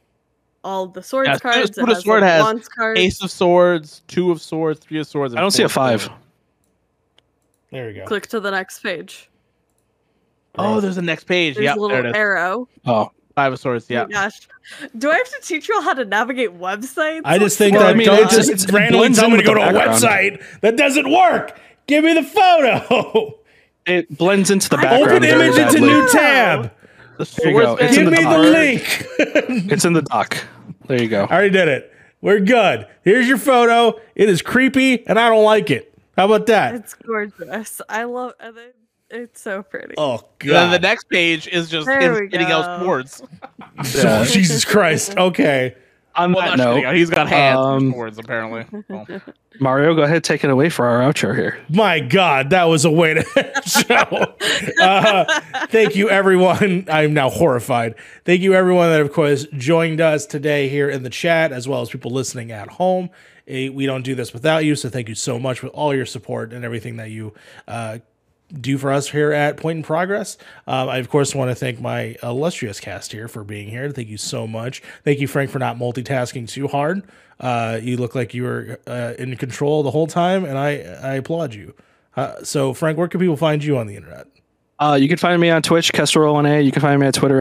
[0.65, 1.74] all the swords Yeah, cards.
[1.74, 2.99] Suit it of has, Sword has cards.
[2.99, 5.35] Ace of Swords, Two of Swords, Three of Swords.
[5.35, 6.03] I don't see a five.
[6.03, 6.20] Swords.
[7.70, 8.05] There we go.
[8.07, 9.28] Click to the next page.
[10.57, 11.55] Oh, there's the next page.
[11.55, 12.15] There's Yeah, a there little it is.
[12.15, 12.69] arrow.
[12.86, 13.86] Oh, Five of Swords.
[13.91, 14.05] Oh Yeah.
[14.05, 14.41] my gosh.
[14.97, 17.23] Do I have to teach you all how to navigate websites?
[17.24, 19.28] I just think Well, that I mean, don't it's- just it's- it randomly blends tell
[19.28, 21.59] me to go to a website that doesn't work.
[21.89, 23.35] Give me the photo.
[23.86, 25.24] it blends into the I- background.
[25.24, 26.70] Open image into new tab.
[27.19, 27.65] The There you go.
[27.77, 28.32] swords It's in Give the me doc.
[28.32, 29.07] the link.
[29.73, 30.36] It's in the doc.
[30.86, 31.24] There you go.
[31.24, 31.93] I already did it.
[32.20, 32.86] We're good.
[33.02, 34.01] Here's your photo.
[34.15, 35.93] It is creepy, and I don't like it.
[36.16, 36.74] How about that?
[36.74, 37.81] It's gorgeous.
[37.89, 38.77] I love it.
[39.11, 39.94] It's so pretty.
[39.98, 42.85] Oh And then the next page is just There him we out go.
[42.85, 43.23] swords.
[43.98, 45.15] Oh, Jesus Christ.
[45.19, 45.77] Okay.
[46.16, 46.95] On Well, that not shitting note, out.
[46.97, 48.65] He's got hands for um, swords apparently.
[48.91, 49.07] Oh.
[49.61, 51.59] Mario, go ahead, take it away for our outro here.
[51.69, 54.35] My God, that was a way to end show.
[54.82, 56.86] Uh, thank you, everyone.
[56.91, 57.95] I'm now horrified.
[58.24, 61.82] Thank you, everyone that, of course, joined us today here in the chat, as well
[61.82, 63.11] as people listening at home.
[63.47, 66.07] Eh, We don't do this without you, so thank you so much for all your
[66.07, 67.32] support and everything that you
[67.69, 67.99] uh,
[68.60, 70.36] do for us here at Point in Progress.
[70.66, 73.90] Um, I of course want to thank my illustrious cast here for being here.
[73.90, 74.82] Thank you so much.
[75.05, 77.02] Thank you, Frank, for not multitasking too hard.
[77.40, 80.70] Uh, you look like you were uh, in control the whole time, and I
[81.02, 81.74] I applaud you.
[82.16, 84.26] Uh, so, Frank, where can people find you on the internet?
[84.78, 86.64] Uh, you can find me on Twitch, Kestrel1A.
[86.64, 87.40] You can find me on Twitter.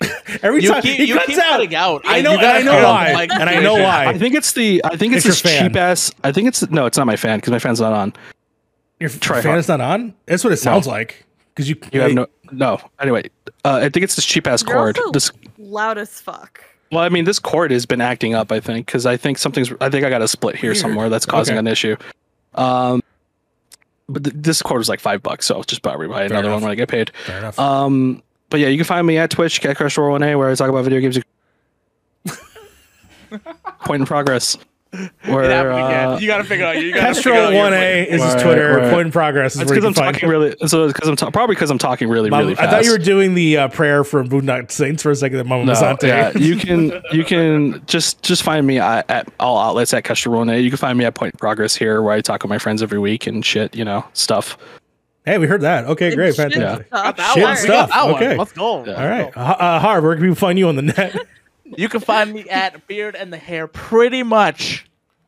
[0.42, 1.50] Every You time keep- he you cuts keep out.
[1.50, 2.02] cutting out.
[2.06, 4.06] I I- know, you I know why, like, and I know why.
[4.06, 4.80] I think it's the.
[4.84, 6.10] I think it's It's this cheap ass.
[6.24, 6.86] I think it's no.
[6.86, 8.12] It's not my fan because my fan's not on.
[9.02, 9.58] Your Try fan hard.
[9.58, 10.14] is not on.
[10.26, 11.24] That's what it sounds like.
[11.54, 12.26] Because you, You have no.
[12.52, 12.78] No.
[13.00, 13.28] Anyway,
[13.64, 14.96] uh, I think it's this cheap ass cord.
[14.98, 15.32] also- This.
[15.58, 16.64] Loud as fuck.
[16.92, 18.52] Well, I mean, this cord has been acting up.
[18.52, 19.72] I think because I think something's.
[19.80, 20.76] I think I got a split here Weird.
[20.76, 21.58] somewhere that's causing Okay.
[21.60, 21.96] an issue.
[22.54, 23.02] Um,
[24.08, 26.52] but th- this cord was like five bucks, so I'll just probably buy another enough.
[26.56, 27.10] one when I get paid.
[27.24, 27.58] Fair enough.
[27.58, 31.00] Um, but yeah, you can find me at Twitch, CatCrush1A, where I talk about video
[31.00, 31.18] games.
[33.84, 34.58] Point in progress.
[35.24, 36.08] Where It happened again.
[36.10, 36.76] uh, You gotta figure out.
[36.82, 38.14] You gotta Kestrel figure out your one A point.
[38.14, 38.76] is his Right, Twitter.
[38.76, 38.90] right.
[38.92, 40.30] Point in progress is it's where because I'm can find talking him.
[40.30, 40.54] really.
[40.66, 42.98] So because I'm ta- probably because I'm talking really, Mom- really I thought you were
[42.98, 45.38] doing the uh, prayer for Boondock Saints for a second.
[45.38, 46.02] That Mama No, Masante.
[46.08, 50.62] yeah, you can you can just just find me at, at all outlets at Kestrel1A.
[50.62, 52.82] You can find me at Point in Progress here, where I talk with my friends
[52.82, 54.58] every week and shit, you know, stuff.
[55.24, 55.86] Hey, we heard that.
[55.86, 56.86] Okay, great, Shit fantastic.
[56.88, 57.16] stuff.
[57.16, 57.36] Shit.
[57.36, 57.90] We got stuff.
[57.90, 58.28] that Okay.
[58.28, 58.36] one.
[58.38, 58.84] Let's go.
[58.84, 58.92] Yeah.
[59.02, 61.16] All right, uh, uh, Harv, where can people find you on the net?
[61.76, 64.86] You can find me at Beard and the Hair pretty much,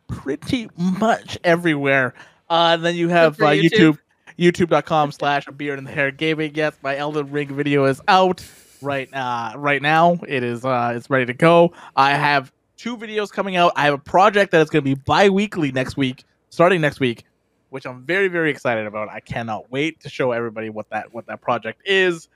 [0.08, 2.14] pretty much everywhere.
[2.50, 3.98] Uh, and then you have uh, YouTube.
[4.38, 6.52] YouTube, youtube.com slash Beard and the Hair Gaming.
[6.54, 8.44] Yes, my Elden Ring video is out
[8.82, 10.18] right uh, right now.
[10.26, 11.72] It is uh, it's ready to go.
[11.96, 13.72] I have two videos coming out.
[13.76, 17.24] I have a project that is going to be bi-weekly next week, starting next week,
[17.70, 19.08] which I'm very very excited about.
[19.08, 22.28] I cannot wait to show everybody what that what that project is.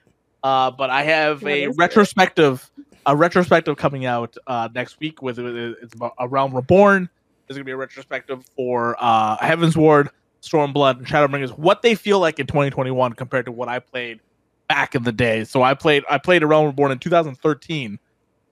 [0.43, 2.70] Uh, but I have What a retrospective.
[2.78, 2.88] it?
[3.14, 7.09] Retrospective a retrospective coming out uh, next week with it's about a realm reborn.
[7.47, 10.10] There's gonna be a retrospective for uh, Heavensward,
[10.43, 11.56] Stormblood, and Shadowbringers.
[11.59, 14.20] What they feel like in 2021 compared to what I played
[14.68, 15.44] back in the day.
[15.44, 17.98] So I played I played a realm reborn in 2013.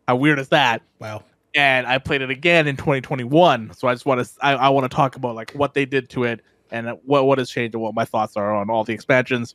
[0.08, 0.80] How weird is that?
[1.00, 1.22] wow.
[1.54, 3.74] and I played it again in 2021.
[3.74, 6.08] So I just want to I, I want to talk about like what they did
[6.10, 8.94] to it and what what has changed and what my thoughts are on all the
[8.94, 9.54] expansions.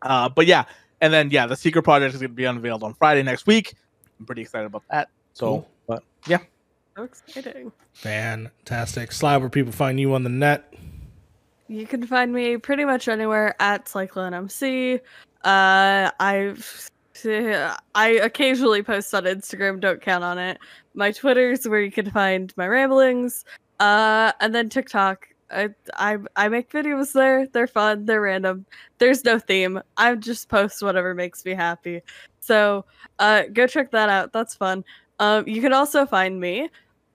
[0.00, 0.64] Uh, but yeah,
[1.02, 3.74] and then yeah, the secret project is going to be unveiled on Friday next week.
[4.18, 5.08] I'm pretty excited about that.
[5.32, 5.68] So, Cool.
[5.86, 6.38] but yeah,
[6.96, 7.72] So exciting.
[7.92, 9.12] Fantastic.
[9.12, 10.72] Slide where people find you on the net.
[11.68, 15.00] You can find me pretty much anywhere at Cyclone MC.
[15.44, 16.90] Uh, I've
[17.94, 19.80] I occasionally post on Instagram.
[19.80, 20.58] Don't count on it.
[20.94, 23.44] My Twitter's where you can find my ramblings.
[23.80, 25.28] Uh, and then TikTok.
[25.50, 27.46] I I I make videos there.
[27.46, 28.04] They're fun.
[28.06, 28.66] They're random.
[28.98, 29.80] There's no theme.
[29.96, 32.02] I just post whatever makes me happy.
[32.44, 32.84] So
[33.18, 34.32] uh, go check that out.
[34.32, 34.84] That's fun.
[35.18, 36.68] Um, you can also find me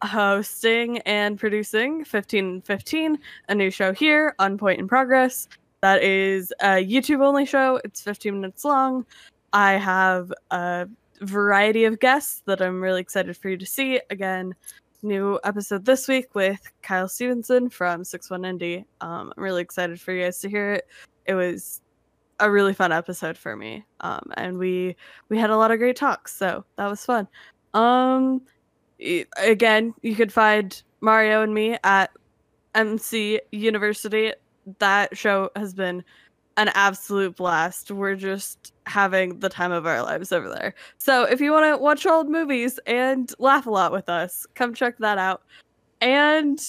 [0.03, 3.19] hosting and producing 1515
[3.49, 5.47] a new show here on Point in Progress.
[5.81, 7.79] That is a YouTube only show.
[7.83, 9.05] It's 15 minutes long.
[9.53, 10.87] I have a
[11.21, 13.99] variety of guests that I'm really excited for you to see.
[14.09, 14.55] Again,
[15.03, 18.85] new episode this week with Kyle Stevenson from 61 Indie.
[19.01, 20.87] Um, I'm really excited for you guys to hear it.
[21.25, 21.81] It was
[22.39, 23.85] a really fun episode for me.
[24.01, 24.95] Um, and we
[25.29, 27.27] we had a lot of great talks, so that was fun.
[27.73, 28.41] Um,
[29.37, 32.11] again, you could find Mario and me at
[32.75, 34.33] MC University.
[34.79, 36.03] That show has been
[36.57, 37.89] an absolute blast.
[37.89, 40.75] We're just having the time of our lives over there.
[40.97, 44.73] So if you want to watch old movies and laugh a lot with us, come
[44.73, 45.43] check that out.
[46.01, 46.59] And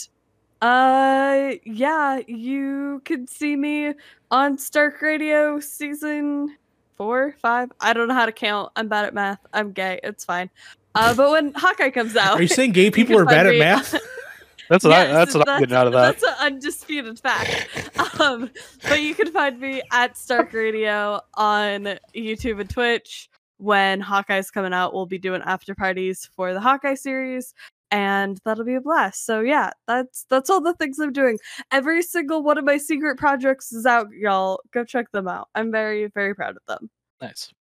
[0.62, 3.94] uh yeah, you could see me
[4.30, 6.56] on Stark Radio season
[6.96, 7.72] four, five.
[7.80, 8.72] I don't know how to count.
[8.76, 9.38] I'm bad at math.
[9.54, 10.00] I'm gay.
[10.02, 10.50] It's fine.
[10.94, 13.94] Uh, but when Hawkeye comes out, Are you saying gay people are bad at math?
[14.68, 16.20] That's what I, that's what I'm getting out of that.
[16.20, 18.20] That's an undisputed fact.
[18.20, 18.48] um,
[18.88, 23.28] but you can find me at Stark Radio on YouTube and Twitch.
[23.56, 27.52] When Hawkeye's coming out, we'll be doing after parties for the Hawkeye series,
[27.90, 29.24] and that'll be a blast.
[29.24, 31.38] So yeah, that's that's all the things I'm doing.
[31.70, 34.60] Every single one of my secret projects is out, y'all.
[34.72, 35.48] Go check them out.
[35.54, 36.90] I'm very very proud of them.
[37.20, 37.52] Nice.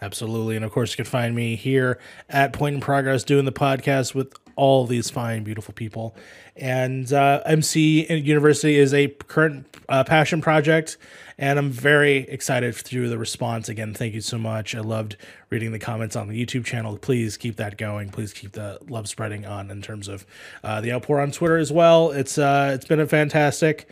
[0.00, 0.54] Absolutely.
[0.54, 1.98] And of course, you can find me here
[2.28, 6.16] at Point in Progress doing the podcast with all these fine, beautiful people.
[6.56, 10.98] And uh, MC University is a current uh, passion project.
[11.38, 13.68] And I'm very excited through the response.
[13.68, 14.74] Again, thank you so much.
[14.74, 15.16] I loved
[15.50, 16.98] reading the comments on the YouTube channel.
[16.98, 18.10] Please keep that going.
[18.10, 20.26] Please keep the love spreading on in terms of
[20.64, 22.10] uh, the outpour on Twitter as well.
[22.10, 23.88] It's uh, it's been a fantastic,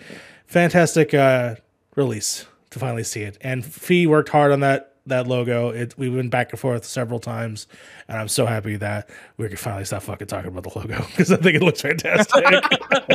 [0.47, 1.55] fantastic uh,
[1.95, 3.39] release to finally see it.
[3.41, 5.71] And Fee worked hard on that that logo.
[5.71, 7.67] It we went back and forth several times,
[8.09, 11.31] and I'm so happy that we can finally stop fucking talking about the logo because
[11.33, 12.45] I think it looks fantastic.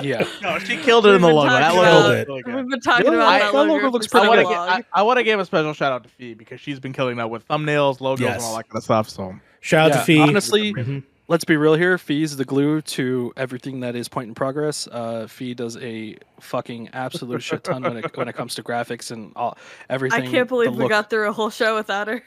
[0.03, 0.25] Yeah.
[0.41, 1.49] No, she killed it in the We've been logo.
[1.49, 2.43] That talking logo about- was really.
[2.61, 3.17] We've been talking Really?
[3.17, 5.03] about I- that that logo, logo looks so I pretty want to give I, I
[5.03, 7.45] want to give a special shout out to Fee because she's been killing that with
[7.47, 8.35] thumbnails, logos, Yes.
[8.37, 9.09] and all that kind of stuff.
[9.09, 10.21] So Shout out Yeah, to Fee.
[10.21, 11.03] Honestly, Mhm.
[11.31, 11.97] Let's be real here.
[11.97, 14.85] Fee's the glue to everything that is point in progress.
[14.91, 19.11] Uh, Fee does a fucking absolute shit ton when it when it comes to graphics
[19.11, 19.57] and all
[19.89, 20.27] everything.
[20.27, 20.89] I can't believe we look.
[20.89, 22.21] got through a whole show without her.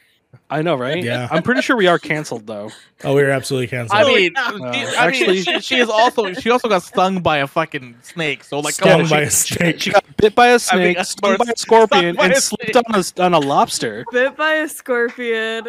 [0.51, 1.03] I know, right?
[1.03, 1.29] Yeah.
[1.31, 2.71] I'm pretty sure we are canceled though.
[3.03, 4.01] Oh, we are absolutely canceled.
[4.01, 4.51] I mean, yeah.
[4.51, 7.47] she, Uh, I actually- mean, she, she is also she also got stung by a
[7.47, 8.45] fucking snake.
[8.45, 9.81] So like, Stung on, by she- a snake.
[9.83, 12.77] She got bit by a snake, a stung by a scorpion, by and a slipped
[12.77, 14.05] on a on a lobster.
[14.13, 15.67] Bit by a scorpion.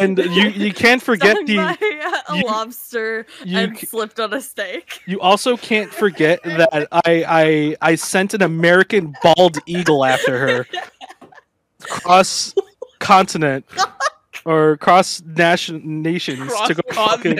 [0.00, 1.76] And you you can't forget stung the by
[2.30, 5.02] a you- lobster you and c- slipped on a steak.
[5.06, 10.66] You also can't forget that I I I sent an American bald eagle after her
[11.88, 12.54] cross
[12.98, 13.64] continent
[14.44, 17.38] or cross nation nations to go fucking.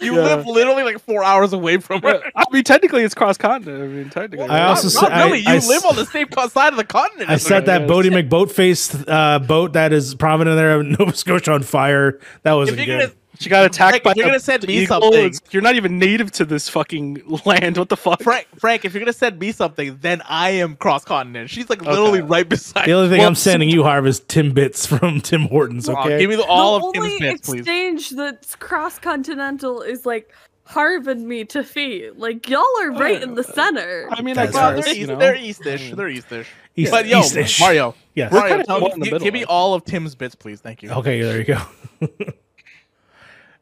[0.00, 0.22] You Yeah.
[0.22, 2.20] live literally like four hours away from her.
[2.34, 3.82] I mean, technically, it's cross continent.
[3.82, 4.46] I mean, technically.
[4.48, 5.46] I Not- also not s- I- really.
[5.46, 7.30] I you s- live on the same co- side of the continent.
[7.30, 7.90] I as set that yes.
[7.90, 12.18] Boaty McBoatface uh, boat that is prominent there in Nova Scotia on fire.
[12.42, 13.00] That If wasn't you're good.
[13.10, 15.00] gonna, she got attacked Frank, by if you're gonna send me eagle.
[15.00, 17.76] something- You're not even native to this fucking land.
[17.78, 18.22] What the fuck?
[18.22, 21.50] Frank, Frank, if you're gonna send me something, then I am cross continent.
[21.50, 22.28] She's like literally Okay.
[22.28, 22.86] right beside.
[22.86, 25.88] The only thing Well, I'm sending you, Harv, is Timbits from Tim Hortons.
[25.88, 26.18] Aw, Okay.
[26.18, 27.60] give me the, all the of Tim's only bits, please.
[27.60, 30.32] exchange that's cross continental is like
[30.64, 32.10] Harv and me to feed.
[32.16, 34.06] Like y'all are right in the center.
[34.10, 35.16] I mean, That's I Well, they're, you east, know.
[35.16, 35.90] they're Eastish.
[35.90, 35.96] Hmm.
[35.96, 36.46] They're Eastish.
[36.76, 37.58] East- but yo, East-ish.
[37.58, 38.30] Mario, Yes.
[38.30, 40.60] We're Mario, kinda tell- caught in the middle, give me all of Tim's bits, please.
[40.60, 40.90] Thank you.
[40.90, 41.58] Okay, there you go.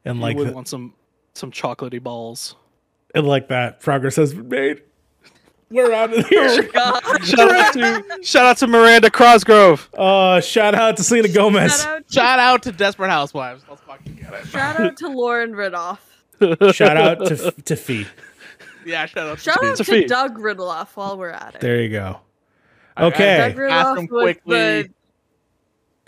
[0.07, 0.93] and You like would the- want some
[1.33, 2.55] some chocolatey balls.
[3.15, 4.81] and like that, progress has been made.
[5.69, 6.63] We're out of Oh here.
[6.73, 7.01] god.
[7.25, 9.89] Shout out to shout out to Miranda Cosgrove.
[9.97, 11.81] Uh, shout out to Selena Gomez.
[11.81, 13.63] Shout out, Shout out to Desperate Housewives.
[13.69, 14.47] Let's fucking get it.
[14.47, 15.99] shout out to Lauren Ridloff.
[16.73, 18.05] Shout out to to Fee.
[18.85, 19.39] Yeah, shout out.
[19.41, 20.07] Shout to out It's a to.
[20.07, 21.61] Doug Ridloff while we're at it.
[21.61, 22.21] There you go.
[22.95, 23.37] I- I- Okay.
[23.37, 24.55] Doug Ask Ridloff him was quickly.
[24.83, 24.89] the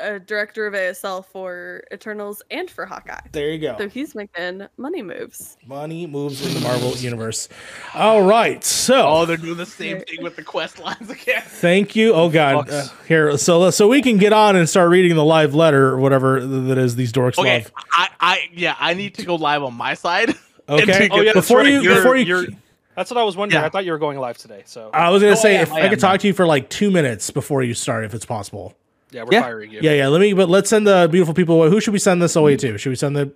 [0.01, 3.19] uh, director of ASL for Eternals and for Hawkeye.
[3.31, 3.75] There you go.
[3.77, 5.57] So he's making money moves.
[5.65, 7.49] Money moves in the Marvel universe.
[7.93, 8.63] All right.
[8.63, 11.41] So Oh, they're doing the same thing with the quest lines again.
[11.45, 12.13] Thank you.
[12.13, 13.37] Oh God, uh, here.
[13.37, 16.77] So so we can get on and start reading the live letter or whatever that
[16.77, 17.71] is these dorks Okay, love.
[17.93, 20.33] I, I, yeah, I need to go live on my side.
[20.69, 21.09] Okay.
[21.11, 21.67] Oh, yeah, before right.
[21.67, 22.25] you You're- before you.
[22.25, 22.55] you're-
[22.95, 23.59] That's what I was wondering.
[23.59, 23.65] Yeah.
[23.65, 24.61] I thought you were going live today.
[24.67, 25.97] So I was gonna Oh, say I if I, I could am.
[25.97, 28.75] talk to you for like two minutes before you start, if it's possible.
[29.11, 29.41] Yeah, we're Yeah.
[29.41, 29.79] firing you.
[29.81, 30.07] Yeah, yeah.
[30.07, 30.33] Let me.
[30.33, 31.69] But let's send the beautiful people away.
[31.69, 32.77] Who should we send this away to?
[32.77, 33.31] Should we send the?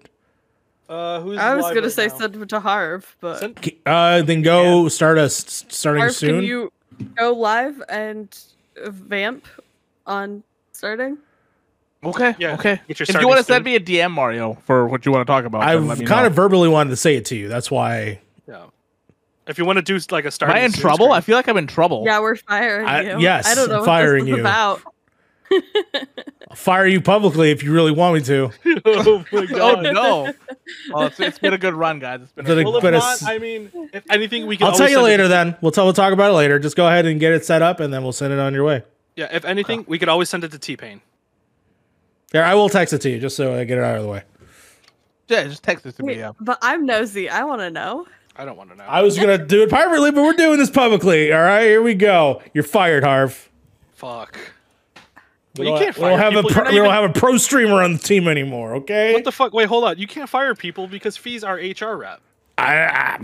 [0.89, 2.17] Uh, who's I was gonna right say now?
[2.17, 6.35] send to Harv, but Send- Uh, then go start us starting Harv, soon.
[6.41, 6.71] can you
[7.17, 8.37] go live and
[8.85, 9.47] vamp
[10.05, 10.43] on
[10.73, 11.17] starting?
[12.03, 12.81] Okay, Yeah, okay.
[12.87, 15.25] get your If you want to send me a DM, Mario, for what you want
[15.25, 16.25] to talk about, I've kind know.
[16.25, 17.47] of verbally wanted to say it to you.
[17.47, 18.19] That's why.
[18.47, 18.65] Yeah.
[19.47, 20.57] If you want to do like a Am starting.
[20.57, 21.05] I in trouble?
[21.07, 22.03] screen- I feel like I'm in trouble.
[22.05, 23.19] Yeah, we're firing I- you.
[23.21, 24.43] yes, I don't know I'm what firing this is you.
[24.43, 24.81] about.
[26.49, 28.51] I'll fire you publicly if you really want me to.
[28.85, 30.33] oh my Oh no!
[30.91, 32.21] Well, it's, it's been a good run, guys.
[32.21, 32.45] It's been.
[32.45, 34.67] A it- Well, if not, it's- I mean, if anything, we can.
[34.67, 35.27] I'll tell you send it later.
[35.27, 35.85] Then we'll tell.
[35.85, 36.59] We'll talk about it later.
[36.59, 38.63] Just go ahead and get it set up, and then we'll send it on your
[38.63, 38.83] way.
[39.15, 39.85] Yeah, if anything, oh.
[39.87, 41.01] we could always send it to T Pain.
[42.31, 44.09] There, I will text it to you just so I get it out of the
[44.09, 44.23] way.
[45.27, 46.15] yeah, just text it to me.
[46.17, 46.31] Yeah.
[46.39, 47.29] But I'm nosy.
[47.29, 48.07] I want to know.
[48.35, 48.85] I don't want to know.
[48.85, 51.31] I was gonna do it privately, but we're doing this publicly.
[51.31, 52.41] All right, here we go.
[52.53, 53.49] You're fired, Harv.
[53.91, 54.39] Fuck.
[55.57, 57.09] We Well, you don't, can't we don't fire have a pro, we don't even- have
[57.09, 58.75] a pro streamer on the team anymore.
[58.77, 59.13] Okay.
[59.13, 59.53] What the fuck?
[59.53, 59.97] Wait, hold on.
[59.99, 62.21] You can't fire people because fees are HR rep.
[62.57, 63.17] I, I,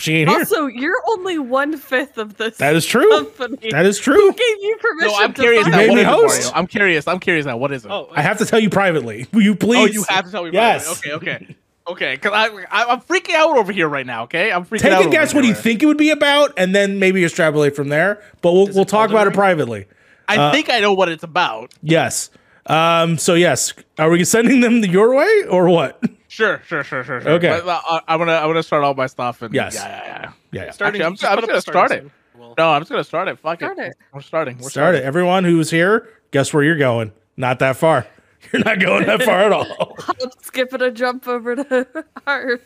[0.00, 0.38] she ain't here.
[0.40, 3.08] Also, you're only one fifth of this That is true.
[3.10, 3.70] company.
[3.70, 4.14] That is true.
[4.14, 5.08] Who gave you permission?
[5.12, 5.76] No, I'm to curious fire now.
[5.78, 6.40] made What me it, host.
[6.42, 6.52] Mario?
[6.58, 7.08] I'm curious.
[7.08, 7.56] I'm curious now.
[7.56, 7.90] What is it?
[7.90, 9.26] Oh, I have to tell you privately.
[9.32, 9.78] Will you please?
[9.90, 10.50] Oh, you have to tell me.
[10.52, 10.86] Yes.
[10.86, 10.98] Yes.
[10.98, 11.12] Okay.
[11.12, 11.56] Okay.
[11.88, 12.14] Okay.
[12.16, 14.24] Because I, I, I'm freaking out over here right now.
[14.24, 14.50] Okay.
[14.52, 14.80] I'm freaking out.
[14.80, 15.06] Take out.
[15.06, 15.54] a guess over what here.
[15.54, 18.20] you think it would be about, and then maybe extrapolate from there.
[18.42, 19.86] But we'll we'll talk about it privately.
[20.28, 21.72] I Uh, think I know what it's about.
[21.82, 22.30] Yes.
[22.66, 23.16] Um.
[23.18, 26.02] So yes, are we sending them your way or what?
[26.28, 26.60] Sure.
[26.66, 26.82] Sure.
[26.82, 27.04] Sure.
[27.04, 27.20] Sure.
[27.20, 27.30] sure.
[27.32, 27.60] Okay.
[27.64, 29.74] But, uh, I'm gonna I'm gonna start all my stuff and Yes.
[29.76, 29.86] Yeah.
[29.88, 29.96] Yeah.
[30.04, 30.32] Yeah.
[30.52, 30.64] Yeah.
[30.66, 30.70] yeah.
[30.72, 31.00] starting.
[31.00, 32.10] Actually, I'm- just I'm put up gonna the start it.
[32.36, 33.38] Well, No, I'm just gonna start it.
[33.38, 33.86] Fuck Start it.
[33.88, 33.96] it.
[34.12, 34.56] We're starting.
[34.58, 34.98] We're Start it.
[34.98, 35.02] starting.
[35.06, 37.12] Everyone who's here, guess where you're going?
[37.36, 38.06] Not that far.
[38.52, 39.96] You're not going that far at all.
[40.08, 41.86] I'll skip it a jump over to
[42.26, 42.60] Harv.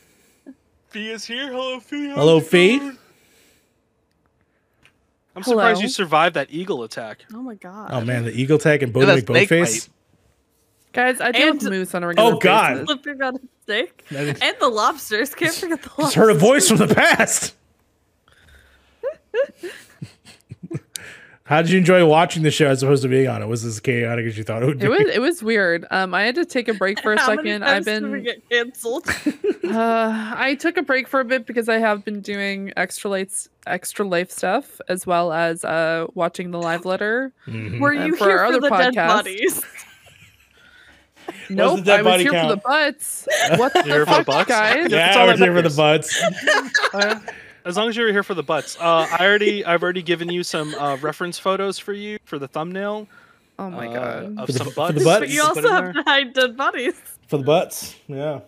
[0.88, 1.48] Fee is here.
[1.50, 2.08] Hello, Fee.
[2.08, 2.90] How's Hello, Fee.
[5.44, 5.58] Going?
[5.58, 7.24] I'm surprised you survived that eagle attack.
[7.34, 7.90] Oh my god.
[7.92, 9.86] Oh man, the eagle attack and Look Boaty at that snake McBoatface.
[9.88, 9.94] bite.
[10.92, 12.72] Guys, I do And- have moose on a oh, regular Oh, God.
[12.72, 12.84] basis.
[12.86, 14.04] Flipping on a stick.
[14.10, 15.34] That is- And the lobsters.
[15.34, 16.14] Can't forget the Just lobsters.
[16.14, 17.54] heard a voice from the past.
[21.50, 23.46] How did you enjoy watching the show as opposed to being on it?
[23.46, 24.84] Was this chaotic as you thought it would be?
[24.86, 25.84] It was it was weird.
[25.90, 27.62] Um, I had to take a break for a How many second.
[27.62, 29.04] times I've did we been get canceled.
[29.64, 33.48] uh, I took a break for a bit because I have been doing extra lights,
[33.66, 37.32] extra life stuff, as well as uh watching the live letter.
[37.48, 37.80] Mhm.
[37.80, 39.64] Were Uh, you for here our for other the dead bodies?
[41.48, 43.28] Nope, dead I was body here for the butts.
[43.56, 44.48] What the Here for the fuck, butts?
[44.48, 44.90] guys?
[44.90, 45.76] That's Yeah, all we're here for the matters.
[45.76, 47.32] butts.
[47.64, 48.76] As long as you're here for the butts.
[48.80, 52.48] Uh, I already, I've already given you some uh, reference photos for you for the
[52.48, 53.06] thumbnail.
[53.58, 54.38] Oh my uh, god.
[54.38, 55.20] Of For the some bu- for the butts?
[55.20, 55.92] but you can also have there.
[55.92, 56.94] to hide dead bodies.
[57.28, 57.94] For the butts.
[58.08, 58.40] Yeah.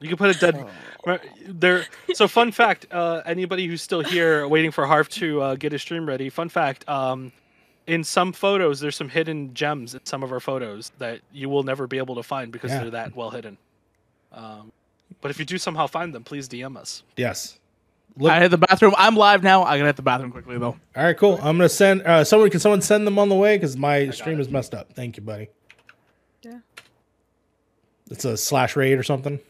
[0.00, 0.66] You can put a dead.
[1.06, 1.86] right, There.
[2.14, 2.86] So, fun fact.
[2.90, 6.28] Uh, anybody who's still here waiting for Harv to uh, get his stream ready.
[6.28, 6.88] Fun fact.
[6.88, 7.32] Um,
[7.86, 11.62] in some photos, there's some hidden gems in some of our photos that you will
[11.62, 12.80] never be able to find because Yeah.
[12.82, 13.58] they're that well hidden.
[14.32, 14.72] Um,
[15.20, 17.02] but if you do somehow find them, please DM us.
[17.16, 17.58] Yes.
[18.16, 18.94] Look, I hit the bathroom.
[18.98, 19.62] I'm live now.
[19.62, 20.76] I gotta hit the bathroom quickly though.
[20.96, 21.36] all right, cool.
[21.36, 22.50] I'm gonna send uh, someone.
[22.50, 23.56] Can someone send them on the way?
[23.56, 24.42] Because my stream it.
[24.42, 24.92] is messed up.
[24.92, 25.48] Thank you, buddy.
[26.42, 26.58] Yeah.
[28.10, 29.40] It's a slash raid or something.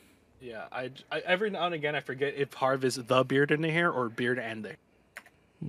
[0.40, 3.62] Yeah, I, I every now and again I forget if Harv is the beard in
[3.62, 4.68] the hair or beard and the.
[4.68, 4.78] hair.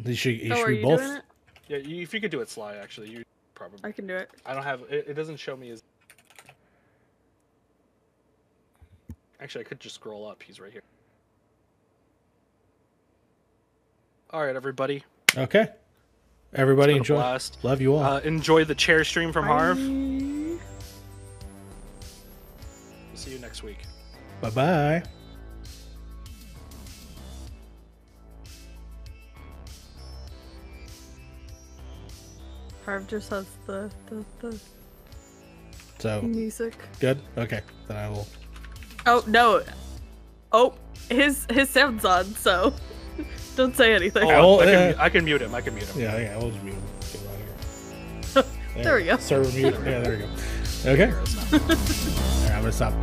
[0.06, 1.00] He should, he oh, should are be you both.
[1.00, 1.24] doing it?
[1.68, 2.76] Yeah, you, if you could do it, Sly.
[2.76, 3.24] Actually, you
[3.56, 3.80] probably.
[3.84, 4.30] I can do it.
[4.46, 5.06] I don't have it.
[5.08, 5.84] It doesn't show me as.
[9.44, 10.42] Actually, I could just scroll up.
[10.42, 10.82] He's right here.
[14.30, 15.04] All right, everybody.
[15.38, 15.68] Okay.
[16.54, 17.24] Everybody It's been a enjoy.
[17.28, 17.58] blast.
[17.64, 18.04] Love you all.
[18.04, 19.78] Uh, enjoy the chair stream from Harv.
[19.78, 20.60] We'll
[23.16, 23.80] see you next week.
[24.42, 25.04] bye bye.
[32.86, 34.60] Harv just has the, the, the
[36.00, 36.76] So music.
[37.00, 37.20] good.
[37.38, 37.62] Okay.
[37.88, 38.28] Then I will.
[39.06, 39.64] Oh no.
[40.52, 40.74] Oh,
[41.10, 42.74] his his sound's on, so
[43.56, 44.30] don't say anything.
[44.32, 45.56] Oh, I I, can, uh, I can mute him.
[45.56, 46.02] I can mute him.
[46.02, 46.18] Yeah.
[46.18, 46.38] Yeah.
[46.38, 46.76] We'll just mute.
[46.76, 46.84] him.
[47.12, 48.44] Get him out of here.
[48.84, 49.18] There we go.
[49.18, 49.76] Server mute.
[49.86, 50.00] Yeah.
[50.00, 50.28] There we go.
[50.86, 51.12] Okay.
[51.14, 52.94] All right, I'm gonna stop.